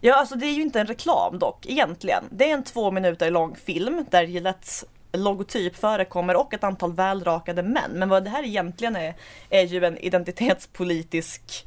Ja, 0.00 0.14
alltså 0.14 0.34
det 0.34 0.46
är 0.46 0.52
ju 0.52 0.62
inte 0.62 0.80
en 0.80 0.86
reklam 0.86 1.38
dock 1.38 1.66
egentligen. 1.66 2.24
Det 2.30 2.50
är 2.50 2.54
en 2.54 2.64
två 2.64 2.90
minuter 2.90 3.30
lång 3.30 3.56
film 3.56 4.04
där 4.10 4.22
Gillettes 4.22 4.84
logotyp 5.12 5.76
förekommer 5.76 6.36
och 6.36 6.54
ett 6.54 6.64
antal 6.64 6.92
välrakade 6.92 7.62
män. 7.62 7.90
Men 7.92 8.08
vad 8.08 8.24
det 8.24 8.30
här 8.30 8.44
egentligen 8.44 8.96
är, 8.96 9.14
är 9.50 9.62
ju 9.62 9.84
en 9.84 9.98
identitetspolitisk 9.98 11.66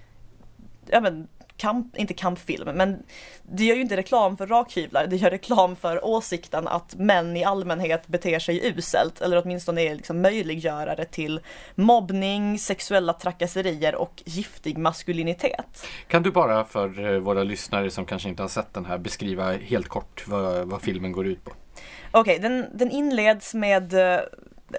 ja, 0.87 1.01
men, 1.01 1.27
kamp, 1.61 1.97
inte 1.97 2.13
kampfilm, 2.13 2.69
men 2.75 3.03
det 3.43 3.63
gör 3.63 3.75
ju 3.75 3.81
inte 3.81 3.97
reklam 3.97 4.37
för 4.37 4.47
rakhyvlar, 4.47 5.07
det 5.07 5.15
gör 5.15 5.29
reklam 5.29 5.75
för 5.75 6.05
åsikten 6.05 6.67
att 6.67 6.95
män 6.95 7.37
i 7.37 7.43
allmänhet 7.43 8.07
beter 8.07 8.39
sig 8.39 8.67
uselt, 8.67 9.21
eller 9.21 9.43
åtminstone 9.43 9.81
är 9.81 9.95
liksom 9.95 10.21
möjliggörare 10.21 11.05
till 11.05 11.39
mobbning, 11.75 12.59
sexuella 12.59 13.13
trakasserier 13.13 13.95
och 13.95 14.23
giftig 14.25 14.77
maskulinitet. 14.77 15.85
Kan 16.07 16.23
du 16.23 16.31
bara 16.31 16.63
för 16.63 17.13
eh, 17.13 17.19
våra 17.19 17.43
lyssnare 17.43 17.89
som 17.89 18.05
kanske 18.05 18.29
inte 18.29 18.43
har 18.43 18.49
sett 18.49 18.73
den 18.73 18.85
här 18.85 18.97
beskriva 18.97 19.51
helt 19.51 19.87
kort 19.87 20.27
vad, 20.27 20.67
vad 20.67 20.81
filmen 20.81 21.11
går 21.11 21.27
ut 21.27 21.43
på? 21.43 21.51
Okej, 22.11 22.37
okay, 22.37 22.49
den, 22.49 22.77
den 22.77 22.91
inleds 22.91 23.53
med 23.53 23.93
eh, 23.93 24.19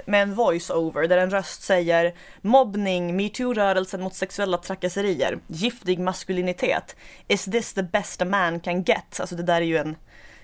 med 0.07 0.23
en 0.23 0.35
voice-over 0.35 1.09
där 1.09 1.19
en 1.19 1.31
röst 1.31 1.63
säger 1.63 2.15
mobbning, 2.41 3.17
metoo-rörelsen 3.17 4.01
mot 4.01 4.15
sexuella 4.15 4.59
trakasserier, 4.59 5.39
giftig 5.47 5.99
maskulinitet, 5.99 6.97
is 7.29 7.45
this 7.45 7.75
the 7.75 7.83
best 7.83 8.23
a 8.23 8.25
man 8.25 8.61
can 8.61 8.83
get? 8.83 9.21
Alltså 9.21 9.37
det 9.37 9.43
där 9.43 9.61
är 9.61 9.67
ju 9.67 9.77
en, 9.77 9.97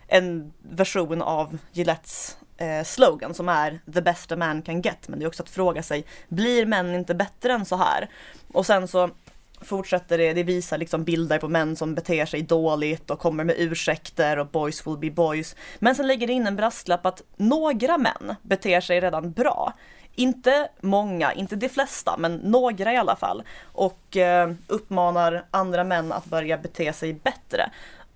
en 0.07 0.53
version 0.63 1.23
av 1.23 1.59
Gillettes 1.73 2.39
eh, 2.57 2.85
slogan 2.85 3.35
som 3.35 3.49
är 3.49 3.81
the 3.95 4.03
best 4.03 4.33
a 4.33 4.37
man 4.37 4.63
can 4.63 4.81
get. 4.81 5.09
Men 5.09 5.19
det 5.19 5.25
är 5.25 5.29
också 5.29 5.43
att 5.43 5.51
fråga 5.51 5.83
sig, 5.83 6.05
blir 6.29 6.67
män 6.67 6.95
inte 6.95 7.15
bättre 7.15 7.53
än 7.53 7.65
så 7.65 7.77
här? 7.77 8.09
Och 8.53 8.67
sen 8.67 8.89
så 8.89 9.11
fortsätter 9.61 10.19
det, 10.19 10.33
det 10.33 10.43
visar 10.43 10.79
liksom 10.79 11.05
bilder 11.05 11.39
på 11.39 11.49
män 11.49 11.77
som 11.77 11.95
beter 11.95 12.27
sig 12.27 12.43
dåligt 12.43 13.11
och 13.11 13.19
kommer 13.19 13.45
med 13.45 13.55
ursäkter 13.59 14.39
och 14.39 14.47
boys 14.47 14.87
will 14.87 14.99
be 14.99 15.11
boys. 15.11 15.57
Men 15.79 15.95
sen 15.95 16.07
lägger 16.07 16.27
det 16.27 16.33
in 16.33 16.47
en 16.47 16.57
brasklapp 16.57 17.07
att 17.07 17.23
några 17.37 17.99
män 17.99 18.35
beter 18.43 18.81
sig 18.81 19.01
redan 19.01 19.33
bra. 19.33 19.73
Inte 20.15 20.69
många, 20.81 21.33
inte 21.33 21.57
de 21.57 21.69
flesta, 21.69 22.17
men 22.19 22.37
några 22.37 22.93
i 22.93 22.97
alla 22.97 23.17
fall. 23.17 23.43
Och 23.63 24.17
eh, 24.17 24.53
uppmanar 24.67 25.45
andra 25.51 25.85
män 25.85 26.13
att 26.13 26.25
börja 26.25 26.59
bete 26.59 26.93
sig 26.93 27.13
bättre. 27.13 27.71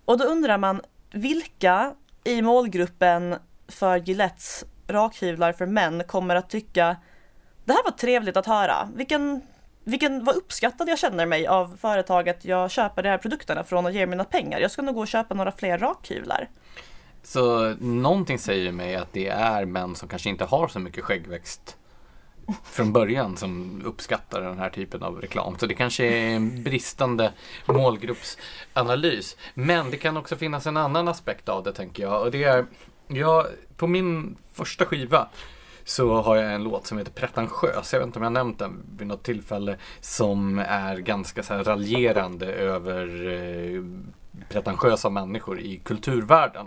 Och 0.04 0.18
då 0.18 0.24
undrar 0.24 0.58
man, 0.58 0.80
vilka 1.12 1.94
i 2.24 2.42
målgruppen 2.42 3.36
för 3.68 3.96
Gillettes 3.96 4.64
rakhyvlar 4.88 5.52
för 5.52 5.66
män 5.66 6.04
kommer 6.06 6.36
att 6.36 6.50
tycka 6.50 6.96
det 7.64 7.72
här 7.72 7.84
var 7.84 7.90
trevligt 7.90 8.36
att 8.36 8.46
höra. 8.46 8.88
Vilken 8.94 9.40
vilken, 9.84 10.24
vad 10.24 10.36
uppskattad 10.36 10.88
jag 10.88 10.98
känner 10.98 11.26
mig 11.26 11.46
av 11.46 11.76
företaget 11.80 12.44
jag 12.44 12.70
köper 12.70 13.02
de 13.02 13.08
här 13.08 13.18
produkterna 13.18 13.64
från 13.64 13.86
och 13.86 13.92
ger 13.92 14.06
mina 14.06 14.24
pengar. 14.24 14.60
Jag 14.60 14.70
ska 14.70 14.82
nog 14.82 14.94
gå 14.94 15.00
och 15.00 15.08
köpa 15.08 15.34
några 15.34 15.52
fler 15.52 15.78
rakhyvlar. 15.78 16.48
Så 17.22 17.74
någonting 17.80 18.38
säger 18.38 18.72
mig 18.72 18.96
att 18.96 19.12
det 19.12 19.28
är 19.28 19.64
män 19.64 19.94
som 19.94 20.08
kanske 20.08 20.28
inte 20.28 20.44
har 20.44 20.68
så 20.68 20.78
mycket 20.78 21.04
skäggväxt 21.04 21.76
från 22.64 22.92
början 22.92 23.36
som 23.36 23.82
uppskattar 23.84 24.40
den 24.40 24.58
här 24.58 24.70
typen 24.70 25.02
av 25.02 25.20
reklam. 25.20 25.58
Så 25.58 25.66
det 25.66 25.74
kanske 25.74 26.04
är 26.04 26.36
en 26.36 26.62
bristande 26.62 27.32
målgruppsanalys. 27.66 29.36
Men 29.54 29.90
det 29.90 29.96
kan 29.96 30.16
också 30.16 30.36
finnas 30.36 30.66
en 30.66 30.76
annan 30.76 31.08
aspekt 31.08 31.48
av 31.48 31.62
det 31.62 31.72
tänker 31.72 32.02
jag. 32.02 32.22
Och 32.22 32.30
det 32.30 32.44
är, 32.44 32.66
jag, 33.08 33.46
på 33.76 33.86
min 33.86 34.36
första 34.52 34.84
skiva 34.84 35.28
så 35.84 36.22
har 36.22 36.36
jag 36.36 36.54
en 36.54 36.64
låt 36.64 36.86
som 36.86 36.98
heter 36.98 37.12
Pretentiös. 37.12 37.92
Jag 37.92 38.00
vet 38.00 38.06
inte 38.06 38.18
om 38.18 38.22
jag 38.22 38.32
nämnt 38.32 38.58
den 38.58 38.82
vid 38.98 39.06
något 39.06 39.22
tillfälle. 39.22 39.76
Som 40.00 40.58
är 40.58 40.96
ganska 40.96 41.42
så 41.42 41.54
här 41.54 41.64
raljerande 41.64 42.46
över 42.46 43.26
eh, 43.32 43.82
pretentiösa 44.48 45.10
människor 45.10 45.60
i 45.60 45.80
kulturvärlden. 45.84 46.66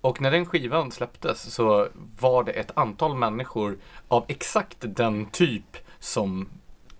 Och 0.00 0.20
när 0.20 0.30
den 0.30 0.46
skivan 0.46 0.90
släpptes 0.90 1.54
så 1.54 1.88
var 2.20 2.44
det 2.44 2.52
ett 2.52 2.72
antal 2.74 3.16
människor 3.16 3.78
av 4.08 4.24
exakt 4.28 4.76
den 4.80 5.26
typ 5.26 5.76
som 5.98 6.48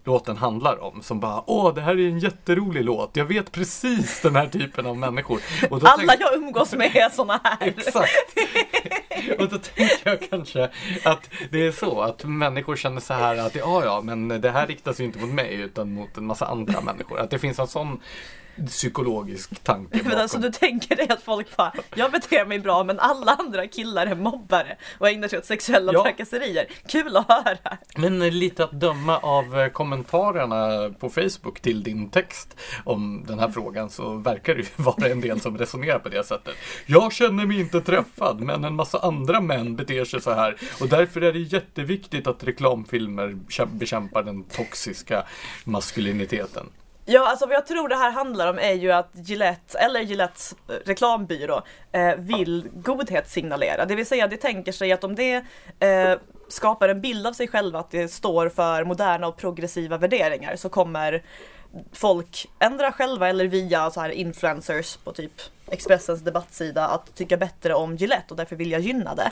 låten 0.04 0.36
handlar 0.36 0.82
om. 0.82 1.02
Som 1.02 1.20
bara, 1.20 1.42
åh 1.46 1.74
det 1.74 1.80
här 1.80 2.00
är 2.00 2.08
en 2.08 2.18
jätterolig 2.18 2.84
låt. 2.84 3.16
Jag 3.16 3.24
vet 3.24 3.52
precis 3.52 4.20
den 4.22 4.36
här 4.36 4.46
typen 4.46 4.86
av 4.86 4.96
människor. 4.96 5.40
Alla 5.70 5.96
tänkte... 5.96 6.16
jag 6.20 6.34
umgås 6.34 6.72
med 6.72 6.96
är 6.96 7.10
såna 7.10 7.40
här. 7.44 7.68
Exakt. 7.68 8.34
Och 9.38 9.48
då 9.48 9.58
tänker 9.58 10.10
jag 10.10 10.30
kanske 10.30 10.70
att 11.04 11.30
det 11.50 11.66
är 11.66 11.72
så 11.72 12.00
att 12.00 12.24
människor 12.24 12.76
känner 12.76 13.00
så 13.00 13.14
här 13.14 13.36
att 13.36 13.54
ja, 13.54 13.84
ja, 13.84 14.00
men 14.04 14.28
det 14.28 14.50
här 14.50 14.66
riktas 14.66 15.00
ju 15.00 15.04
inte 15.04 15.18
mot 15.18 15.30
mig 15.30 15.54
utan 15.54 15.92
mot 15.92 16.16
en 16.16 16.26
massa 16.26 16.46
andra 16.46 16.80
människor. 16.80 17.20
Att 17.20 17.30
det 17.30 17.38
finns 17.38 17.58
en 17.58 17.68
sån 17.68 18.00
psykologisk 18.66 19.64
tanke 19.64 19.96
bakom. 19.98 20.08
Men 20.10 20.20
alltså 20.20 20.38
du 20.38 20.50
tänker 20.50 20.96
dig 20.96 21.08
att 21.08 21.22
folk 21.22 21.56
bara, 21.56 21.72
jag 21.94 22.12
beter 22.12 22.46
mig 22.46 22.58
bra 22.58 22.84
men 22.84 23.00
alla 23.00 23.32
andra 23.32 23.66
killar 23.66 24.06
är 24.06 24.14
mobbare 24.14 24.76
och 24.98 25.08
ägnar 25.08 25.28
sig 25.28 25.38
åt 25.38 25.44
sexuella 25.44 25.92
ja. 25.92 26.02
trakasserier. 26.02 26.66
Kul 26.86 27.16
att 27.16 27.28
höra! 27.28 27.78
Men 27.96 28.18
lite 28.18 28.64
att 28.64 28.72
döma 28.72 29.18
av 29.18 29.60
eh, 29.60 29.68
kommentarerna 29.68 30.90
på 30.98 31.10
Facebook 31.10 31.60
till 31.60 31.82
din 31.82 32.10
text 32.10 32.56
om 32.84 33.24
den 33.26 33.38
här 33.38 33.48
frågan 33.48 33.90
så 33.90 34.14
verkar 34.14 34.54
det 34.54 34.60
ju 34.60 34.68
vara 34.76 35.08
en 35.08 35.20
del 35.20 35.40
som 35.40 35.58
resonerar 35.58 35.98
på 35.98 36.08
det 36.08 36.26
sättet. 36.26 36.54
Jag 36.86 37.12
känner 37.12 37.46
mig 37.46 37.60
inte 37.60 37.80
träffad 37.80 38.40
men 38.40 38.64
en 38.64 38.74
massa 38.74 38.98
andra 38.98 39.40
män 39.40 39.76
beter 39.76 40.04
sig 40.04 40.20
så 40.20 40.30
här 40.32 40.56
och 40.80 40.88
därför 40.88 41.20
är 41.20 41.32
det 41.32 41.38
jätteviktigt 41.38 42.26
att 42.26 42.44
reklamfilmer 42.44 43.38
bekämpar 43.66 44.22
den 44.22 44.44
toxiska 44.44 45.24
maskuliniteten. 45.64 46.66
Ja, 47.12 47.26
alltså 47.26 47.46
vad 47.46 47.54
jag 47.54 47.66
tror 47.66 47.88
det 47.88 47.96
här 47.96 48.10
handlar 48.10 48.50
om 48.50 48.58
är 48.58 48.72
ju 48.72 48.92
att 48.92 49.10
Gillette, 49.12 49.78
eller 49.78 50.00
Gillettes 50.00 50.54
eh, 50.68 50.74
reklambyrå, 50.84 51.62
eh, 51.92 52.14
vill 52.16 52.68
godhetssignalera. 52.72 53.84
Det 53.84 53.94
vill 53.94 54.06
säga, 54.06 54.26
det 54.26 54.36
tänker 54.36 54.72
sig 54.72 54.92
att 54.92 55.04
om 55.04 55.14
det 55.14 55.34
eh, 55.80 56.18
skapar 56.48 56.88
en 56.88 57.00
bild 57.00 57.26
av 57.26 57.32
sig 57.32 57.48
själva 57.48 57.78
att 57.78 57.90
det 57.90 58.08
står 58.08 58.48
för 58.48 58.84
moderna 58.84 59.26
och 59.26 59.36
progressiva 59.36 59.98
värderingar 59.98 60.56
så 60.56 60.68
kommer 60.68 61.22
folk 61.92 62.46
ändra 62.58 62.92
själva 62.92 63.28
eller 63.28 63.44
via 63.44 63.90
så 63.90 64.00
här 64.00 64.10
influencers 64.10 64.96
på 64.96 65.12
typ 65.12 65.32
Expressens 65.70 66.20
debattsida 66.20 66.86
att 66.86 67.14
tycka 67.14 67.36
bättre 67.36 67.74
om 67.74 67.96
Gillette 67.96 68.26
och 68.30 68.36
därför 68.36 68.56
vill 68.56 68.70
jag 68.70 68.80
gynna 68.80 69.14
det. 69.14 69.30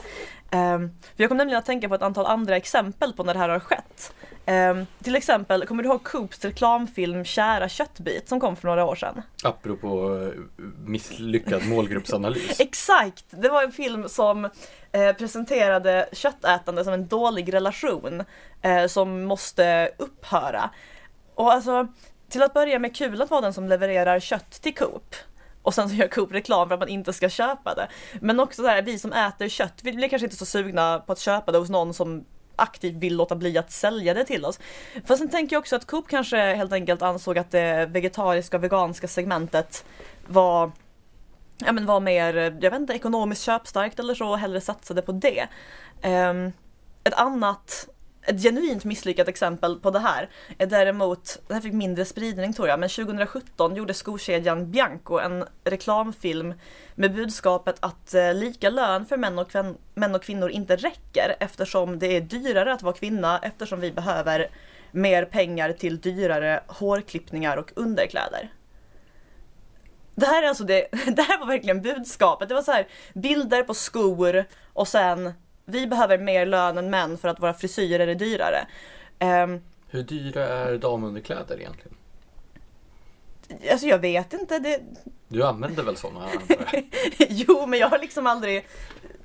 Um, 0.56 0.90
för 1.16 1.22
jag 1.22 1.28
kom 1.28 1.36
nämligen 1.36 1.58
att 1.58 1.66
tänka 1.66 1.88
på 1.88 1.94
ett 1.94 2.02
antal 2.02 2.26
andra 2.26 2.56
exempel 2.56 3.12
på 3.12 3.24
när 3.24 3.34
det 3.34 3.40
här 3.40 3.48
har 3.48 3.60
skett. 3.60 4.12
Um, 4.46 4.86
till 5.02 5.16
exempel, 5.16 5.66
kommer 5.66 5.82
du 5.82 5.88
ihåg 5.88 6.04
Coops 6.04 6.44
reklamfilm 6.44 7.24
Kära 7.24 7.68
köttbit 7.68 8.28
som 8.28 8.40
kom 8.40 8.56
för 8.56 8.68
några 8.68 8.84
år 8.84 8.94
sedan? 8.94 9.22
Apropå 9.44 10.20
eh, 10.22 10.64
misslyckad 10.84 11.66
målgruppsanalys. 11.66 12.60
Exakt! 12.60 13.24
Det 13.30 13.48
var 13.48 13.62
en 13.62 13.72
film 13.72 14.08
som 14.08 14.44
eh, 14.92 15.12
presenterade 15.18 16.08
köttätande 16.12 16.84
som 16.84 16.92
en 16.92 17.08
dålig 17.08 17.54
relation 17.54 18.24
eh, 18.62 18.86
som 18.86 19.24
måste 19.24 19.90
upphöra. 19.98 20.70
Och 21.34 21.52
alltså, 21.52 21.88
till 22.28 22.42
att 22.42 22.54
börja 22.54 22.78
med 22.78 22.96
kul 22.96 23.22
att 23.22 23.30
vara 23.30 23.40
den 23.40 23.52
som 23.52 23.68
levererar 23.68 24.20
kött 24.20 24.50
till 24.50 24.74
Coop 24.74 25.14
och 25.62 25.74
sen 25.74 25.88
så 25.88 25.94
gör 25.94 26.08
Coop 26.08 26.32
reklam 26.32 26.68
för 26.68 26.74
att 26.74 26.80
man 26.80 26.88
inte 26.88 27.12
ska 27.12 27.28
köpa 27.28 27.74
det. 27.74 27.88
Men 28.20 28.40
också 28.40 28.62
så 28.62 28.68
här, 28.68 28.82
vi 28.82 28.98
som 28.98 29.12
äter 29.12 29.48
kött, 29.48 29.80
vi 29.82 29.92
blir 29.92 30.08
kanske 30.08 30.26
inte 30.26 30.36
så 30.36 30.46
sugna 30.46 30.98
på 30.98 31.12
att 31.12 31.18
köpa 31.18 31.52
det 31.52 31.58
hos 31.58 31.70
någon 31.70 31.94
som 31.94 32.24
aktivt 32.56 32.96
vill 32.96 33.16
låta 33.16 33.36
bli 33.36 33.58
att 33.58 33.72
sälja 33.72 34.14
det 34.14 34.24
till 34.24 34.44
oss. 34.44 34.58
Fast 35.04 35.18
sen 35.18 35.28
tänker 35.28 35.56
jag 35.56 35.60
också 35.60 35.76
att 35.76 35.86
Coop 35.86 36.08
kanske 36.08 36.54
helt 36.54 36.72
enkelt 36.72 37.02
ansåg 37.02 37.38
att 37.38 37.50
det 37.50 37.86
vegetariska 37.86 38.56
och 38.56 38.64
veganska 38.64 39.08
segmentet 39.08 39.84
var 40.26 40.72
ja 41.58 41.72
men 41.72 41.86
var 41.86 42.00
mer, 42.00 42.34
jag 42.34 42.70
vet 42.70 42.80
inte, 42.80 42.92
ekonomiskt 42.92 43.42
köpstarkt 43.42 43.98
eller 43.98 44.14
så 44.14 44.28
och 44.28 44.38
hellre 44.38 44.60
satsade 44.60 45.02
på 45.02 45.12
det. 45.12 45.48
Um, 46.04 46.52
ett 47.04 47.14
annat 47.14 47.88
ett 48.28 48.42
genuint 48.42 48.84
misslyckat 48.84 49.28
exempel 49.28 49.80
på 49.80 49.90
det 49.90 49.98
här 49.98 50.28
är 50.58 50.66
däremot, 50.66 51.38
det 51.48 51.54
här 51.54 51.60
fick 51.60 51.72
mindre 51.72 52.04
spridning 52.04 52.52
tror 52.52 52.68
jag, 52.68 52.80
men 52.80 52.88
2017 52.88 53.76
gjorde 53.76 53.94
skokedjan 53.94 54.70
Bianco 54.70 55.18
en 55.18 55.44
reklamfilm 55.64 56.54
med 56.94 57.14
budskapet 57.14 57.76
att 57.80 58.14
eh, 58.14 58.34
lika 58.34 58.70
lön 58.70 59.06
för 59.06 59.16
män 59.16 59.38
och, 59.38 59.52
män 59.94 60.14
och 60.14 60.22
kvinnor 60.22 60.50
inte 60.50 60.76
räcker 60.76 61.36
eftersom 61.40 61.98
det 61.98 62.16
är 62.16 62.20
dyrare 62.20 62.72
att 62.72 62.82
vara 62.82 62.94
kvinna 62.94 63.38
eftersom 63.38 63.80
vi 63.80 63.92
behöver 63.92 64.48
mer 64.90 65.24
pengar 65.24 65.72
till 65.72 66.00
dyrare 66.00 66.62
hårklippningar 66.66 67.56
och 67.56 67.72
underkläder. 67.76 68.52
Det 70.14 70.26
här 70.26 70.42
är 70.42 70.48
alltså 70.48 70.64
det, 70.64 70.88
det 71.16 71.22
här 71.22 71.38
var 71.38 71.46
verkligen 71.46 71.82
budskapet. 71.82 72.48
Det 72.48 72.54
var 72.54 72.62
så 72.62 72.72
här 72.72 72.88
bilder 73.14 73.62
på 73.62 73.74
skor 73.74 74.44
och 74.72 74.88
sen 74.88 75.32
vi 75.68 75.86
behöver 75.86 76.18
mer 76.18 76.46
lön 76.46 76.78
än 76.78 76.90
män 76.90 77.18
för 77.18 77.28
att 77.28 77.42
våra 77.42 77.54
frisyrer 77.54 78.08
är 78.08 78.14
dyrare. 78.14 78.66
Um, 79.44 79.60
Hur 79.88 80.02
dyra 80.02 80.44
är 80.48 80.76
damunderkläder 80.78 81.60
egentligen? 81.60 81.94
Alltså 83.70 83.86
jag 83.86 83.98
vet 83.98 84.32
inte. 84.32 84.58
Det... 84.58 84.80
Du 85.28 85.42
använder 85.44 85.82
väl 85.82 85.96
sådana? 85.96 86.28
jo, 87.28 87.66
men 87.66 87.78
jag 87.78 87.88
har 87.88 87.98
liksom 87.98 88.26
aldrig 88.26 88.66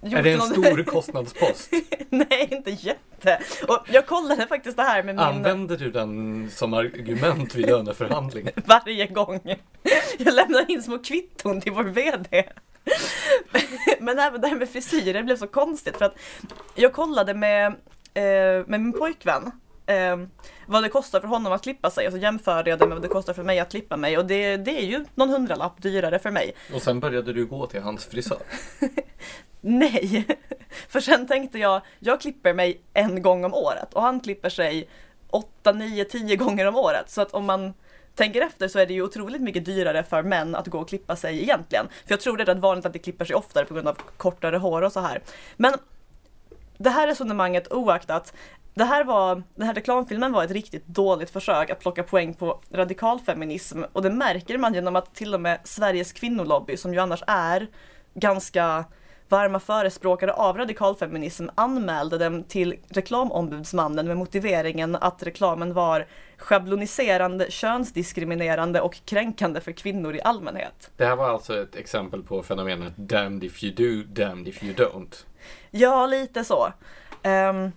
gjort 0.01 0.19
Är 0.19 0.23
det 0.23 0.31
en 0.31 0.37
någon- 0.39 0.47
stor 0.47 0.83
kostnadspost? 0.83 1.69
Nej, 2.09 2.47
inte 2.51 2.71
jätte. 2.71 3.39
Och 3.67 3.79
jag 3.87 4.07
kollade 4.07 4.47
faktiskt 4.47 4.77
det 4.77 4.83
här 4.83 5.03
med 5.03 5.15
min... 5.15 5.23
Använder 5.25 5.77
du 5.77 5.91
den 5.91 6.49
som 6.51 6.73
argument 6.73 7.55
vid 7.55 7.65
löneförhandling? 7.67 8.49
varje 8.65 9.07
gång. 9.07 9.39
Jag 10.17 10.33
lämnar 10.33 10.71
in 10.71 10.83
små 10.83 10.97
kvitton 10.99 11.61
till 11.61 11.71
vår 11.71 11.83
VD. 11.83 12.43
Men 13.99 14.19
även 14.19 14.41
det 14.41 14.47
här 14.47 14.55
med 14.55 14.69
frisyrer 14.69 15.23
blev 15.23 15.37
så 15.37 15.47
konstigt 15.47 15.97
för 15.97 16.05
att 16.05 16.15
jag 16.75 16.93
kollade 16.93 17.33
med, 17.33 17.67
eh, 18.13 18.67
med 18.67 18.81
min 18.81 18.93
pojkvän 18.93 19.51
eh, 19.85 20.17
vad 20.67 20.83
det 20.83 20.89
kostar 20.89 21.19
för 21.19 21.27
honom 21.27 21.53
att 21.53 21.63
klippa 21.63 21.89
sig 21.89 22.07
och 22.07 22.13
så 22.13 22.19
jämförde 22.19 22.69
jag 22.69 22.79
det 22.79 22.87
med 22.87 22.95
vad 22.95 23.01
det 23.01 23.07
kostar 23.07 23.33
för 23.33 23.43
mig 23.43 23.59
att 23.59 23.71
klippa 23.71 23.97
mig 23.97 24.17
och 24.17 24.25
det, 24.25 24.57
det 24.57 24.81
är 24.81 24.85
ju 24.85 25.05
någon 25.15 25.29
hundralapp 25.29 25.81
dyrare 25.81 26.19
för 26.19 26.31
mig. 26.31 26.55
Och 26.73 26.81
sen 26.81 26.99
började 26.99 27.33
du 27.33 27.45
gå 27.45 27.67
till 27.67 27.81
hans 27.81 28.05
frisör. 28.05 28.41
Nej! 29.61 30.25
För 30.87 30.99
sen 30.99 31.27
tänkte 31.27 31.59
jag, 31.59 31.81
jag 31.99 32.21
klipper 32.21 32.53
mig 32.53 32.81
en 32.93 33.21
gång 33.21 33.45
om 33.45 33.53
året 33.53 33.93
och 33.93 34.01
han 34.01 34.19
klipper 34.19 34.49
sig 34.49 34.89
8, 35.29 35.71
9, 35.71 36.05
10 36.05 36.35
gånger 36.35 36.65
om 36.65 36.75
året. 36.75 37.09
Så 37.09 37.21
att 37.21 37.33
om 37.33 37.45
man 37.45 37.73
tänker 38.15 38.41
efter 38.41 38.67
så 38.67 38.79
är 38.79 38.85
det 38.85 38.93
ju 38.93 39.01
otroligt 39.01 39.41
mycket 39.41 39.65
dyrare 39.65 40.03
för 40.03 40.23
män 40.23 40.55
att 40.55 40.67
gå 40.67 40.79
och 40.79 40.89
klippa 40.89 41.15
sig 41.15 41.41
egentligen. 41.41 41.87
För 42.05 42.11
jag 42.13 42.19
tror 42.19 42.37
det 42.37 42.43
är 42.43 42.45
rätt 42.45 42.57
vanligt 42.57 42.85
att 42.85 42.93
de 42.93 42.99
klipper 42.99 43.25
sig 43.25 43.35
oftare 43.35 43.65
på 43.65 43.73
grund 43.73 43.87
av 43.87 43.97
kortare 44.17 44.57
hår 44.57 44.81
och 44.81 44.91
så 44.91 44.99
här. 44.99 45.21
Men 45.57 45.73
det 46.77 46.89
här 46.89 47.07
resonemanget 47.07 47.73
oaktat, 47.73 48.33
det 48.73 48.83
här 48.83 49.03
var, 49.03 49.43
den 49.55 49.67
här 49.67 49.73
reklamfilmen 49.73 50.31
var 50.31 50.43
ett 50.43 50.51
riktigt 50.51 50.87
dåligt 50.87 51.29
försök 51.29 51.69
att 51.69 51.79
plocka 51.79 52.03
poäng 52.03 52.33
på 52.33 52.61
radikalfeminism 52.71 53.83
och 53.93 54.01
det 54.01 54.09
märker 54.09 54.57
man 54.57 54.73
genom 54.73 54.95
att 54.95 55.15
till 55.15 55.33
och 55.33 55.41
med 55.41 55.59
Sveriges 55.63 56.11
kvinnolobby, 56.13 56.77
som 56.77 56.93
ju 56.93 56.99
annars 56.99 57.23
är 57.27 57.67
ganska 58.13 58.85
varma 59.29 59.59
förespråkare 59.59 60.33
av 60.33 60.57
radikalfeminism 60.57 61.47
anmälde 61.55 62.17
dem 62.17 62.43
till 62.43 62.75
reklamombudsmannen 62.89 64.07
med 64.07 64.17
motiveringen 64.17 64.95
att 64.95 65.23
reklamen 65.23 65.73
var 65.73 66.07
schabloniserande, 66.37 67.51
könsdiskriminerande 67.51 68.81
och 68.81 69.05
kränkande 69.05 69.61
för 69.61 69.71
kvinnor 69.71 70.15
i 70.15 70.21
allmänhet. 70.21 70.91
Det 70.97 71.05
här 71.05 71.15
var 71.15 71.29
alltså 71.29 71.61
ett 71.61 71.75
exempel 71.75 72.23
på 72.23 72.43
fenomenet 72.43 72.93
damned 72.97 73.43
if 73.43 73.63
you 73.63 73.73
do, 73.73 74.03
damned 74.23 74.47
if 74.47 74.63
you 74.63 74.73
don't. 74.73 75.25
Ja, 75.71 76.05
lite 76.05 76.43
så. 76.43 76.73
Ehm, 77.23 77.71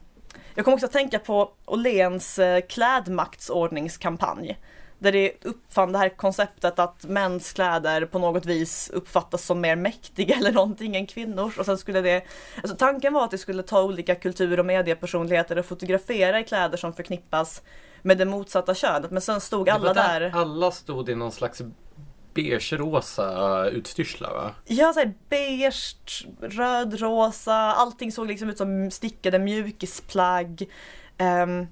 jag 0.54 0.64
kommer 0.64 0.74
också 0.74 0.86
att 0.86 0.92
tänka 0.92 1.18
på 1.18 1.50
Åhléns 1.64 2.38
eh, 2.38 2.60
klädmaktsordningskampanj. 2.60 4.58
Där 4.98 5.12
det 5.12 5.44
uppfann 5.44 5.92
det 5.92 5.98
här 5.98 6.08
konceptet 6.08 6.78
att 6.78 7.04
mäns 7.04 7.52
kläder 7.52 8.04
på 8.04 8.18
något 8.18 8.46
vis 8.46 8.90
uppfattas 8.94 9.44
som 9.44 9.60
mer 9.60 9.76
mäktiga 9.76 10.34
eller 10.38 10.52
någonting 10.52 10.96
än 10.96 11.06
kvinnors. 11.06 11.58
Och 11.58 11.66
sen 11.66 11.78
skulle 11.78 12.00
det, 12.00 12.24
alltså 12.62 12.76
tanken 12.76 13.12
var 13.12 13.24
att 13.24 13.30
det 13.30 13.38
skulle 13.38 13.62
ta 13.62 13.82
olika 13.82 14.14
kultur 14.14 14.58
och 14.60 14.66
mediepersonligheter 14.66 15.58
och 15.58 15.66
fotografera 15.66 16.40
i 16.40 16.44
kläder 16.44 16.76
som 16.76 16.92
förknippas 16.92 17.62
med 18.02 18.18
det 18.18 18.24
motsatta 18.24 18.74
könet. 18.74 19.10
Men 19.10 19.22
sen 19.22 19.40
stod 19.40 19.68
alla 19.68 19.86
var 19.86 19.94
där. 19.94 20.30
Alla 20.34 20.70
stod 20.70 21.08
i 21.08 21.14
någon 21.14 21.32
slags 21.32 21.62
beige-rosa 22.34 23.68
utstyrslar 23.68 24.34
va? 24.34 24.54
Ja, 24.64 24.92
såhär 24.92 25.14
beige, 25.28 25.96
röd-rosa, 26.40 27.54
allting 27.54 28.12
såg 28.12 28.26
liksom 28.26 28.50
ut 28.50 28.58
som 28.58 28.90
stickade 28.90 29.38
mjukisplagg. 29.38 30.68
Um, 31.18 31.66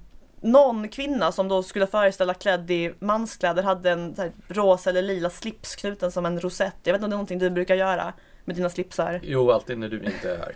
någon 0.44 0.88
kvinna 0.88 1.32
som 1.32 1.48
då 1.48 1.62
skulle 1.62 1.86
föreställa 1.86 2.34
klädd 2.34 2.70
i 2.70 2.94
manskläder 2.98 3.62
hade 3.62 3.90
en 3.90 4.14
här, 4.18 4.32
rosa 4.48 4.90
eller 4.90 5.02
lila 5.02 5.30
slips 5.30 5.76
knuten 5.76 6.12
som 6.12 6.26
en 6.26 6.40
rosett. 6.40 6.76
Jag 6.82 6.92
vet 6.92 6.98
inte 6.98 7.04
om 7.04 7.10
det 7.10 7.14
är 7.14 7.16
någonting 7.16 7.38
du 7.38 7.50
brukar 7.50 7.74
göra 7.74 8.12
med 8.44 8.56
dina 8.56 8.70
slipsar. 8.70 9.20
Jo, 9.22 9.50
alltid 9.50 9.78
när 9.78 9.88
du 9.88 9.96
inte 9.96 10.30
är 10.34 10.38
här. 10.38 10.54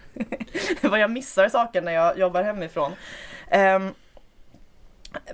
Vad 0.89 1.01
jag 1.01 1.11
missar 1.11 1.49
saker 1.49 1.82
när 1.82 1.93
jag 1.93 2.18
jobbar 2.18 2.43
hemifrån. 2.43 2.93
Ehm, 3.51 3.95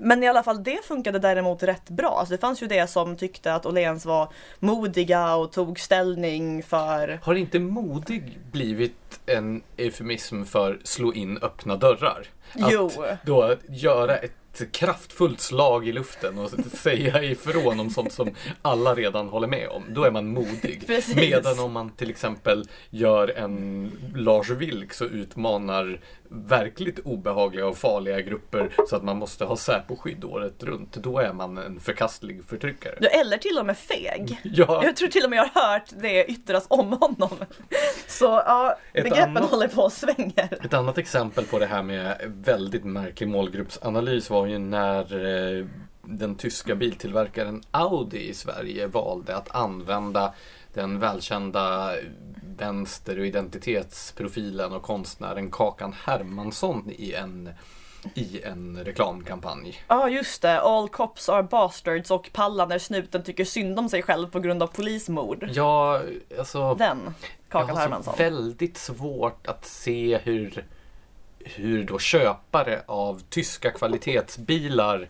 men 0.00 0.22
i 0.22 0.28
alla 0.28 0.42
fall 0.42 0.62
det 0.62 0.84
funkade 0.84 1.18
däremot 1.18 1.62
rätt 1.62 1.90
bra. 1.90 2.16
Alltså 2.18 2.34
det 2.34 2.38
fanns 2.38 2.62
ju 2.62 2.66
det 2.66 2.86
som 2.86 3.16
tyckte 3.16 3.54
att 3.54 3.66
Åhléns 3.66 4.06
var 4.06 4.32
modiga 4.58 5.34
och 5.34 5.52
tog 5.52 5.80
ställning 5.80 6.62
för 6.62 7.18
Har 7.22 7.34
inte 7.34 7.58
modig 7.58 8.38
blivit 8.52 9.20
en 9.26 9.62
eufemism 9.76 10.44
för 10.44 10.78
slå 10.84 11.12
in 11.12 11.38
öppna 11.42 11.76
dörrar? 11.76 12.26
Att 12.52 12.72
Jo. 12.72 12.90
då 13.24 13.56
göra 13.68 14.16
ett 14.16 14.32
kraftfullt 14.72 15.40
slag 15.40 15.88
i 15.88 15.92
luften 15.92 16.38
och 16.38 16.50
säga 16.72 17.22
ifrån 17.22 17.80
om 17.80 17.90
sånt 17.90 18.12
som 18.12 18.34
alla 18.62 18.94
redan 18.94 19.28
håller 19.28 19.48
med 19.48 19.68
om. 19.68 19.82
Då 19.88 20.04
är 20.04 20.10
man 20.10 20.28
modig. 20.28 20.82
Precis. 20.86 21.16
Medan 21.16 21.58
om 21.60 21.72
man 21.72 21.90
till 21.90 22.10
exempel 22.10 22.64
gör 22.90 23.28
en 23.38 23.92
Lars 24.16 24.50
Vilks 24.50 25.00
och 25.00 25.08
utmanar 25.12 26.00
verkligt 26.28 26.98
obehagliga 26.98 27.66
och 27.66 27.76
farliga 27.78 28.20
grupper 28.20 28.70
så 28.88 28.96
att 28.96 29.04
man 29.04 29.16
måste 29.16 29.44
ha 29.44 29.56
Säpo-skydd 29.56 30.24
året 30.24 30.62
runt. 30.62 30.92
Då 30.92 31.18
är 31.18 31.32
man 31.32 31.58
en 31.58 31.80
förkastlig 31.80 32.44
förtryckare. 32.44 32.94
Ja, 33.00 33.08
eller 33.08 33.36
till 33.38 33.58
och 33.58 33.66
med 33.66 33.78
feg. 33.78 34.40
Ja, 34.42 34.80
Jag 34.84 34.96
tror 34.96 35.08
till 35.08 35.24
och 35.24 35.30
med 35.30 35.36
jag 35.38 35.60
har 35.60 35.70
hört 35.72 35.88
det 36.02 36.24
yttras 36.30 36.66
om 36.68 36.92
honom. 36.92 37.30
Så 38.08 38.24
ja, 38.24 38.78
Ett 38.92 39.04
begreppen 39.04 39.36
annat- 39.36 39.50
håller 39.50 39.68
på 39.68 39.82
och 39.82 39.92
svänger. 39.92 40.58
Ett 40.64 40.74
annat 40.74 40.98
exempel 40.98 41.44
på 41.44 41.58
det 41.58 41.66
här 41.66 41.82
med 41.82 42.16
väldigt 42.26 42.84
märklig 42.84 43.28
målgruppsanalys 43.28 44.30
var 44.30 44.43
ju 44.50 44.58
när 44.58 45.26
eh, 45.58 45.66
den 46.02 46.34
tyska 46.34 46.74
biltillverkaren 46.74 47.62
Audi 47.70 48.28
i 48.28 48.34
Sverige 48.34 48.86
valde 48.86 49.36
att 49.36 49.54
använda 49.54 50.34
den 50.74 50.98
välkända 50.98 51.92
vänster 52.56 53.18
och 53.18 53.26
identitetsprofilen 53.26 54.72
och 54.72 54.82
konstnären 54.82 55.50
Kakan 55.50 55.94
Hermansson 56.04 56.90
i 56.90 57.12
en, 57.14 57.50
i 58.14 58.42
en 58.42 58.84
reklamkampanj. 58.84 59.84
Ja 59.88 60.08
just 60.08 60.42
det, 60.42 60.60
all 60.60 60.88
cops 60.88 61.28
are 61.28 61.42
bastards 61.42 62.10
och 62.10 62.30
palla 62.32 62.66
när 62.66 62.78
snuten 62.78 63.22
tycker 63.22 63.44
synd 63.44 63.78
om 63.78 63.88
sig 63.88 64.02
själv 64.02 64.26
på 64.30 64.40
grund 64.40 64.62
av 64.62 64.66
polismord. 64.66 65.48
Ja, 65.52 66.00
alltså 66.38 66.74
Den, 66.74 66.98
jag 67.04 67.14
Kakan 67.48 67.76
har 67.76 67.82
Hermansson. 67.82 68.16
så 68.16 68.22
väldigt 68.22 68.76
svårt 68.76 69.46
att 69.46 69.64
se 69.64 70.18
hur, 70.24 70.64
hur 71.44 71.84
då 71.84 71.98
köpare 71.98 72.82
av 72.86 73.22
tyska 73.28 73.70
kvalitetsbilar 73.70 75.08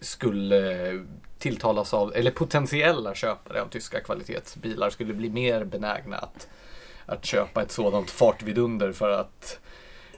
skulle 0.00 0.92
tilltalas 1.38 1.94
av, 1.94 2.12
eller 2.14 2.30
potentiella 2.30 3.14
köpare 3.14 3.62
av 3.62 3.66
tyska 3.66 4.00
kvalitetsbilar 4.00 4.90
skulle 4.90 5.14
bli 5.14 5.30
mer 5.30 5.64
benägna 5.64 6.16
att, 6.16 6.48
att 7.06 7.24
köpa 7.24 7.62
ett 7.62 7.72
sådant 7.72 8.10
fartvidunder 8.10 8.92
för 8.92 9.10
att, 9.10 9.58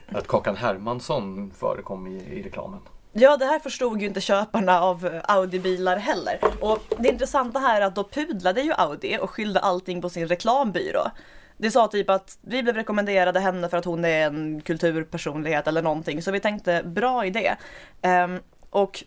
att 0.07 0.27
Kakan 0.27 0.55
Hermansson 0.55 1.51
förekom 1.57 2.07
i, 2.07 2.15
i 2.15 2.43
reklamen. 2.43 2.79
Ja, 3.11 3.37
det 3.37 3.45
här 3.45 3.59
förstod 3.59 4.01
ju 4.01 4.07
inte 4.07 4.21
köparna 4.21 4.81
av 4.81 5.21
Audi-bilar 5.23 5.97
heller. 5.97 6.39
Och 6.61 6.79
det 6.97 7.09
intressanta 7.09 7.59
här 7.59 7.81
är 7.81 7.85
att 7.85 7.95
då 7.95 8.03
pudlade 8.03 8.61
ju 8.61 8.73
Audi 8.73 9.17
och 9.21 9.29
skyllde 9.29 9.59
allting 9.59 10.01
på 10.01 10.09
sin 10.09 10.27
reklambyrå. 10.27 11.11
Det 11.57 11.71
sa 11.71 11.87
typ 11.87 12.09
att 12.09 12.37
vi 12.41 12.63
blev 12.63 12.75
rekommenderade 12.75 13.39
henne 13.39 13.69
för 13.69 13.77
att 13.77 13.85
hon 13.85 14.05
är 14.05 14.27
en 14.27 14.61
kulturpersonlighet 14.61 15.67
eller 15.67 15.81
någonting, 15.81 16.21
så 16.21 16.31
vi 16.31 16.39
tänkte 16.39 16.83
bra 16.83 17.25
idé. 17.25 17.55
Um, 18.01 18.39
och 18.69 19.03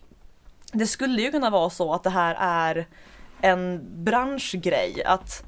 det 0.72 0.86
skulle 0.86 1.22
ju 1.22 1.30
kunna 1.30 1.51
vara 1.51 1.70
så 1.70 1.92
att 1.92 2.05
det 2.05 2.11
här 2.11 2.36
är 2.40 2.86
en 3.40 3.80
branschgrej, 4.05 5.05
att 5.05 5.44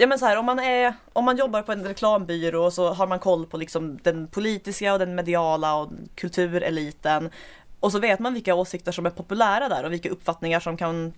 Ja 0.00 0.06
men 0.06 0.18
så 0.18 0.26
här, 0.26 0.36
om 0.36 0.46
man, 0.46 0.58
är, 0.58 0.94
om 1.12 1.24
man 1.24 1.36
jobbar 1.36 1.62
på 1.62 1.72
en 1.72 1.84
reklambyrå 1.84 2.70
så 2.70 2.92
har 2.92 3.06
man 3.06 3.18
koll 3.18 3.46
på 3.46 3.56
liksom 3.56 3.98
den 4.02 4.28
politiska 4.28 4.92
och 4.92 4.98
den 4.98 5.14
mediala 5.14 5.76
och 5.76 5.90
kultureliten. 6.14 7.30
Och 7.80 7.92
så 7.92 7.98
vet 7.98 8.18
man 8.18 8.34
vilka 8.34 8.54
åsikter 8.54 8.92
som 8.92 9.06
är 9.06 9.10
populära 9.10 9.68
där 9.68 9.84
och 9.84 9.92
vilka 9.92 10.10
uppfattningar 10.10 10.60
som 10.60 10.76
kan 10.76 11.12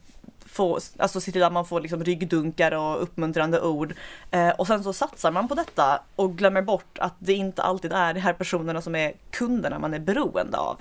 få, 0.51 0.78
alltså 0.96 1.20
se 1.20 1.32
till 1.32 1.42
att 1.42 1.53
man 1.53 1.64
får 1.64 1.80
liksom 1.80 2.05
ryggdunkar 2.05 2.72
och 2.72 3.03
uppmuntrande 3.03 3.61
ord. 3.61 3.94
Eh, 4.30 4.48
och 4.48 4.66
sen 4.66 4.84
så 4.84 4.92
satsar 4.92 5.30
man 5.30 5.48
på 5.48 5.55
detta 5.55 6.03
och 6.16 6.38
glömmer 6.38 6.62
bort 6.62 6.98
att 6.98 7.14
det 7.18 7.32
inte 7.32 7.62
alltid 7.62 7.92
är 7.92 8.14
de 8.14 8.20
här 8.20 8.32
personerna 8.32 8.82
som 8.82 8.94
är 8.94 9.12
kunderna 9.30 9.78
man 9.78 9.94
är 9.94 9.98
beroende 9.98 10.59
av. 10.59 10.76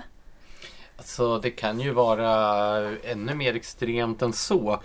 Alltså 1.00 1.40
det 1.40 1.52
kan 1.52 1.80
ju 1.80 1.92
vara 1.92 2.28
ännu 3.04 3.36
mer 3.36 3.56
extremt 3.56 4.22
än 4.22 4.34
så. 4.34 4.80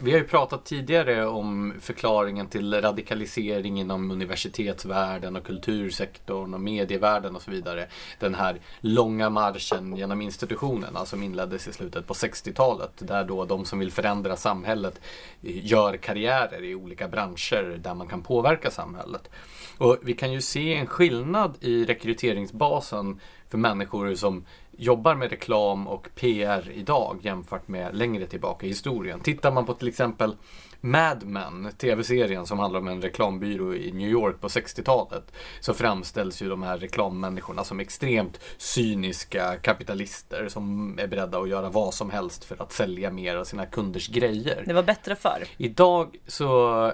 Vi 0.00 0.12
har 0.12 0.18
ju 0.18 0.24
pratat 0.24 0.64
tidigare 0.64 1.26
om 1.26 1.74
förklaringen 1.80 2.46
till 2.46 2.80
radikalisering 2.80 3.80
inom 3.80 4.10
universitetsvärlden 4.10 5.36
och 5.36 5.44
kultursektorn 5.44 6.54
och 6.54 6.60
medievärlden 6.60 7.36
och 7.36 7.42
så 7.42 7.50
vidare. 7.50 7.86
Den 8.18 8.34
här 8.34 8.60
långa 8.80 9.30
marschen 9.30 9.96
genom 9.96 10.22
institutionerna 10.22 10.98
alltså 10.98 11.16
som 11.16 11.22
inleddes 11.22 11.68
i 11.68 11.72
slutet 11.72 12.06
på 12.06 12.14
60-talet 12.14 12.92
där 12.98 13.24
då 13.24 13.44
de 13.44 13.64
som 13.64 13.78
vill 13.78 13.92
förändra 13.92 14.36
samhället 14.36 15.00
gör 15.40 15.96
karriärer 15.96 16.64
i 16.64 16.74
olika 16.74 17.08
branscher 17.08 17.78
där 17.78 17.94
man 17.94 18.08
kan 18.08 18.22
påverka 18.22 18.70
samhället. 18.70 19.30
Och 19.78 19.98
vi 20.02 20.14
kan 20.14 20.32
ju 20.32 20.40
se 20.40 20.74
en 20.74 20.86
skillnad 20.86 21.54
i 21.60 21.84
rekryteringsbasen 21.84 23.20
för 23.48 23.58
människor 23.58 24.14
som 24.14 24.44
jobbar 24.76 25.14
med 25.14 25.30
reklam 25.30 25.86
och 25.88 26.08
PR 26.14 26.70
idag 26.74 27.18
jämfört 27.22 27.68
med 27.68 27.96
längre 27.96 28.26
tillbaka 28.26 28.66
i 28.66 28.68
historien. 28.68 29.20
Tittar 29.20 29.52
man 29.52 29.66
på 29.66 29.74
till 29.74 29.88
exempel 29.88 30.36
Mad 30.84 31.22
Men, 31.26 31.72
tv-serien 31.78 32.46
som 32.46 32.58
handlar 32.58 32.80
om 32.80 32.88
en 32.88 33.02
reklambyrå 33.02 33.74
i 33.74 33.92
New 33.92 34.08
York 34.08 34.40
på 34.40 34.48
60-talet, 34.48 35.32
så 35.60 35.74
framställs 35.74 36.42
ju 36.42 36.48
de 36.48 36.62
här 36.62 36.78
reklammänniskorna 36.78 37.64
som 37.64 37.80
extremt 37.80 38.40
cyniska 38.56 39.56
kapitalister 39.56 40.48
som 40.48 40.98
är 40.98 41.06
beredda 41.06 41.38
att 41.38 41.48
göra 41.48 41.68
vad 41.68 41.94
som 41.94 42.10
helst 42.10 42.44
för 42.44 42.62
att 42.62 42.72
sälja 42.72 43.10
mer 43.10 43.36
av 43.36 43.44
sina 43.44 43.66
kunders 43.66 44.08
grejer. 44.08 44.64
Det 44.66 44.72
var 44.72 44.82
bättre 44.82 45.16
förr. 45.16 45.44
Idag 45.56 46.16
så 46.26 46.46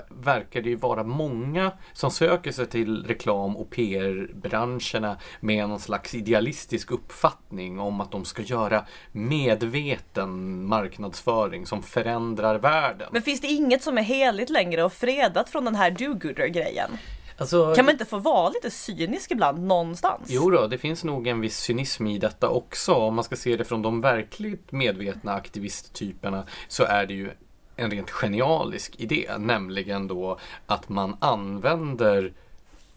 verkar 0.09 0.63
det 0.63 0.69
ju 0.69 0.77
vara 0.77 1.05
många 1.05 1.73
som 1.93 2.11
söker 2.11 2.53
sig 2.53 2.67
till 2.67 3.05
reklam 3.07 3.57
och 3.57 3.71
PR-branscherna 3.71 5.17
med 5.41 5.69
någon 5.69 5.81
slags 5.81 6.15
idealistisk 6.15 6.91
uppfattning 6.91 7.81
om 7.81 8.01
att 8.01 8.13
de 8.13 8.25
ska 8.25 8.43
göra 8.43 8.85
medveten 9.13 10.65
marknadsföring 10.67 11.67
som 11.67 11.83
förändrar 11.83 12.59
världen. 12.59 13.09
Men 13.13 13.23
finns 13.23 13.41
det 13.41 13.47
inget 13.47 13.78
som 13.83 13.99
är 13.99 14.03
heligt 14.03 14.51
längre 14.51 14.83
och 14.85 14.93
fredat 14.93 15.49
från 15.49 15.65
den 15.65 15.75
här 15.75 15.91
do-gooder-grejen? 15.91 16.91
Alltså, 17.39 17.75
Kan 17.75 17.85
man 17.85 17.93
inte 17.93 18.05
få 18.05 18.19
vara 18.19 18.49
lite 18.49 18.71
cynisk 18.71 19.31
ibland 19.31 19.67
någonstans? 19.67 20.23
Jo 20.27 20.51
då, 20.51 20.67
det 20.67 20.79
finns 20.79 21.05
nog 21.05 21.27
en 21.27 21.41
viss 21.41 21.59
cynism 21.59 22.07
i 22.07 22.19
detta 22.19 22.49
också. 22.49 22.95
Om 22.95 23.15
man 23.15 23.25
ska 23.25 23.37
se 23.37 23.57
det 23.57 23.65
från 23.65 23.83
de 23.83 24.01
verkligt 24.01 24.73
medvetna 24.73 25.33
aktivisttyperna 25.33 26.45
så 26.69 26.85
är 26.85 27.07
det 27.07 27.15
ju 27.15 27.31
en 27.77 27.91
rent 27.91 28.11
genialisk 28.11 28.95
idé, 29.01 29.31
nämligen 29.39 30.09
då 30.09 30.39
att 30.67 30.89
man 30.89 31.17
använder 31.21 32.33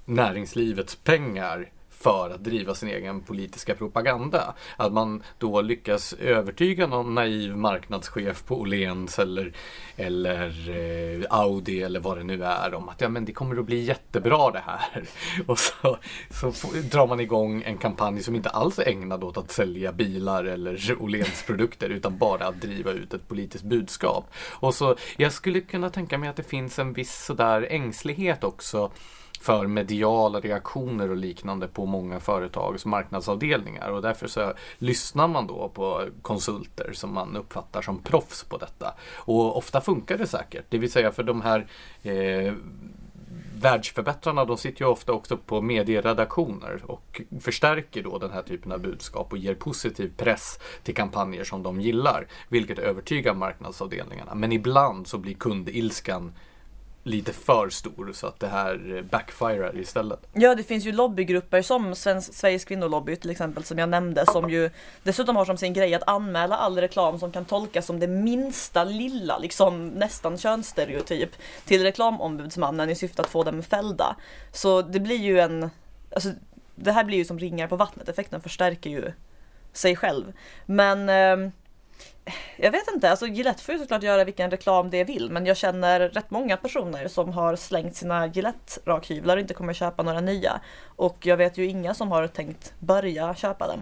näringslivets 0.06 0.96
pengar 0.96 1.70
för 2.02 2.30
att 2.30 2.44
driva 2.44 2.76
sin 2.76 2.90
egen 2.90 3.22
politiska 3.22 3.76
propaganda. 3.76 4.54
Att 4.78 4.94
man 4.94 5.24
då 5.38 5.62
lyckas 5.62 6.14
övertyga 6.14 6.88
någon 6.88 7.16
naiv 7.16 7.58
marknadschef 7.58 8.46
på 8.46 8.60
Åhléns 8.60 9.20
eller, 9.20 9.54
eller 9.96 10.70
eh, 10.70 11.26
Audi 11.30 11.82
eller 11.84 12.00
vad 12.00 12.18
det 12.18 12.24
nu 12.24 12.44
är 12.44 12.74
om 12.74 12.90
att 12.90 13.02
ja, 13.02 13.10
men 13.10 13.26
det 13.26 13.34
kommer 13.34 13.60
att 13.60 13.66
bli 13.66 13.84
jättebra 13.84 14.52
det 14.52 14.64
här. 14.66 15.04
Och 15.48 15.60
så, 15.60 15.98
så 16.30 16.52
drar 16.92 17.08
man 17.08 17.20
igång 17.20 17.64
en 17.66 17.78
kampanj 17.78 18.24
som 18.24 18.36
inte 18.36 18.50
alls 18.50 18.80
är 18.80 18.88
ägnad 18.88 19.24
åt 19.24 19.38
att 19.38 19.52
sälja 19.52 19.92
bilar 19.92 20.46
eller 20.46 20.96
Åhléns 21.00 21.44
produkter 21.48 21.90
utan 21.90 22.18
bara 22.18 22.48
att 22.48 22.62
driva 22.62 22.92
ut 22.92 23.14
ett 23.14 23.28
politiskt 23.28 23.64
budskap. 23.64 24.32
Och 24.50 24.76
så, 24.76 24.96
jag 25.18 25.34
skulle 25.34 25.62
kunna 25.62 25.90
tänka 25.90 26.18
mig 26.18 26.30
att 26.30 26.36
det 26.36 26.44
finns 26.44 26.80
en 26.80 26.94
viss 26.94 27.26
sådär 27.26 27.68
ängslighet 27.70 28.44
också 28.44 28.92
för 29.42 29.68
mediala 29.68 30.40
reaktioner 30.40 31.10
och 31.10 31.18
liknande 31.18 31.68
på 31.68 31.86
många 31.86 32.20
företags 32.20 32.86
marknadsavdelningar 32.86 33.90
och 33.90 34.02
därför 34.02 34.28
så 34.28 34.54
lyssnar 34.78 35.28
man 35.28 35.48
då 35.48 35.70
på 35.70 36.06
konsulter 36.22 36.94
som 36.94 37.14
man 37.14 37.38
uppfattar 37.38 37.82
som 37.82 38.00
proffs 38.00 38.44
på 38.44 38.58
detta. 38.58 38.94
Och 39.16 39.58
ofta 39.58 39.82
funkar 39.82 40.18
det 40.18 40.28
säkert, 40.28 40.66
det 40.70 40.78
vill 40.78 40.92
säga 40.92 41.12
för 41.12 41.24
de 41.24 41.42
här 41.42 41.68
eh, 42.04 42.54
världsförbättrarna 43.62 44.46
de 44.46 44.58
sitter 44.58 44.82
ju 44.82 44.88
ofta 44.88 45.14
också 45.14 45.38
på 45.38 45.62
medieredaktioner 45.62 46.82
och 46.86 47.22
förstärker 47.40 48.04
då 48.04 48.18
den 48.18 48.32
här 48.32 48.42
typen 48.42 48.72
av 48.72 48.80
budskap 48.80 49.32
och 49.32 49.38
ger 49.38 49.56
positiv 49.56 50.12
press 50.18 50.60
till 50.84 50.96
kampanjer 50.96 51.44
som 51.44 51.64
de 51.64 51.82
gillar, 51.82 52.28
vilket 52.50 52.80
övertygar 52.80 53.34
marknadsavdelningarna. 53.34 54.36
Men 54.36 54.52
ibland 54.52 55.08
så 55.08 55.18
blir 55.18 55.34
kundilskan 55.34 56.34
lite 57.04 57.34
för 57.34 57.70
stor 57.70 58.12
så 58.14 58.28
att 58.28 58.40
det 58.40 58.48
här 58.48 58.96
eh, 58.96 59.02
backfirar 59.02 59.78
istället. 59.80 60.20
Ja, 60.34 60.56
det 60.56 60.64
finns 60.64 60.86
ju 60.86 60.92
lobbygrupper 60.92 61.62
som 61.62 61.96
Svensk, 61.96 62.34
Sveriges 62.34 62.66
kvinnolobby 62.66 63.16
till 63.16 63.30
exempel 63.30 63.64
som 63.64 63.78
jag 63.78 63.90
nämnde 63.90 64.26
som 64.26 64.50
ju 64.50 64.70
dessutom 65.04 65.36
har 65.36 65.46
som 65.46 65.58
sin 65.58 65.74
grej 65.74 65.96
att 65.96 66.08
anmäla 66.08 66.58
all 66.58 66.78
reklam 66.78 67.20
som 67.20 67.32
kan 67.32 67.46
tolkas 67.46 67.86
som 67.86 68.00
det 68.00 68.08
minsta 68.08 68.84
lilla, 68.84 69.38
liksom 69.38 69.88
nästan 69.88 70.38
könsstereotyp 70.38 71.30
till 71.66 71.84
reklamombudsmannen 71.84 72.90
i 72.90 72.96
syfte 72.96 73.22
att 73.22 73.30
få 73.30 73.44
dem 73.44 73.64
fällda. 73.64 74.16
Så 74.52 74.82
det 74.82 75.00
blir 75.00 75.20
ju 75.20 75.40
en, 75.40 75.70
alltså 76.16 76.30
det 76.76 76.92
här 76.92 77.04
blir 77.04 77.18
ju 77.18 77.26
som 77.26 77.40
ringar 77.40 77.68
på 77.68 77.76
vattnet, 77.76 78.10
effekten 78.10 78.42
förstärker 78.42 78.90
ju 78.90 79.12
sig 79.74 79.96
själv. 79.96 80.34
Men 80.66 81.10
eh, 81.10 81.52
jag 82.58 82.72
vet 82.72 82.92
inte, 82.94 83.10
alltså 83.10 83.28
Gillette 83.28 83.64
får 83.64 83.74
ju 83.74 83.80
såklart 83.80 84.04
göra 84.04 84.24
vilken 84.24 84.52
reklam 84.52 84.90
det 84.90 85.04
vill 85.04 85.30
men 85.32 85.46
jag 85.46 85.58
känner 85.58 86.00
rätt 86.00 86.32
många 86.32 86.58
personer 86.58 87.08
som 87.08 87.34
har 87.34 87.56
slängt 87.56 87.96
sina 87.96 88.28
Gillette-rakhyvlar 88.28 89.38
och 89.38 89.42
inte 89.42 89.54
kommer 89.54 89.74
köpa 89.74 90.04
några 90.04 90.22
nya. 90.22 90.62
Och 90.96 91.26
jag 91.26 91.38
vet 91.38 91.58
ju 91.58 91.66
inga 91.66 91.94
som 91.94 92.12
har 92.12 92.28
tänkt 92.28 92.74
börja 92.80 93.36
köpa 93.36 93.68
dem. 93.68 93.80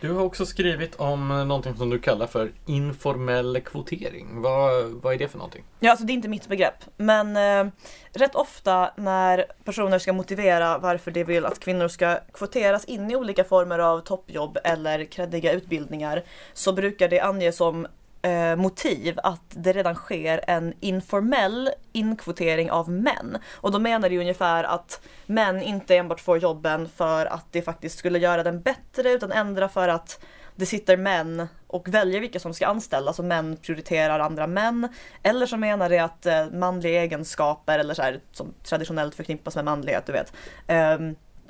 Du 0.00 0.12
har 0.12 0.24
också 0.24 0.46
skrivit 0.46 0.94
om 0.94 1.28
någonting 1.28 1.76
som 1.76 1.90
du 1.90 1.98
kallar 1.98 2.26
för 2.26 2.52
informell 2.66 3.60
kvotering. 3.60 4.42
Vad, 4.42 4.84
vad 4.84 5.14
är 5.14 5.18
det 5.18 5.28
för 5.28 5.38
någonting? 5.38 5.64
Ja, 5.80 5.90
alltså 5.90 6.06
det 6.06 6.12
är 6.12 6.14
inte 6.14 6.28
mitt 6.28 6.48
begrepp. 6.48 6.84
Men 6.96 7.36
eh, 7.36 7.72
rätt 8.12 8.34
ofta 8.34 8.90
när 8.96 9.44
personer 9.64 9.98
ska 9.98 10.12
motivera 10.12 10.78
varför 10.78 11.10
de 11.10 11.24
vill 11.24 11.46
att 11.46 11.60
kvinnor 11.60 11.88
ska 11.88 12.18
kvoteras 12.32 12.84
in 12.84 13.10
i 13.10 13.16
olika 13.16 13.44
former 13.44 13.78
av 13.78 14.00
toppjobb 14.00 14.58
eller 14.64 15.04
kreddiga 15.04 15.52
utbildningar 15.52 16.24
så 16.52 16.72
brukar 16.72 17.08
det 17.08 17.20
anges 17.20 17.56
som 17.56 17.86
eh, 18.22 18.56
motiv 18.56 19.18
att 19.22 19.42
det 19.48 19.72
redan 19.72 19.94
sker 19.94 20.40
en 20.46 20.74
informell 20.80 21.70
inkvotering 21.92 22.70
av 22.70 22.90
män. 22.90 23.38
Och 23.54 23.72
då 23.72 23.78
menar 23.78 24.08
det 24.08 24.18
ungefär 24.18 24.64
att 24.64 25.00
män 25.26 25.62
inte 25.62 25.96
enbart 25.96 26.20
får 26.20 26.38
jobben 26.38 26.88
för 26.88 27.26
att 27.26 27.46
det 27.50 27.62
faktiskt 27.62 27.98
skulle 27.98 28.18
göra 28.18 28.42
den 28.42 28.60
bättre 28.60 29.10
utan 29.10 29.32
ändra 29.32 29.68
för 29.68 29.88
att 29.88 30.20
det 30.56 30.66
sitter 30.66 30.96
män 30.96 31.48
och 31.66 31.88
väljer 31.88 32.20
vilka 32.20 32.40
som 32.40 32.54
ska 32.54 32.66
anställas 32.66 33.18
och 33.18 33.24
män 33.24 33.56
prioriterar 33.56 34.20
andra 34.20 34.46
män. 34.46 34.88
Eller 35.22 35.46
så 35.46 35.56
menar 35.56 35.88
det 35.88 35.98
att 35.98 36.26
eh, 36.26 36.46
manliga 36.50 37.02
egenskaper 37.02 37.78
eller 37.78 37.94
så 37.94 38.02
här, 38.02 38.20
som 38.32 38.54
traditionellt 38.62 39.14
förknippas 39.14 39.56
med 39.56 39.64
manlighet, 39.64 40.06
du 40.06 40.12
vet, 40.12 40.32
eh, 40.66 40.98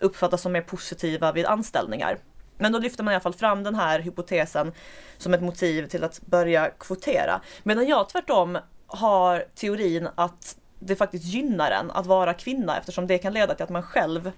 uppfattas 0.00 0.42
som 0.42 0.52
mer 0.52 0.60
positiva 0.60 1.32
vid 1.32 1.46
anställningar. 1.46 2.18
Men 2.58 2.72
då 2.72 2.78
lyfter 2.78 3.04
man 3.04 3.12
i 3.12 3.14
alla 3.14 3.20
fall 3.22 3.34
fram 3.34 3.62
den 3.62 3.74
här 3.74 4.00
hypotesen 4.00 4.72
som 5.18 5.34
ett 5.34 5.42
motiv 5.42 5.86
till 5.86 6.04
att 6.04 6.20
börja 6.20 6.70
kvotera. 6.70 7.40
Medan 7.62 7.86
jag 7.86 8.08
tvärtom 8.08 8.58
har 8.86 9.44
teorin 9.54 10.08
att 10.14 10.56
det 10.78 10.96
faktiskt 10.96 11.24
gynnar 11.24 11.70
en 11.70 11.90
att 11.90 12.06
vara 12.06 12.34
kvinna 12.34 12.78
eftersom 12.78 13.06
det 13.06 13.18
kan 13.18 13.32
leda 13.32 13.54
till 13.54 13.64
att 13.64 13.70
man 13.70 13.82
själv 13.82 14.32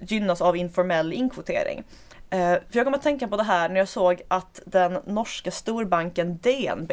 gynnas 0.00 0.40
av 0.40 0.56
informell 0.56 1.12
inkvotering. 1.12 1.84
Eh, 2.30 2.52
för 2.52 2.76
jag 2.76 2.84
kommer 2.84 2.98
att 2.98 3.02
tänka 3.02 3.28
på 3.28 3.36
det 3.36 3.42
här 3.42 3.68
när 3.68 3.76
jag 3.76 3.88
såg 3.88 4.22
att 4.28 4.60
den 4.66 4.98
norska 5.06 5.50
storbanken 5.50 6.38
DNB 6.38 6.92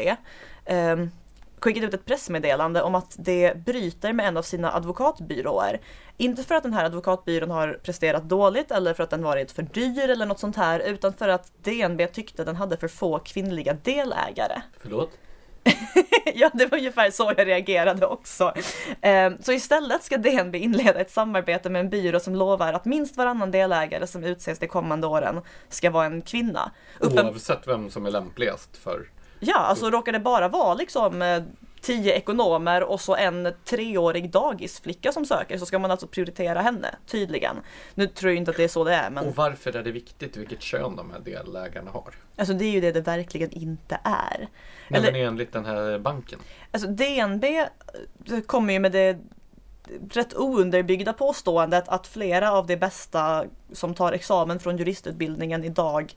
eh, 0.65 0.97
skickat 1.61 1.83
ut 1.83 1.93
ett 1.93 2.05
pressmeddelande 2.05 2.81
om 2.81 2.95
att 2.95 3.15
det 3.19 3.65
bryter 3.65 4.13
med 4.13 4.27
en 4.27 4.37
av 4.37 4.41
sina 4.41 4.73
advokatbyråer. 4.73 5.81
Inte 6.17 6.43
för 6.43 6.55
att 6.55 6.63
den 6.63 6.73
här 6.73 6.85
advokatbyrån 6.85 7.51
har 7.51 7.79
presterat 7.83 8.29
dåligt 8.29 8.71
eller 8.71 8.93
för 8.93 9.03
att 9.03 9.09
den 9.09 9.23
varit 9.23 9.51
för 9.51 9.61
dyr 9.61 10.09
eller 10.09 10.25
något 10.25 10.39
sånt 10.39 10.55
här 10.55 10.79
utan 10.79 11.13
för 11.13 11.29
att 11.29 11.51
DNB 11.63 12.07
tyckte 12.07 12.43
den 12.43 12.55
hade 12.55 12.77
för 12.77 12.87
få 12.87 13.19
kvinnliga 13.19 13.73
delägare. 13.73 14.61
Förlåt? 14.81 15.11
ja, 16.35 16.49
det 16.53 16.65
var 16.65 16.77
ungefär 16.77 17.11
så 17.11 17.33
jag 17.37 17.47
reagerade 17.47 18.05
också. 18.05 18.53
Ehm, 19.01 19.37
så 19.41 19.51
istället 19.51 20.03
ska 20.03 20.17
DNB 20.17 20.55
inleda 20.55 20.99
ett 20.99 21.11
samarbete 21.11 21.69
med 21.69 21.79
en 21.79 21.89
byrå 21.89 22.19
som 22.19 22.35
lovar 22.35 22.73
att 22.73 22.85
minst 22.85 23.17
varannan 23.17 23.51
delägare 23.51 24.07
som 24.07 24.23
utses 24.23 24.59
de 24.59 24.67
kommande 24.67 25.07
åren 25.07 25.41
ska 25.69 25.89
vara 25.89 26.05
en 26.05 26.21
kvinna. 26.21 26.71
Uppen... 26.99 27.25
Oavsett 27.25 27.67
vem 27.67 27.89
som 27.89 28.05
är 28.05 28.11
lämpligast 28.11 28.77
för 28.77 29.07
Ja, 29.43 29.57
alltså 29.57 29.89
råkar 29.89 30.11
det 30.11 30.19
bara 30.19 30.47
vara 30.47 30.73
liksom 30.73 31.21
eh, 31.21 31.43
tio 31.81 32.13
ekonomer 32.13 32.83
och 32.83 33.01
så 33.01 33.15
en 33.15 33.53
treårig 33.65 34.31
dagisflicka 34.31 35.11
som 35.11 35.25
söker 35.25 35.57
så 35.57 35.65
ska 35.65 35.79
man 35.79 35.91
alltså 35.91 36.07
prioritera 36.07 36.61
henne, 36.61 36.95
tydligen. 37.07 37.55
Nu 37.93 38.07
tror 38.07 38.31
jag 38.31 38.37
inte 38.37 38.51
att 38.51 38.57
det 38.57 38.63
är 38.63 38.67
så 38.67 38.83
det 38.83 38.93
är 38.93 39.09
men... 39.09 39.27
Och 39.27 39.35
varför 39.35 39.75
är 39.75 39.83
det 39.83 39.91
viktigt 39.91 40.37
vilket 40.37 40.61
kön 40.61 40.95
de 40.95 41.11
här 41.11 41.19
delägarna 41.19 41.91
har? 41.91 42.13
Alltså 42.35 42.53
det 42.53 42.65
är 42.65 42.71
ju 42.71 42.81
det 42.81 42.91
det 42.91 43.01
verkligen 43.01 43.51
inte 43.51 43.99
är. 44.03 44.47
Nej, 44.87 44.99
Eller- 44.99 45.11
men 45.11 45.21
enligt 45.21 45.53
den 45.53 45.65
här 45.65 45.99
banken. 45.99 46.39
Alltså 46.71 46.87
DNB 46.87 47.43
eh, 47.43 48.41
kommer 48.45 48.73
ju 48.73 48.79
med 48.79 48.91
det 48.91 49.17
rätt 50.11 50.33
ounderbyggda 50.33 51.13
påståendet 51.13 51.87
att 51.87 52.07
flera 52.07 52.51
av 52.51 52.67
de 52.67 52.75
bästa 52.77 53.45
som 53.71 53.93
tar 53.93 54.11
examen 54.11 54.59
från 54.59 54.77
juristutbildningen 54.77 55.63
idag 55.63 56.13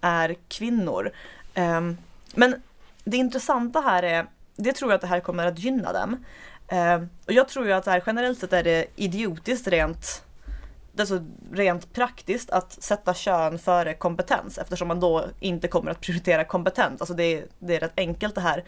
är 0.00 0.36
kvinnor. 0.48 1.10
Ehm, 1.54 1.96
men 2.34 2.62
det 3.10 3.16
intressanta 3.16 3.80
här 3.80 4.02
är, 4.02 4.26
det 4.56 4.72
tror 4.72 4.90
jag 4.90 4.96
att 4.96 5.00
det 5.00 5.06
här 5.06 5.20
kommer 5.20 5.46
att 5.46 5.58
gynna 5.58 5.92
dem. 5.92 6.24
Eh, 6.68 7.02
och 7.26 7.32
jag 7.32 7.48
tror 7.48 7.66
ju 7.66 7.72
att 7.72 7.84
det 7.84 7.90
här 7.90 8.02
generellt 8.06 8.38
sett 8.38 8.52
är 8.52 8.64
det 8.64 8.86
idiotiskt 8.96 9.68
rent 9.68 10.24
alltså 10.98 11.24
rent 11.52 11.92
praktiskt 11.92 12.50
att 12.50 12.82
sätta 12.82 13.14
kön 13.14 13.58
före 13.58 13.94
kompetens 13.94 14.58
eftersom 14.58 14.88
man 14.88 15.00
då 15.00 15.24
inte 15.40 15.68
kommer 15.68 15.90
att 15.90 16.00
prioritera 16.00 16.44
kompetens. 16.44 17.00
Alltså 17.00 17.14
det 17.14 17.24
är, 17.24 17.44
det 17.58 17.76
är 17.76 17.80
rätt 17.80 17.92
enkelt 17.96 18.34
det 18.34 18.40
här. 18.40 18.64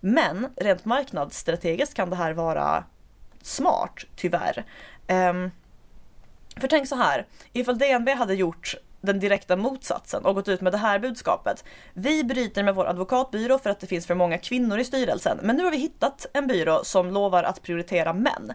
Men 0.00 0.48
rent 0.56 0.84
marknadsstrategiskt 0.84 1.94
kan 1.94 2.10
det 2.10 2.16
här 2.16 2.32
vara 2.32 2.84
smart, 3.42 4.04
tyvärr. 4.16 4.64
Ehm, 5.06 5.50
för 6.56 6.68
tänk 6.68 6.88
så 6.88 6.96
här, 6.96 7.26
ifall 7.52 7.78
DNB 7.78 8.08
hade 8.08 8.34
gjort 8.34 8.74
den 9.02 9.20
direkta 9.20 9.56
motsatsen 9.56 10.24
och 10.24 10.34
gått 10.34 10.48
ut 10.48 10.60
med 10.60 10.72
det 10.72 10.78
här 10.78 10.98
budskapet. 10.98 11.64
Vi 11.94 12.24
bryter 12.24 12.62
med 12.62 12.74
vår 12.74 12.86
advokatbyrå 12.86 13.58
för 13.58 13.70
att 13.70 13.80
det 13.80 13.86
finns 13.86 14.06
för 14.06 14.14
många 14.14 14.38
kvinnor 14.38 14.78
i 14.78 14.84
styrelsen, 14.84 15.38
men 15.42 15.56
nu 15.56 15.64
har 15.64 15.70
vi 15.70 15.76
hittat 15.76 16.26
en 16.32 16.46
byrå 16.46 16.84
som 16.84 17.10
lovar 17.10 17.42
att 17.42 17.62
prioritera 17.62 18.12
män. 18.12 18.52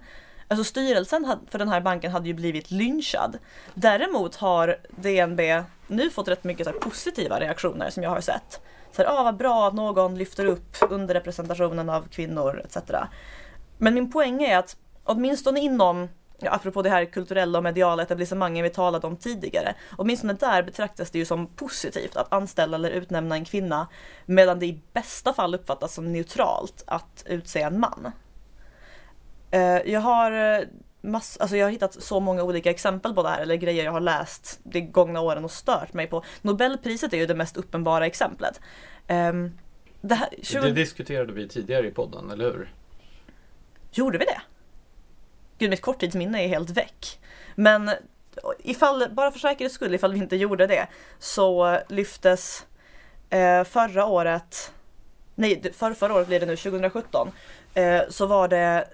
Alltså 0.47 0.63
styrelsen 0.63 1.35
för 1.49 1.59
den 1.59 1.69
här 1.69 1.81
banken 1.81 2.11
hade 2.11 2.27
ju 2.27 2.33
blivit 2.33 2.71
lynchad. 2.71 3.37
Däremot 3.73 4.35
har 4.35 4.77
DNB 4.89 5.63
nu 5.87 6.09
fått 6.09 6.27
rätt 6.27 6.43
mycket 6.43 6.67
så 6.67 6.73
positiva 6.73 7.39
reaktioner 7.39 7.89
som 7.89 8.03
jag 8.03 8.09
har 8.09 8.21
sett. 8.21 8.61
Så 8.91 9.01
här, 9.01 9.19
ah, 9.19 9.23
vad 9.23 9.37
bra 9.37 9.67
att 9.67 9.73
någon 9.73 10.17
lyfter 10.17 10.45
upp 10.45 10.75
underrepresentationen 10.89 11.89
av 11.89 12.07
kvinnor 12.07 12.61
etc. 12.65 12.77
Men 13.77 13.93
min 13.93 14.11
poäng 14.11 14.43
är 14.43 14.57
att 14.57 14.77
åtminstone 15.03 15.59
inom 15.59 16.09
ja, 16.39 16.51
apropå 16.51 16.81
det 16.81 16.89
här 16.89 17.05
kulturella 17.05 17.57
och 17.57 17.63
mediala 17.63 18.03
etablissemangen 18.03 18.63
vi 18.63 18.69
talade 18.69 19.07
om 19.07 19.17
tidigare. 19.17 19.75
Åtminstone 19.97 20.33
där 20.33 20.63
betraktas 20.63 21.11
det 21.11 21.19
ju 21.19 21.25
som 21.25 21.47
positivt 21.47 22.15
att 22.15 22.33
anställa 22.33 22.77
eller 22.77 22.91
utnämna 22.91 23.35
en 23.35 23.45
kvinna 23.45 23.87
medan 24.25 24.59
det 24.59 24.65
i 24.65 24.81
bästa 24.93 25.33
fall 25.33 25.55
uppfattas 25.55 25.93
som 25.93 26.13
neutralt 26.13 26.83
att 26.87 27.23
utse 27.25 27.61
en 27.61 27.79
man. 27.79 28.11
Eh, 29.51 29.91
jag 29.91 30.01
har 30.01 30.31
eh, 30.31 30.65
mass, 31.01 31.37
alltså 31.37 31.57
jag 31.57 31.65
har 31.65 31.71
hittat 31.71 32.03
så 32.03 32.19
många 32.19 32.43
olika 32.43 32.69
exempel 32.69 33.13
på 33.13 33.23
det 33.23 33.29
här, 33.29 33.41
eller 33.41 33.55
grejer 33.55 33.85
jag 33.85 33.91
har 33.91 33.99
läst 33.99 34.59
de 34.63 34.81
gångna 34.81 35.21
åren 35.21 35.43
och 35.43 35.51
stört 35.51 35.93
mig 35.93 36.07
på. 36.07 36.23
Nobelpriset 36.41 37.13
är 37.13 37.17
ju 37.17 37.25
det 37.25 37.35
mest 37.35 37.57
uppenbara 37.57 38.05
exemplet. 38.05 38.59
Um, 39.09 39.57
det, 40.01 40.15
här, 40.15 40.29
20... 40.41 40.61
det 40.61 40.71
diskuterade 40.71 41.33
vi 41.33 41.47
tidigare 41.47 41.87
i 41.87 41.91
podden, 41.91 42.31
eller 42.31 42.45
hur? 42.45 42.73
Gjorde 43.91 44.17
vi 44.17 44.25
det? 44.25 44.41
Gud, 45.57 45.69
mitt 45.69 45.81
korttidsminne 45.81 46.43
är 46.43 46.47
helt 46.47 46.69
väck. 46.69 47.19
Men 47.55 47.91
ifall, 48.59 49.09
bara 49.11 49.31
för 49.31 49.39
säkerhets 49.39 49.75
skull, 49.75 49.95
ifall 49.95 50.13
vi 50.13 50.19
inte 50.19 50.35
gjorde 50.35 50.67
det, 50.67 50.87
så 51.19 51.79
lyftes 51.89 52.65
eh, 53.29 53.63
förra 53.63 54.05
året, 54.05 54.71
nej, 55.35 55.73
för, 55.73 55.93
förra 55.93 56.13
året 56.13 56.27
blir 56.27 56.39
det 56.39 56.45
nu, 56.45 56.55
2017, 56.55 57.31
eh, 57.73 58.01
så 58.09 58.25
var 58.25 58.47
det 58.47 58.87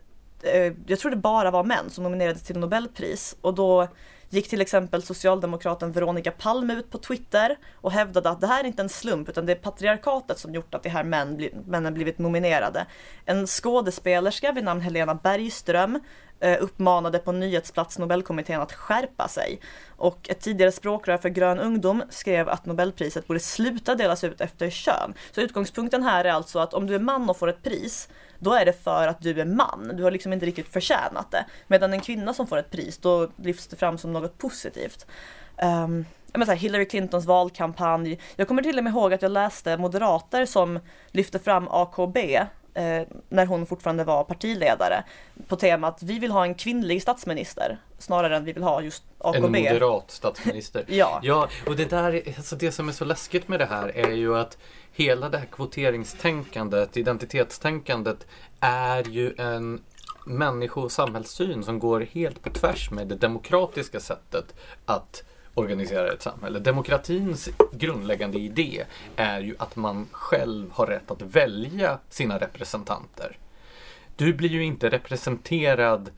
Eh, 0.44 0.74
jag 0.86 1.00
tror 1.00 1.12
det 1.12 1.18
bara 1.18 1.52
var 1.52 1.64
män 1.64 1.90
som 1.90 2.04
nominerades 2.04 2.44
till 2.44 2.58
Nobelpris 2.58 3.36
och 3.42 3.54
då 3.54 3.88
gick 4.30 4.50
till 4.50 4.62
exempel 4.62 5.04
socialdemokraten 5.04 5.92
Veronica 5.92 6.32
Palm 6.32 6.70
ut 6.70 6.92
på 6.92 6.98
Twitter 6.98 7.58
och 7.76 7.92
hävdade 7.92 8.30
att 8.30 8.42
det 8.42 8.48
här 8.48 8.64
är 8.64 8.68
inte 8.68 8.82
en 8.82 8.90
slump 8.90 9.30
utan 9.30 9.46
det 9.46 9.52
är 9.52 9.56
patriarkatet 9.56 10.40
som 10.40 10.54
gjort 10.54 10.76
att 10.76 10.84
de 10.84 10.90
här 10.90 11.04
män, 11.04 11.50
männen 11.66 11.94
blivit 11.94 12.20
nominerade. 12.20 12.86
En 13.26 13.48
skådespelerska 13.48 14.52
vid 14.52 14.64
namn 14.64 14.82
Helena 14.82 15.16
Bergström 15.16 16.00
Eh, 16.44 16.58
uppmanade 16.62 17.20
på 17.20 17.32
nyhetsplats 17.32 18.00
Nobelkommittén 18.00 18.62
att 18.62 18.74
skärpa 18.74 19.28
sig. 19.28 19.60
Och 19.88 20.30
ett 20.30 20.40
tidigare 20.40 20.72
språkrör 20.72 21.18
för 21.18 21.30
Grön 21.30 21.60
ungdom 21.60 22.04
skrev 22.10 22.50
att 22.50 22.66
Nobelpriset 22.66 23.28
borde 23.28 23.40
sluta 23.40 23.96
delas 23.96 24.24
ut 24.24 24.42
efter 24.42 24.70
kön. 24.70 25.14
Så 25.32 25.42
utgångspunkten 25.42 26.04
här 26.04 26.26
är 26.26 26.32
alltså 26.32 26.60
att 26.60 26.74
om 26.74 26.88
du 26.88 26.96
är 26.96 27.00
man 27.00 27.30
och 27.30 27.38
får 27.38 27.48
ett 27.48 27.64
pris 27.64 28.10
då 28.40 28.54
är 28.54 28.66
det 28.66 28.84
för 28.84 29.08
att 29.08 29.22
du 29.22 29.42
är 29.42 29.46
man. 29.46 29.92
Du 29.94 30.04
har 30.04 30.12
liksom 30.12 30.34
inte 30.34 30.46
riktigt 30.46 30.68
förtjänat 30.68 31.32
det. 31.32 31.46
Medan 31.68 31.94
en 31.94 32.02
kvinna 32.02 32.34
som 32.34 32.48
får 32.48 32.58
ett 32.58 32.72
pris, 32.72 32.98
då 32.98 33.30
lyfts 33.36 33.68
det 33.68 33.76
fram 33.76 33.98
som 33.98 34.14
något 34.14 34.38
positivt. 34.38 35.06
Ehm, 35.58 35.84
um, 35.84 36.06
men 36.34 36.46
så 36.46 36.52
här, 36.52 36.60
Hillary 36.60 36.86
Clintons 36.86 37.26
valkampanj. 37.26 38.20
Jag 38.36 38.48
kommer 38.48 38.62
till 38.62 38.78
och 38.78 38.84
med 38.84 38.92
ihåg 38.92 39.14
att 39.14 39.22
jag 39.22 39.32
läste 39.32 39.78
moderater 39.78 40.46
som 40.46 40.80
lyfte 41.12 41.40
fram 41.40 41.68
AKB 41.68 42.18
när 43.30 43.46
hon 43.46 43.66
fortfarande 43.66 44.04
var 44.04 44.24
partiledare 44.24 45.04
på 45.48 45.56
temat 45.56 46.04
vi 46.04 46.20
vill 46.20 46.32
ha 46.32 46.46
en 46.46 46.56
kvinnlig 46.56 47.02
statsminister 47.02 47.78
snarare 47.98 48.36
än 48.36 48.46
vi 48.46 48.54
vill 48.54 48.64
ha 48.64 48.82
just 48.82 49.04
AKB. 49.18 49.38
En 49.38 49.52
moderat 49.52 50.12
statsminister. 50.12 50.86
ja. 50.88 51.20
ja, 51.24 51.50
och 51.68 51.76
det 51.76 51.86
där, 51.86 52.24
alltså 52.38 52.56
det 52.56 52.72
som 52.72 52.88
är 52.90 52.94
så 52.94 53.06
läskigt 53.06 53.48
med 53.48 53.60
det 53.60 53.66
här 53.66 53.88
är 53.88 54.12
ju 54.12 54.38
att 54.38 54.58
hela 54.92 55.30
det 55.30 55.38
här 55.38 55.46
kvoteringstänkandet, 55.46 56.98
identitetstänkandet 56.98 58.28
är 58.60 59.04
ju 59.04 59.34
en 59.38 59.82
människo 60.26 60.82
och 60.82 60.92
samhällssyn 60.92 61.64
som 61.64 61.80
går 61.80 62.02
helt 62.02 62.42
på 62.42 62.50
tvärs 62.50 62.92
med 62.92 63.08
det 63.08 63.16
demokratiska 63.16 64.00
sättet 64.00 64.56
att 64.86 65.24
organiserar 65.54 66.14
ett 66.14 66.22
samhälle. 66.22 66.60
Demokratins 66.60 67.50
grundläggande 67.72 68.40
idé 68.40 68.84
är 69.16 69.40
ju 69.40 69.56
att 69.60 69.76
man 69.76 70.08
själv 70.12 70.72
har 70.72 70.88
rätt 70.88 71.12
att 71.12 71.22
välja 71.22 72.00
sina 72.10 72.38
representanter. 72.40 73.38
Du 74.16 74.34
blir 74.34 74.50
ju 74.50 74.64
inte 74.64 74.90
representerad 74.90 76.10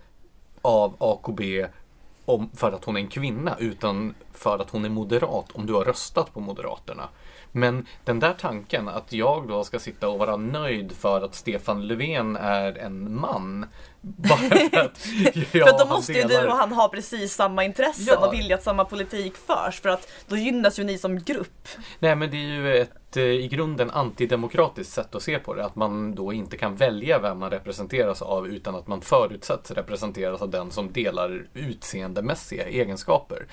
av 0.62 0.96
AKB 0.98 1.68
om, 2.26 2.50
för 2.54 2.72
att 2.72 2.86
hon 2.86 2.98
är 2.98 3.02
en 3.02 3.08
kvinna 3.08 3.56
utan 3.60 4.16
för 4.34 4.60
att 4.60 4.70
hon 4.70 4.86
är 4.86 4.90
moderat 4.90 5.52
om 5.52 5.66
du 5.66 5.74
har 5.74 5.86
röstat 5.86 6.34
på 6.34 6.40
Moderaterna. 6.40 7.10
Men 7.52 7.86
den 8.04 8.20
där 8.20 8.34
tanken 8.34 8.88
att 8.88 9.14
jag 9.14 9.48
då 9.48 9.64
ska 9.64 9.80
sitta 9.80 10.10
och 10.10 10.20
vara 10.20 10.38
nöjd 10.38 10.92
för 10.92 11.22
att 11.22 11.36
Stefan 11.36 11.88
Löfven 11.88 12.36
är 12.36 12.78
en 12.78 13.20
man. 13.20 13.66
Bara 14.06 14.38
för 14.38 14.80
att 14.80 14.98
För 15.52 15.80
då 15.80 15.86
måste 15.86 16.14
ju 16.14 16.24
du 16.24 16.48
och 16.48 16.56
han 16.56 16.72
ha 16.72 16.90
precis 16.90 17.34
samma 17.34 17.64
intressen 17.64 18.06
ja. 18.08 18.28
och 18.28 18.34
vilja 18.34 18.56
att 18.56 18.64
samma 18.64 18.86
politik 18.86 19.34
förs. 19.48 19.82
För 19.82 19.90
att 19.90 20.08
då 20.28 20.38
gynnas 20.38 20.80
ju 20.80 20.84
ni 20.84 20.98
som 20.98 21.24
grupp. 21.24 21.68
Nej 22.00 22.16
men 22.16 22.32
det 22.32 22.38
är 22.38 22.48
ju 22.48 22.78
ett 22.78 22.92
Eh, 23.18 23.24
I 23.24 23.48
grunden 23.48 23.90
antidemokratiskt 23.90 24.94
sätt 24.94 25.16
att 25.16 25.24
se 25.24 25.40
på 25.40 25.54
det. 25.54 25.66
Att 25.66 25.76
man 25.76 26.16
då 26.16 26.34
inte 26.34 26.58
kan 26.58 26.76
välja 26.76 27.20
vem 27.20 27.40
man 27.40 27.50
representeras 27.50 28.22
av 28.22 28.48
utan 28.48 28.76
att 28.76 28.88
man 28.88 29.02
förutsätts 29.02 29.72
representeras 29.72 30.42
av 30.42 30.50
den 30.50 30.72
som 30.72 30.92
delar 30.92 31.48
utseendemässiga 31.54 32.66
egenskaper. 32.66 33.46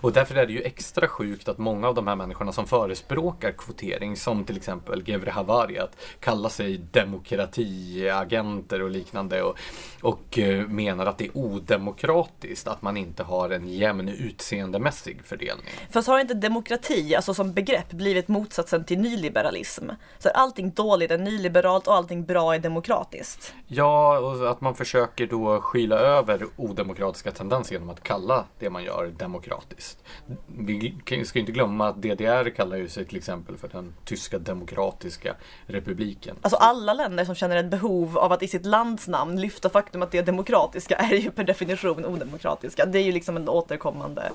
Och 0.00 0.12
därför 0.12 0.34
är 0.34 0.46
det 0.46 0.52
ju 0.52 0.62
extra 0.62 1.08
sjukt 1.08 1.48
att 1.48 1.58
många 1.58 1.88
av 1.88 1.94
de 1.94 2.06
här 2.06 2.16
människorna 2.16 2.52
som 2.52 2.66
förespråkar 2.66 3.52
kvotering, 3.52 4.16
som 4.16 4.44
till 4.44 4.56
exempel 4.56 5.08
Gevre 5.08 5.30
Havari, 5.30 5.78
att 5.78 5.96
kalla 6.20 6.48
sig 6.48 6.78
demokratiagenter 6.78 8.82
och 8.82 8.90
liknande 8.90 9.42
och, 9.42 9.58
och 10.00 10.38
eh, 10.38 10.66
menar 10.66 11.06
att 11.06 11.18
det 11.18 11.24
är 11.24 11.36
odemokratiskt 11.36 12.68
att 12.68 12.82
man 12.82 12.96
inte 12.96 13.22
har 13.22 13.50
en 13.50 13.68
jämn 13.68 14.08
utseendemässig 14.08 15.24
fördelning. 15.24 15.66
Fast 15.90 16.08
har 16.08 16.20
inte 16.20 16.34
demokrati, 16.34 17.14
alltså 17.14 17.34
som 17.34 17.52
begrepp, 17.52 17.90
blivit 17.90 18.28
motsatsen 18.28 18.84
till 18.84 18.98
nyliberalism. 19.08 19.90
Så 20.18 20.28
allting 20.28 20.70
dåligt 20.70 21.10
är 21.10 21.18
nyliberalt 21.18 21.86
och 21.86 21.94
allting 21.94 22.24
bra 22.24 22.54
är 22.54 22.58
demokratiskt. 22.58 23.54
Ja, 23.66 24.18
och 24.18 24.50
att 24.50 24.60
man 24.60 24.74
försöker 24.74 25.26
då 25.26 25.60
skyla 25.60 25.96
över 25.96 26.46
odemokratiska 26.56 27.30
tendenser 27.30 27.72
genom 27.72 27.90
att 27.90 28.02
kalla 28.02 28.44
det 28.58 28.70
man 28.70 28.84
gör 28.84 29.12
demokratiskt. 29.18 29.98
Vi 30.46 30.94
ska 31.24 31.38
inte 31.38 31.52
glömma 31.52 31.88
att 31.88 32.02
DDR 32.02 32.50
kallar 32.50 32.76
ju 32.76 32.88
sig 32.88 33.04
till 33.04 33.16
exempel 33.16 33.56
för 33.56 33.68
den 33.68 33.94
tyska 34.04 34.38
demokratiska 34.38 35.34
republiken. 35.66 36.36
Alltså 36.40 36.56
alla 36.56 36.94
länder 36.94 37.24
som 37.24 37.34
känner 37.34 37.56
ett 37.56 37.70
behov 37.70 38.18
av 38.18 38.32
att 38.32 38.42
i 38.42 38.48
sitt 38.48 38.66
lands 38.66 39.08
namn 39.08 39.40
lyfta 39.40 39.70
faktum 39.70 40.02
att 40.02 40.10
det 40.10 40.18
är 40.18 40.22
demokratiska 40.22 40.96
är 40.96 41.14
ju 41.14 41.30
per 41.30 41.44
definition 41.44 42.04
odemokratiska. 42.04 42.86
Det 42.86 42.98
är 42.98 43.02
ju 43.02 43.12
liksom 43.12 43.36
en 43.36 43.48
återkommande 43.48 44.32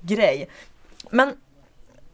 grej. 0.00 0.48
Men 1.10 1.36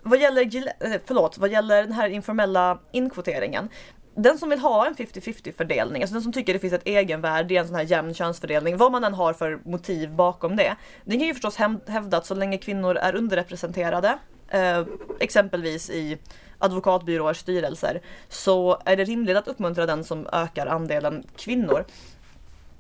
vad 0.07 0.21
gäller, 0.21 0.73
eh, 0.81 1.01
förlåt, 1.05 1.39
vad 1.39 1.51
gäller 1.51 1.83
den 1.83 1.93
här 1.93 2.09
informella 2.09 2.79
inkvoteringen. 2.93 3.69
Den 4.15 4.39
som 4.39 4.51
vill 4.51 4.59
ha 4.59 4.87
en 4.87 4.95
50-50 4.95 5.53
fördelning, 5.53 6.03
alltså 6.03 6.15
den 6.15 6.23
som 6.23 6.33
tycker 6.33 6.53
det 6.53 6.59
finns 6.59 6.73
ett 6.73 6.87
egenvärde 6.87 7.55
i 7.55 7.57
en 7.57 7.67
sån 7.67 7.77
här 7.77 7.83
jämn 7.83 8.15
könsfördelning, 8.15 8.77
vad 8.77 8.93
man 8.93 9.05
än 9.05 9.15
har 9.15 9.33
för 9.33 9.61
motiv 9.65 10.11
bakom 10.11 10.57
det. 10.57 10.77
Den 11.05 11.19
kan 11.19 11.27
ju 11.27 11.35
förstås 11.35 11.57
hävda 11.87 12.17
att 12.17 12.27
så 12.27 12.35
länge 12.35 12.59
kvinnor 12.59 12.97
är 12.97 13.15
underrepresenterade, 13.15 14.19
eh, 14.49 14.85
exempelvis 15.21 15.91
i 15.91 16.19
advokatbyråers 16.59 17.39
styrelser, 17.39 18.01
så 18.29 18.83
är 18.85 18.97
det 18.97 19.05
rimligt 19.05 19.37
att 19.37 19.49
uppmuntra 19.49 19.87
den 19.87 20.05
som 20.05 20.27
ökar 20.33 20.67
andelen 20.67 21.25
kvinnor. 21.37 21.85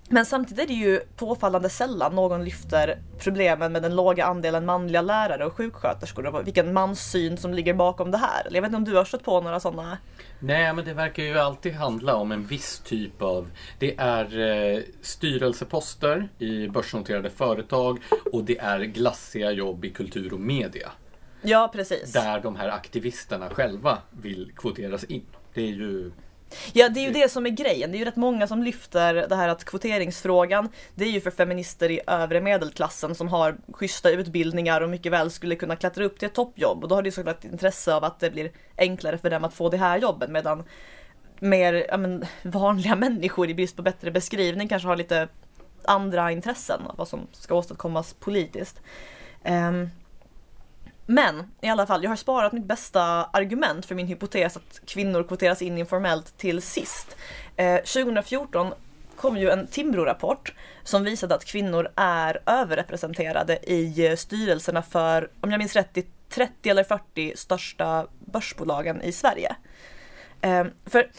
Men 0.09 0.27
samtidigt 0.27 0.65
är 0.65 0.69
det 0.69 0.75
ju 0.75 1.01
påfallande 1.17 1.69
sällan 1.69 2.15
någon 2.15 2.45
lyfter 2.45 2.99
problemen 3.19 3.73
med 3.73 3.83
den 3.83 3.97
låga 3.97 4.25
andelen 4.25 4.67
manliga 4.67 5.03
lärare 5.03 5.47
och 5.47 5.53
sjuksköterskor 5.53 6.27
och 6.27 6.47
vilken 6.47 6.73
manssyn 6.73 7.37
som 7.37 7.55
ligger 7.55 7.75
bakom 7.75 8.11
det 8.11 8.19
här. 8.19 8.49
Jag 8.51 8.63
vet 8.63 8.69
inte 8.69 8.77
om 8.77 8.85
du 8.85 8.95
har 8.95 9.05
stött 9.05 9.25
på 9.25 9.41
några 9.41 9.61
sådana? 9.61 9.99
Nej, 10.39 10.73
men 10.73 10.85
det 10.85 10.95
verkar 10.95 11.23
ju 11.23 11.39
alltid 11.39 11.75
handla 11.75 12.15
om 12.15 12.33
en 12.33 12.47
viss 12.47 12.79
typ 12.79 13.23
av... 13.23 13.51
Det 13.79 13.95
är 13.99 14.39
eh, 14.39 14.83
styrelseposter 15.03 16.29
i 16.39 16.69
börsnoterade 16.69 17.31
företag 17.31 17.99
och 18.33 18.45
det 18.45 18.59
är 18.59 18.81
glassiga 18.81 19.51
jobb 19.51 19.85
i 19.85 19.91
kultur 19.91 20.33
och 20.33 20.41
media. 20.41 20.91
Ja, 21.43 21.71
precis. 21.73 22.13
Där 22.13 22.41
de 22.41 22.57
här 22.57 22.69
aktivisterna 22.69 23.51
själva 23.51 23.99
vill 24.11 24.53
kvoteras 24.57 25.05
in. 25.05 25.25
Det 25.55 25.61
är 25.61 25.73
ju 25.73 26.11
Ja, 26.73 26.89
det 26.89 27.01
är 27.01 27.05
ju 27.05 27.11
det 27.11 27.29
som 27.29 27.47
är 27.47 27.51
grejen. 27.51 27.91
Det 27.91 27.97
är 27.97 27.99
ju 27.99 28.05
rätt 28.05 28.17
många 28.17 28.47
som 28.47 28.63
lyfter 28.63 29.15
det 29.15 29.37
här 29.37 29.49
att 29.49 29.65
kvoteringsfrågan, 29.65 30.69
det 30.95 31.05
är 31.05 31.11
ju 31.11 31.21
för 31.21 31.31
feminister 31.31 31.91
i 31.91 32.01
övre 32.07 32.41
medelklassen 32.41 33.15
som 33.15 33.29
har 33.29 33.57
schyssta 33.73 34.11
utbildningar 34.11 34.81
och 34.81 34.91
mycket 34.91 35.13
väl 35.13 35.31
skulle 35.31 35.57
kunna 35.57 35.77
klättra 35.77 36.05
upp 36.05 36.19
till 36.19 36.27
ett 36.27 36.35
toppjobb. 36.35 36.83
Och 36.83 36.89
då 36.89 36.95
har 36.95 37.03
det 37.03 37.07
ju 37.07 37.13
såklart 37.13 37.45
intresse 37.45 37.95
av 37.95 38.05
att 38.05 38.21
det 38.21 38.31
blir 38.31 38.51
enklare 38.77 39.19
för 39.19 39.31
dem 39.31 39.45
att 39.45 39.55
få 39.55 39.69
det 39.69 39.77
här 39.77 39.99
jobben 39.99 40.33
medan 40.33 40.65
mer 41.41 41.87
ja, 41.89 41.97
men, 41.97 42.25
vanliga 42.43 42.97
människor 42.97 43.51
i 43.51 43.55
brist 43.55 43.77
på 43.77 43.83
bättre 43.83 44.11
beskrivning 44.11 44.69
kanske 44.69 44.89
har 44.89 44.97
lite 44.97 45.29
andra 45.85 46.33
intressen 46.33 46.81
av 46.87 46.97
vad 46.97 47.09
som 47.09 47.27
ska 47.33 47.55
åstadkommas 47.55 48.15
politiskt. 48.15 48.81
Um, 49.45 49.91
men 51.07 51.53
i 51.61 51.69
alla 51.69 51.87
fall, 51.87 52.03
jag 52.03 52.11
har 52.11 52.17
sparat 52.17 52.53
mitt 52.53 52.65
bästa 52.65 53.03
argument 53.25 53.87
för 53.87 53.95
min 53.95 54.07
hypotes 54.07 54.57
att 54.57 54.81
kvinnor 54.87 55.23
kvoteras 55.23 55.63
in 55.63 55.79
informellt 55.79 56.39
till 56.39 56.63
sist. 56.63 57.17
Eh, 57.57 57.77
2014 57.77 58.73
kom 59.17 59.37
ju 59.37 59.51
en 59.51 59.67
Timbro-rapport 59.67 60.55
som 60.83 61.05
visade 61.05 61.35
att 61.35 61.45
kvinnor 61.45 61.89
är 61.97 62.39
överrepresenterade 62.47 63.59
i 63.73 64.07
eh, 64.07 64.17
styrelserna 64.17 64.83
för, 64.83 65.31
om 65.41 65.51
jag 65.51 65.59
minns 65.59 65.77
rätt, 65.77 65.95
de 65.95 66.05
30 66.29 66.69
eller 66.71 66.85
40 66.85 67.33
största 67.37 68.07
börsbolagen 68.19 69.03
i 69.03 69.13
Sverige. 69.13 69.57
Eh, 70.41 70.65
för 70.87 71.11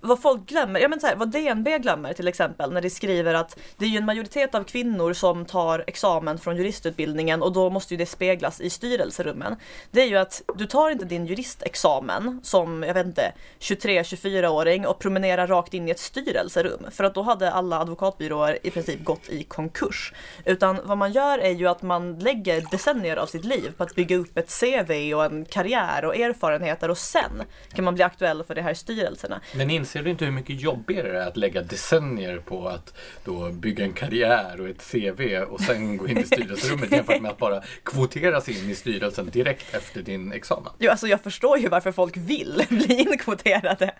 vad 0.00 0.22
folk 0.22 0.46
glömmer, 0.46 0.80
ja 0.80 0.88
men 0.88 1.00
så 1.00 1.06
här, 1.06 1.16
vad 1.16 1.30
DNB 1.30 1.78
glömmer 1.78 2.12
till 2.12 2.28
exempel 2.28 2.72
när 2.72 2.80
de 2.80 2.90
skriver 2.90 3.34
att 3.34 3.58
det 3.76 3.84
är 3.84 3.88
ju 3.88 3.98
en 3.98 4.04
majoritet 4.04 4.54
av 4.54 4.64
kvinnor 4.64 5.12
som 5.12 5.44
tar 5.44 5.84
examen 5.86 6.38
från 6.38 6.56
juristutbildningen 6.56 7.42
och 7.42 7.52
då 7.52 7.70
måste 7.70 7.94
ju 7.94 7.98
det 7.98 8.06
speglas 8.06 8.60
i 8.60 8.70
styrelserummen. 8.70 9.56
Det 9.90 10.02
är 10.02 10.06
ju 10.06 10.16
att 10.16 10.42
du 10.56 10.66
tar 10.66 10.90
inte 10.90 11.04
din 11.04 11.26
juristexamen 11.26 12.40
som, 12.42 12.82
jag 12.82 12.94
vet 12.94 13.06
inte, 13.06 13.32
23-24-åring 13.60 14.86
och 14.86 14.98
promenerar 14.98 15.46
rakt 15.46 15.74
in 15.74 15.88
i 15.88 15.90
ett 15.90 15.98
styrelserum 15.98 16.86
för 16.90 17.04
att 17.04 17.14
då 17.14 17.22
hade 17.22 17.52
alla 17.52 17.80
advokatbyråer 17.80 18.58
i 18.62 18.70
princip 18.70 19.04
gått 19.04 19.28
i 19.28 19.44
konkurs. 19.44 20.12
Utan 20.44 20.80
vad 20.84 20.98
man 20.98 21.12
gör 21.12 21.38
är 21.38 21.50
ju 21.50 21.68
att 21.68 21.82
man 21.82 22.18
lägger 22.18 22.64
decennier 22.70 23.16
av 23.16 23.26
sitt 23.26 23.44
liv 23.44 23.72
på 23.76 23.82
att 23.82 23.94
bygga 23.94 24.16
upp 24.16 24.38
ett 24.38 24.60
CV 24.60 25.14
och 25.14 25.24
en 25.24 25.44
karriär 25.44 26.04
och 26.04 26.16
erfarenheter 26.16 26.90
och 26.90 26.98
sen 26.98 27.42
kan 27.72 27.84
man 27.84 27.94
bli 27.94 28.04
aktuell 28.04 28.44
för 28.44 28.54
de 28.54 28.62
här 28.62 28.74
styrelserna. 28.74 29.40
Men 29.54 29.70
inser 29.88 30.02
du 30.02 30.10
inte 30.10 30.24
hur 30.24 30.32
mycket 30.32 30.60
jobbigare 30.60 31.12
det 31.12 31.18
är 31.18 31.26
att 31.26 31.36
lägga 31.36 31.62
decennier 31.62 32.38
på 32.38 32.68
att 32.68 32.98
då 33.24 33.50
bygga 33.50 33.84
en 33.84 33.92
karriär 33.92 34.60
och 34.60 34.68
ett 34.68 34.90
CV 34.90 35.36
och 35.42 35.60
sen 35.60 35.96
gå 35.96 36.08
in 36.08 36.18
i 36.18 36.22
styrelserummet 36.26 36.92
jämfört 36.92 37.20
med 37.20 37.30
att 37.30 37.38
bara 37.38 37.62
kvoteras 37.82 38.48
in 38.48 38.70
i 38.70 38.74
styrelsen 38.74 39.30
direkt 39.30 39.74
efter 39.74 40.02
din 40.02 40.32
examen? 40.32 40.72
Jo, 40.78 40.90
alltså 40.90 41.06
jag 41.06 41.20
förstår 41.20 41.58
ju 41.58 41.68
varför 41.68 41.92
folk 41.92 42.16
vill 42.16 42.62
bli 42.68 42.94
inkvoterade. 42.94 43.94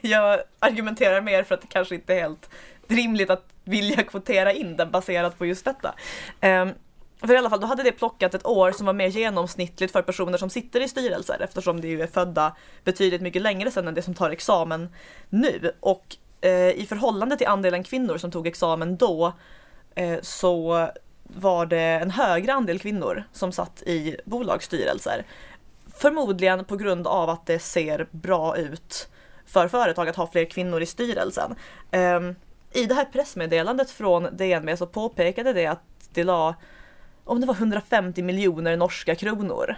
Jag 0.00 0.40
argumenterar 0.58 1.20
mer 1.20 1.42
för 1.42 1.54
att 1.54 1.60
det 1.60 1.68
kanske 1.70 1.94
inte 1.94 2.14
är 2.14 2.20
helt 2.20 2.50
rimligt 2.88 3.30
att 3.30 3.46
vilja 3.64 4.02
kvotera 4.02 4.52
in 4.52 4.76
den 4.76 4.90
baserat 4.90 5.38
på 5.38 5.46
just 5.46 5.64
detta. 5.64 5.94
För 7.26 7.34
i 7.34 7.36
alla 7.36 7.50
fall, 7.50 7.60
då 7.60 7.66
hade 7.66 7.82
det 7.82 7.92
plockat 7.92 8.34
ett 8.34 8.46
år 8.46 8.72
som 8.72 8.86
var 8.86 8.92
mer 8.92 9.06
genomsnittligt 9.06 9.92
för 9.92 10.02
personer 10.02 10.38
som 10.38 10.50
sitter 10.50 10.80
i 10.80 10.88
styrelser 10.88 11.36
eftersom 11.40 11.80
de 11.80 11.88
ju 11.88 12.02
är 12.02 12.06
födda 12.06 12.56
betydligt 12.84 13.22
mycket 13.22 13.42
längre 13.42 13.70
sedan 13.70 13.88
än 13.88 13.94
det 13.94 14.02
som 14.02 14.14
tar 14.14 14.30
examen 14.30 14.88
nu. 15.28 15.72
Och 15.80 16.16
eh, 16.40 16.70
i 16.70 16.86
förhållande 16.88 17.36
till 17.36 17.46
andelen 17.46 17.84
kvinnor 17.84 18.18
som 18.18 18.30
tog 18.30 18.46
examen 18.46 18.96
då 18.96 19.32
eh, 19.94 20.18
så 20.22 20.88
var 21.22 21.66
det 21.66 21.78
en 21.78 22.10
högre 22.10 22.52
andel 22.52 22.78
kvinnor 22.78 23.24
som 23.32 23.52
satt 23.52 23.82
i 23.82 24.16
bolagsstyrelser. 24.24 25.24
Förmodligen 25.96 26.64
på 26.64 26.76
grund 26.76 27.06
av 27.06 27.30
att 27.30 27.46
det 27.46 27.58
ser 27.58 28.06
bra 28.10 28.56
ut 28.56 29.08
för 29.46 29.68
företag 29.68 30.08
att 30.08 30.16
ha 30.16 30.26
fler 30.26 30.44
kvinnor 30.44 30.82
i 30.82 30.86
styrelsen. 30.86 31.54
Eh, 31.90 32.20
I 32.72 32.86
det 32.86 32.94
här 32.94 33.04
pressmeddelandet 33.04 33.90
från 33.90 34.28
DNB 34.36 34.76
så 34.76 34.86
påpekade 34.86 35.52
det 35.52 35.66
att 35.66 35.82
det 36.12 36.24
la 36.24 36.54
om 37.24 37.40
det 37.40 37.46
var 37.46 37.54
150 37.54 38.22
miljoner 38.22 38.76
norska 38.76 39.14
kronor. 39.14 39.76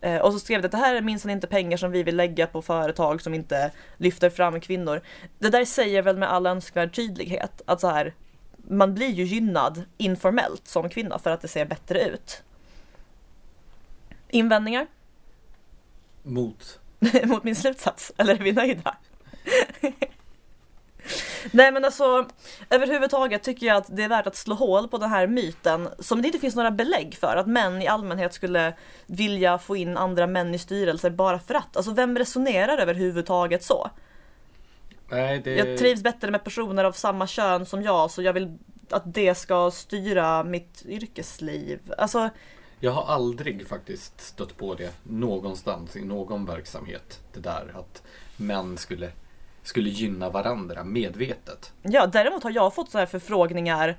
Eh, 0.00 0.16
och 0.16 0.32
så 0.32 0.38
skrev 0.38 0.62
det 0.62 0.66
att 0.66 0.72
det 0.72 0.78
här 0.78 0.94
är 0.94 1.00
minsann 1.00 1.30
inte 1.30 1.46
pengar 1.46 1.76
som 1.76 1.90
vi 1.90 2.02
vill 2.02 2.16
lägga 2.16 2.46
på 2.46 2.62
företag 2.62 3.22
som 3.22 3.34
inte 3.34 3.72
lyfter 3.96 4.30
fram 4.30 4.60
kvinnor. 4.60 5.00
Det 5.38 5.48
där 5.48 5.64
säger 5.64 6.02
väl 6.02 6.16
med 6.16 6.32
all 6.32 6.46
önskvärd 6.46 6.94
tydlighet 6.94 7.62
att 7.66 7.80
så 7.80 7.88
här, 7.88 8.14
man 8.56 8.94
blir 8.94 9.10
ju 9.10 9.24
gynnad 9.24 9.82
informellt 9.96 10.68
som 10.68 10.88
kvinna 10.88 11.18
för 11.18 11.30
att 11.30 11.40
det 11.40 11.48
ser 11.48 11.64
bättre 11.64 12.02
ut. 12.02 12.42
Invändningar? 14.28 14.86
Mot? 16.22 16.80
Mot 17.24 17.44
min 17.44 17.56
slutsats? 17.56 18.12
Eller 18.16 18.34
är 18.34 18.38
vi 18.38 18.52
nöjda? 18.52 18.96
Nej 21.50 21.72
men 21.72 21.84
alltså 21.84 22.26
överhuvudtaget 22.70 23.42
tycker 23.42 23.66
jag 23.66 23.76
att 23.76 23.96
det 23.96 24.02
är 24.02 24.08
värt 24.08 24.26
att 24.26 24.36
slå 24.36 24.54
hål 24.54 24.88
på 24.88 24.98
den 24.98 25.10
här 25.10 25.26
myten 25.26 25.88
som 25.98 26.22
det 26.22 26.28
inte 26.28 26.38
finns 26.38 26.56
några 26.56 26.70
belägg 26.70 27.14
för 27.14 27.36
att 27.36 27.46
män 27.46 27.82
i 27.82 27.86
allmänhet 27.86 28.34
skulle 28.34 28.74
vilja 29.06 29.58
få 29.58 29.76
in 29.76 29.96
andra 29.96 30.26
män 30.26 30.54
i 30.54 30.58
styrelser 30.58 31.10
bara 31.10 31.38
för 31.38 31.54
att. 31.54 31.76
Alltså 31.76 31.92
vem 31.92 32.18
resonerar 32.18 32.78
överhuvudtaget 32.78 33.64
så? 33.64 33.90
Nej, 35.08 35.40
det... 35.44 35.54
Jag 35.54 35.78
trivs 35.78 36.02
bättre 36.02 36.30
med 36.30 36.44
personer 36.44 36.84
av 36.84 36.92
samma 36.92 37.26
kön 37.26 37.66
som 37.66 37.82
jag 37.82 38.10
så 38.10 38.22
jag 38.22 38.32
vill 38.32 38.58
att 38.90 39.14
det 39.14 39.34
ska 39.34 39.70
styra 39.70 40.44
mitt 40.44 40.82
yrkesliv. 40.86 41.80
Alltså 41.98 42.30
jag 42.80 42.92
har 42.92 43.14
aldrig 43.14 43.68
faktiskt 43.68 44.20
stött 44.20 44.56
på 44.56 44.74
det 44.74 44.94
någonstans 45.02 45.96
i 45.96 46.04
någon 46.04 46.46
verksamhet. 46.46 47.20
Det 47.32 47.40
där 47.40 47.74
att 47.78 48.02
män 48.36 48.76
skulle 48.76 49.12
skulle 49.70 49.90
gynna 49.90 50.30
varandra 50.30 50.84
medvetet. 50.84 51.72
Ja, 51.82 52.06
däremot 52.06 52.42
har 52.42 52.50
jag 52.50 52.74
fått 52.74 52.90
så 52.90 52.98
här 52.98 53.06
förfrågningar 53.06 53.96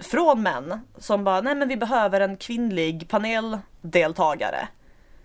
från 0.00 0.42
män 0.42 0.80
som 0.98 1.24
bara, 1.24 1.40
nej 1.40 1.54
men 1.54 1.68
vi 1.68 1.76
behöver 1.76 2.20
en 2.20 2.36
kvinnlig 2.36 3.08
paneldeltagare. 3.08 4.68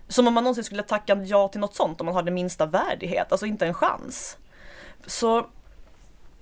Som 0.08 0.28
om 0.28 0.34
man 0.34 0.44
någonsin 0.44 0.64
skulle 0.64 0.82
tacka 0.82 1.14
ja 1.14 1.48
till 1.48 1.60
något 1.60 1.74
sånt 1.74 2.00
om 2.00 2.06
man 2.06 2.14
har 2.14 2.22
den 2.22 2.34
minsta 2.34 2.66
värdighet, 2.66 3.32
alltså 3.32 3.46
inte 3.46 3.66
en 3.66 3.74
chans. 3.74 4.36
Så 5.06 5.46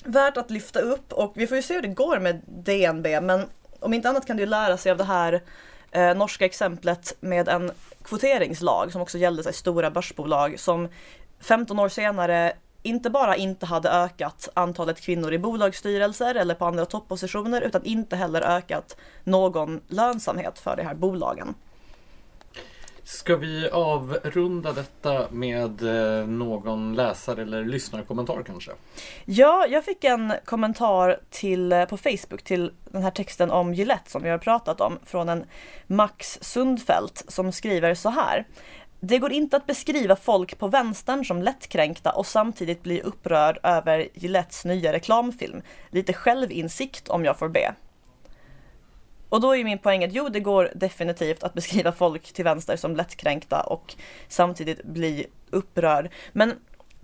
värt 0.04 0.36
att 0.36 0.50
lyfta 0.50 0.80
upp 0.80 1.12
och 1.12 1.32
vi 1.36 1.46
får 1.46 1.56
ju 1.56 1.62
se 1.62 1.74
hur 1.74 1.82
det 1.82 1.88
går 1.88 2.18
med 2.18 2.40
DNB 2.46 3.06
men 3.22 3.46
om 3.80 3.94
inte 3.94 4.08
annat 4.08 4.26
kan 4.26 4.36
du 4.36 4.46
lära 4.46 4.76
sig 4.76 4.92
av 4.92 4.98
det 4.98 5.04
här 5.04 5.42
eh, 5.90 6.14
norska 6.14 6.44
exemplet 6.44 7.16
med 7.20 7.48
en 7.48 7.70
kvoteringslag 8.02 8.92
som 8.92 9.02
också 9.02 9.18
gällde 9.18 9.42
sig 9.42 9.52
stora 9.52 9.90
börsbolag 9.90 10.60
som 10.60 10.88
15 11.40 11.78
år 11.78 11.88
senare 11.88 12.52
inte 12.88 13.10
bara 13.10 13.36
inte 13.36 13.66
hade 13.66 13.90
ökat 13.90 14.48
antalet 14.54 15.00
kvinnor 15.00 15.32
i 15.32 15.38
bolagsstyrelser 15.38 16.34
eller 16.34 16.54
på 16.54 16.64
andra 16.64 16.84
toppositioner 16.84 17.60
utan 17.60 17.84
inte 17.84 18.16
heller 18.16 18.42
ökat 18.42 18.96
någon 19.24 19.80
lönsamhet 19.88 20.58
för 20.58 20.76
de 20.76 20.82
här 20.82 20.94
bolagen. 20.94 21.54
Ska 23.08 23.36
vi 23.36 23.70
avrunda 23.70 24.72
detta 24.72 25.26
med 25.30 25.82
eh, 25.82 26.26
någon 26.26 26.94
läsare 26.94 27.42
eller 27.42 27.64
lyssnarkommentar 27.64 28.42
kanske? 28.46 28.70
Ja, 29.24 29.66
jag 29.68 29.84
fick 29.84 30.04
en 30.04 30.32
kommentar 30.44 31.20
till, 31.30 31.72
eh, 31.72 31.84
på 31.84 31.96
Facebook 31.96 32.42
till 32.42 32.72
den 32.84 33.02
här 33.02 33.10
texten 33.10 33.50
om 33.50 33.74
Gillette 33.74 34.10
som 34.10 34.22
vi 34.22 34.28
har 34.28 34.38
pratat 34.38 34.80
om 34.80 34.98
från 35.04 35.28
en 35.28 35.44
Max 35.86 36.38
Sundfält 36.40 37.24
som 37.28 37.52
skriver 37.52 37.94
så 37.94 38.08
här. 38.08 38.46
Det 39.00 39.18
går 39.18 39.32
inte 39.32 39.56
att 39.56 39.66
beskriva 39.66 40.16
folk 40.16 40.58
på 40.58 40.68
vänstern 40.68 41.24
som 41.24 41.42
lättkränkta 41.42 42.12
och 42.12 42.26
samtidigt 42.26 42.82
bli 42.82 43.00
upprörd 43.00 43.58
över 43.62 44.08
Gillettes 44.14 44.64
nya 44.64 44.92
reklamfilm. 44.92 45.62
Lite 45.90 46.12
självinsikt 46.12 47.08
om 47.08 47.24
jag 47.24 47.38
får 47.38 47.48
be. 47.48 47.74
Och 49.28 49.40
då 49.40 49.56
är 49.56 49.64
min 49.64 49.78
poäng 49.78 50.04
att 50.04 50.12
jo, 50.12 50.28
det 50.28 50.40
går 50.40 50.70
definitivt 50.74 51.42
att 51.42 51.54
beskriva 51.54 51.92
folk 51.92 52.32
till 52.32 52.44
vänster 52.44 52.76
som 52.76 52.96
lättkränkta 52.96 53.60
och 53.60 53.94
samtidigt 54.28 54.84
bli 54.84 55.26
upprörd. 55.50 56.10
Men 56.32 56.54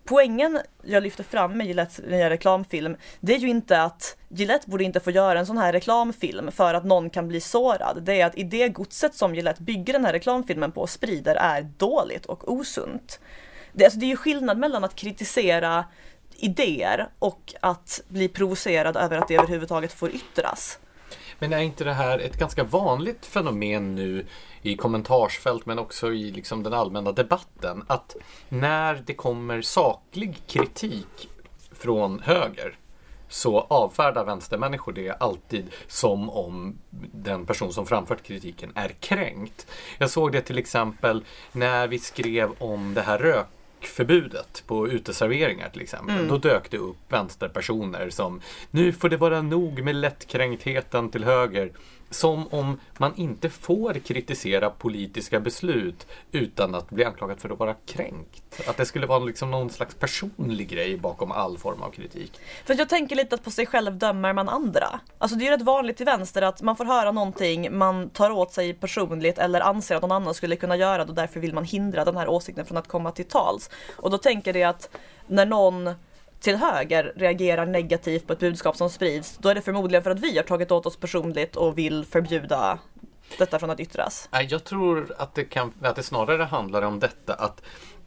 poängen 0.04 0.60
jag 0.82 1.02
lyfter 1.02 1.24
fram 1.24 1.58
med 1.58 1.66
Gillettes 1.66 2.00
nya 2.06 2.30
reklamfilm, 2.30 2.96
det 3.20 3.34
är 3.34 3.38
ju 3.38 3.48
inte 3.48 3.82
att 3.82 4.16
Gillette 4.28 4.70
borde 4.70 4.84
inte 4.84 5.00
få 5.00 5.10
göra 5.10 5.38
en 5.38 5.46
sån 5.46 5.58
här 5.58 5.72
reklamfilm 5.72 6.52
för 6.52 6.74
att 6.74 6.84
någon 6.84 7.10
kan 7.10 7.28
bli 7.28 7.40
sårad. 7.40 8.02
Det 8.02 8.20
är 8.20 8.26
att 8.26 8.38
idégodset 8.38 9.14
som 9.14 9.34
Gillette 9.34 9.62
bygger 9.62 9.92
den 9.92 10.04
här 10.04 10.12
reklamfilmen 10.12 10.72
på 10.72 10.80
och 10.80 10.90
sprider 10.90 11.34
är 11.34 11.62
dåligt 11.62 12.26
och 12.26 12.52
osunt. 12.52 13.20
Det, 13.72 13.84
alltså, 13.84 13.98
det 13.98 14.06
är 14.06 14.08
ju 14.08 14.16
skillnad 14.16 14.58
mellan 14.58 14.84
att 14.84 14.94
kritisera 14.94 15.84
idéer 16.36 17.08
och 17.18 17.54
att 17.60 18.02
bli 18.08 18.28
provocerad 18.28 18.96
över 18.96 19.18
att 19.18 19.28
det 19.28 19.36
överhuvudtaget 19.36 19.92
får 19.92 20.10
yttras. 20.10 20.78
Men 21.44 21.52
är 21.52 21.62
inte 21.62 21.84
det 21.84 21.92
här 21.92 22.18
ett 22.18 22.36
ganska 22.36 22.64
vanligt 22.64 23.26
fenomen 23.26 23.94
nu 23.94 24.26
i 24.62 24.76
kommentarsfält 24.76 25.66
men 25.66 25.78
också 25.78 26.12
i 26.12 26.30
liksom 26.30 26.62
den 26.62 26.72
allmänna 26.72 27.12
debatten? 27.12 27.84
Att 27.86 28.16
när 28.48 29.02
det 29.06 29.14
kommer 29.14 29.62
saklig 29.62 30.42
kritik 30.46 31.28
från 31.72 32.20
höger 32.20 32.78
så 33.28 33.60
avfärdar 33.60 34.24
vänstermänniskor 34.24 34.92
det 34.92 35.10
alltid 35.10 35.70
som 35.86 36.30
om 36.30 36.78
den 37.12 37.46
person 37.46 37.72
som 37.72 37.86
framfört 37.86 38.22
kritiken 38.22 38.72
är 38.74 38.88
kränkt. 38.88 39.66
Jag 39.98 40.10
såg 40.10 40.32
det 40.32 40.40
till 40.40 40.58
exempel 40.58 41.24
när 41.52 41.88
vi 41.88 41.98
skrev 41.98 42.50
om 42.58 42.94
det 42.94 43.02
här 43.02 43.18
rök 43.18 43.46
förbudet 43.86 44.64
på 44.66 44.88
uteserveringar 44.88 45.68
till 45.68 45.82
exempel. 45.82 46.16
Mm. 46.16 46.28
Då 46.28 46.38
dök 46.38 46.70
det 46.70 46.78
upp 46.78 46.96
vänsterpersoner 47.08 48.10
som 48.10 48.40
Nu 48.70 48.92
får 48.92 49.08
det 49.08 49.16
vara 49.16 49.42
nog 49.42 49.82
med 49.82 49.96
lättkränktheten 49.96 51.10
till 51.10 51.24
höger 51.24 51.72
som 52.10 52.48
om 52.48 52.80
man 52.98 53.12
inte 53.16 53.50
får 53.50 53.94
kritisera 53.94 54.70
politiska 54.70 55.40
beslut 55.40 56.06
utan 56.32 56.74
att 56.74 56.90
bli 56.90 57.04
anklagad 57.04 57.40
för 57.40 57.50
att 57.50 57.58
vara 57.58 57.74
kränkt. 57.86 58.68
Att 58.68 58.76
det 58.76 58.86
skulle 58.86 59.06
vara 59.06 59.18
liksom 59.18 59.50
någon 59.50 59.70
slags 59.70 59.94
personlig 59.94 60.68
grej 60.68 60.96
bakom 60.96 61.32
all 61.32 61.58
form 61.58 61.82
av 61.82 61.90
kritik. 61.90 62.40
För 62.64 62.74
jag 62.74 62.88
tänker 62.88 63.16
lite 63.16 63.34
att 63.34 63.44
på 63.44 63.50
sig 63.50 63.66
själv 63.66 63.98
dömer 63.98 64.32
man 64.32 64.48
andra. 64.48 65.00
Alltså 65.18 65.36
det 65.36 65.44
är 65.44 65.50
ju 65.50 65.56
rätt 65.56 65.62
vanligt 65.62 65.96
till 65.96 66.06
vänster 66.06 66.42
att 66.42 66.62
man 66.62 66.76
får 66.76 66.84
höra 66.84 67.12
någonting, 67.12 67.78
man 67.78 68.10
tar 68.10 68.30
åt 68.30 68.52
sig 68.52 68.74
personligt 68.74 69.38
eller 69.38 69.60
anser 69.60 69.96
att 69.96 70.02
någon 70.02 70.12
annan 70.12 70.34
skulle 70.34 70.56
kunna 70.56 70.76
göra 70.76 71.04
det 71.04 71.10
och 71.10 71.16
därför 71.16 71.40
vill 71.40 71.54
man 71.54 71.64
hindra 71.64 72.04
den 72.04 72.16
här 72.16 72.28
åsikten 72.28 72.66
från 72.66 72.78
att 72.78 72.88
komma 72.88 73.10
till 73.10 73.24
tals. 73.24 73.70
Och 73.96 74.10
då 74.10 74.18
tänker 74.18 74.56
jag 74.56 74.70
att 74.70 74.90
när 75.26 75.46
någon 75.46 75.90
till 76.44 76.56
höger 76.56 77.12
reagerar 77.16 77.66
negativt 77.66 78.26
på 78.26 78.32
ett 78.32 78.38
budskap 78.38 78.76
som 78.76 78.90
sprids, 78.90 79.38
då 79.38 79.48
är 79.48 79.54
det 79.54 79.60
förmodligen 79.60 80.02
för 80.02 80.10
att 80.10 80.20
vi 80.20 80.36
har 80.36 80.44
tagit 80.44 80.70
åt 80.70 80.86
oss 80.86 80.96
personligt 80.96 81.56
och 81.56 81.78
vill 81.78 82.04
förbjuda 82.04 82.78
detta 83.38 83.58
från 83.58 83.70
att 83.70 83.80
yttras. 83.80 84.28
Jag 84.48 84.64
tror 84.64 85.14
att 85.18 85.34
det, 85.34 85.44
kan, 85.44 85.72
att 85.82 85.96
det 85.96 86.02
snarare 86.02 86.42
handlar 86.42 86.82
om 86.82 86.98
detta 86.98 87.34
att 87.34 87.62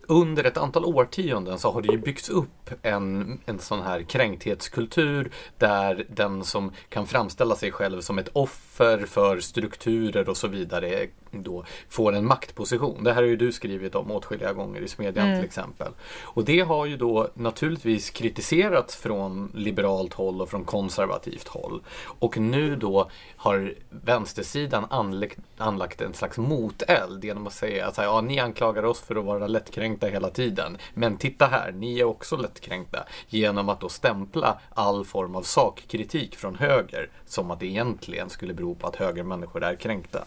under 0.07 0.43
ett 0.43 0.57
antal 0.57 0.85
årtionden 0.85 1.59
så 1.59 1.71
har 1.71 1.81
det 1.81 1.87
ju 1.91 1.97
byggts 1.97 2.29
upp 2.29 2.69
en, 2.81 3.39
en 3.45 3.59
sån 3.59 3.81
här 3.81 4.01
kränkthetskultur 4.01 5.31
där 5.57 6.05
den 6.09 6.43
som 6.43 6.73
kan 6.89 7.07
framställa 7.07 7.55
sig 7.55 7.71
själv 7.71 8.01
som 8.01 8.19
ett 8.19 8.29
offer 8.33 9.05
för 9.05 9.39
strukturer 9.39 10.29
och 10.29 10.37
så 10.37 10.47
vidare 10.47 11.07
då 11.31 11.65
får 11.89 12.15
en 12.15 12.25
maktposition. 12.25 13.03
Det 13.03 13.13
här 13.13 13.21
har 13.21 13.29
ju 13.29 13.35
du 13.35 13.51
skrivit 13.51 13.95
om 13.95 14.11
åtskilliga 14.11 14.53
gånger 14.53 14.81
i 14.81 14.87
Smedjan 14.87 15.27
mm. 15.27 15.39
till 15.39 15.45
exempel. 15.45 15.91
Och 16.21 16.45
det 16.45 16.59
har 16.59 16.85
ju 16.85 16.97
då 16.97 17.27
naturligtvis 17.33 18.09
kritiserats 18.09 18.95
från 18.95 19.51
liberalt 19.53 20.13
håll 20.13 20.41
och 20.41 20.49
från 20.49 20.65
konservativt 20.65 21.47
håll. 21.47 21.81
Och 22.19 22.37
nu 22.37 22.75
då 22.75 23.09
har 23.35 23.73
vänstersidan 23.89 24.85
anlagt, 24.89 25.37
anlagt 25.57 26.01
en 26.01 26.13
slags 26.13 26.37
moteld 26.37 27.23
genom 27.23 27.47
att 27.47 27.53
säga 27.53 27.87
att 27.87 27.97
ja, 27.97 28.21
ni 28.21 28.39
anklagar 28.39 28.83
oss 28.83 29.01
för 29.01 29.15
att 29.15 29.25
vara 29.25 29.47
lättkränkta 29.47 30.07
hela 30.07 30.29
tiden. 30.29 30.77
Men 30.93 31.17
titta 31.17 31.45
här, 31.45 31.71
ni 31.71 31.99
är 31.99 32.03
också 32.03 32.37
lättkränkta. 32.37 33.03
Genom 33.27 33.69
att 33.69 33.79
då 33.79 33.89
stämpla 33.89 34.59
all 34.73 35.05
form 35.05 35.35
av 35.35 35.41
sakkritik 35.41 36.35
från 36.35 36.55
höger 36.55 37.09
som 37.25 37.51
att 37.51 37.59
det 37.59 37.65
egentligen 37.65 38.29
skulle 38.29 38.53
bero 38.53 38.75
på 38.75 38.87
att 38.87 38.95
högermänniskor 38.95 39.63
är 39.63 39.75
kränkta. 39.75 40.23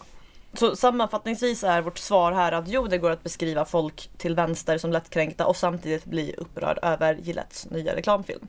Så 0.53 0.75
sammanfattningsvis 0.75 1.63
är 1.63 1.81
vårt 1.81 1.97
svar 1.97 2.31
här 2.31 2.51
att 2.51 2.67
jo, 2.67 2.87
det 2.87 2.97
går 2.97 3.11
att 3.11 3.23
beskriva 3.23 3.65
folk 3.65 4.09
till 4.17 4.35
vänster 4.35 4.77
som 4.77 4.91
lättkränkta 4.91 5.45
och 5.45 5.55
samtidigt 5.55 6.05
bli 6.05 6.35
upprörd 6.37 6.79
över 6.81 7.15
Gillettes 7.15 7.69
nya 7.69 7.95
reklamfilm. 7.95 8.47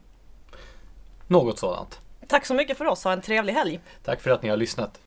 Något 1.26 1.58
sådant. 1.58 2.00
Tack 2.28 2.46
så 2.46 2.54
mycket 2.54 2.78
för 2.78 2.84
oss, 2.84 3.04
ha 3.04 3.12
en 3.12 3.22
trevlig 3.22 3.52
helg. 3.52 3.80
Tack 4.04 4.20
för 4.20 4.30
att 4.30 4.42
ni 4.42 4.48
har 4.48 4.56
lyssnat. 4.56 5.00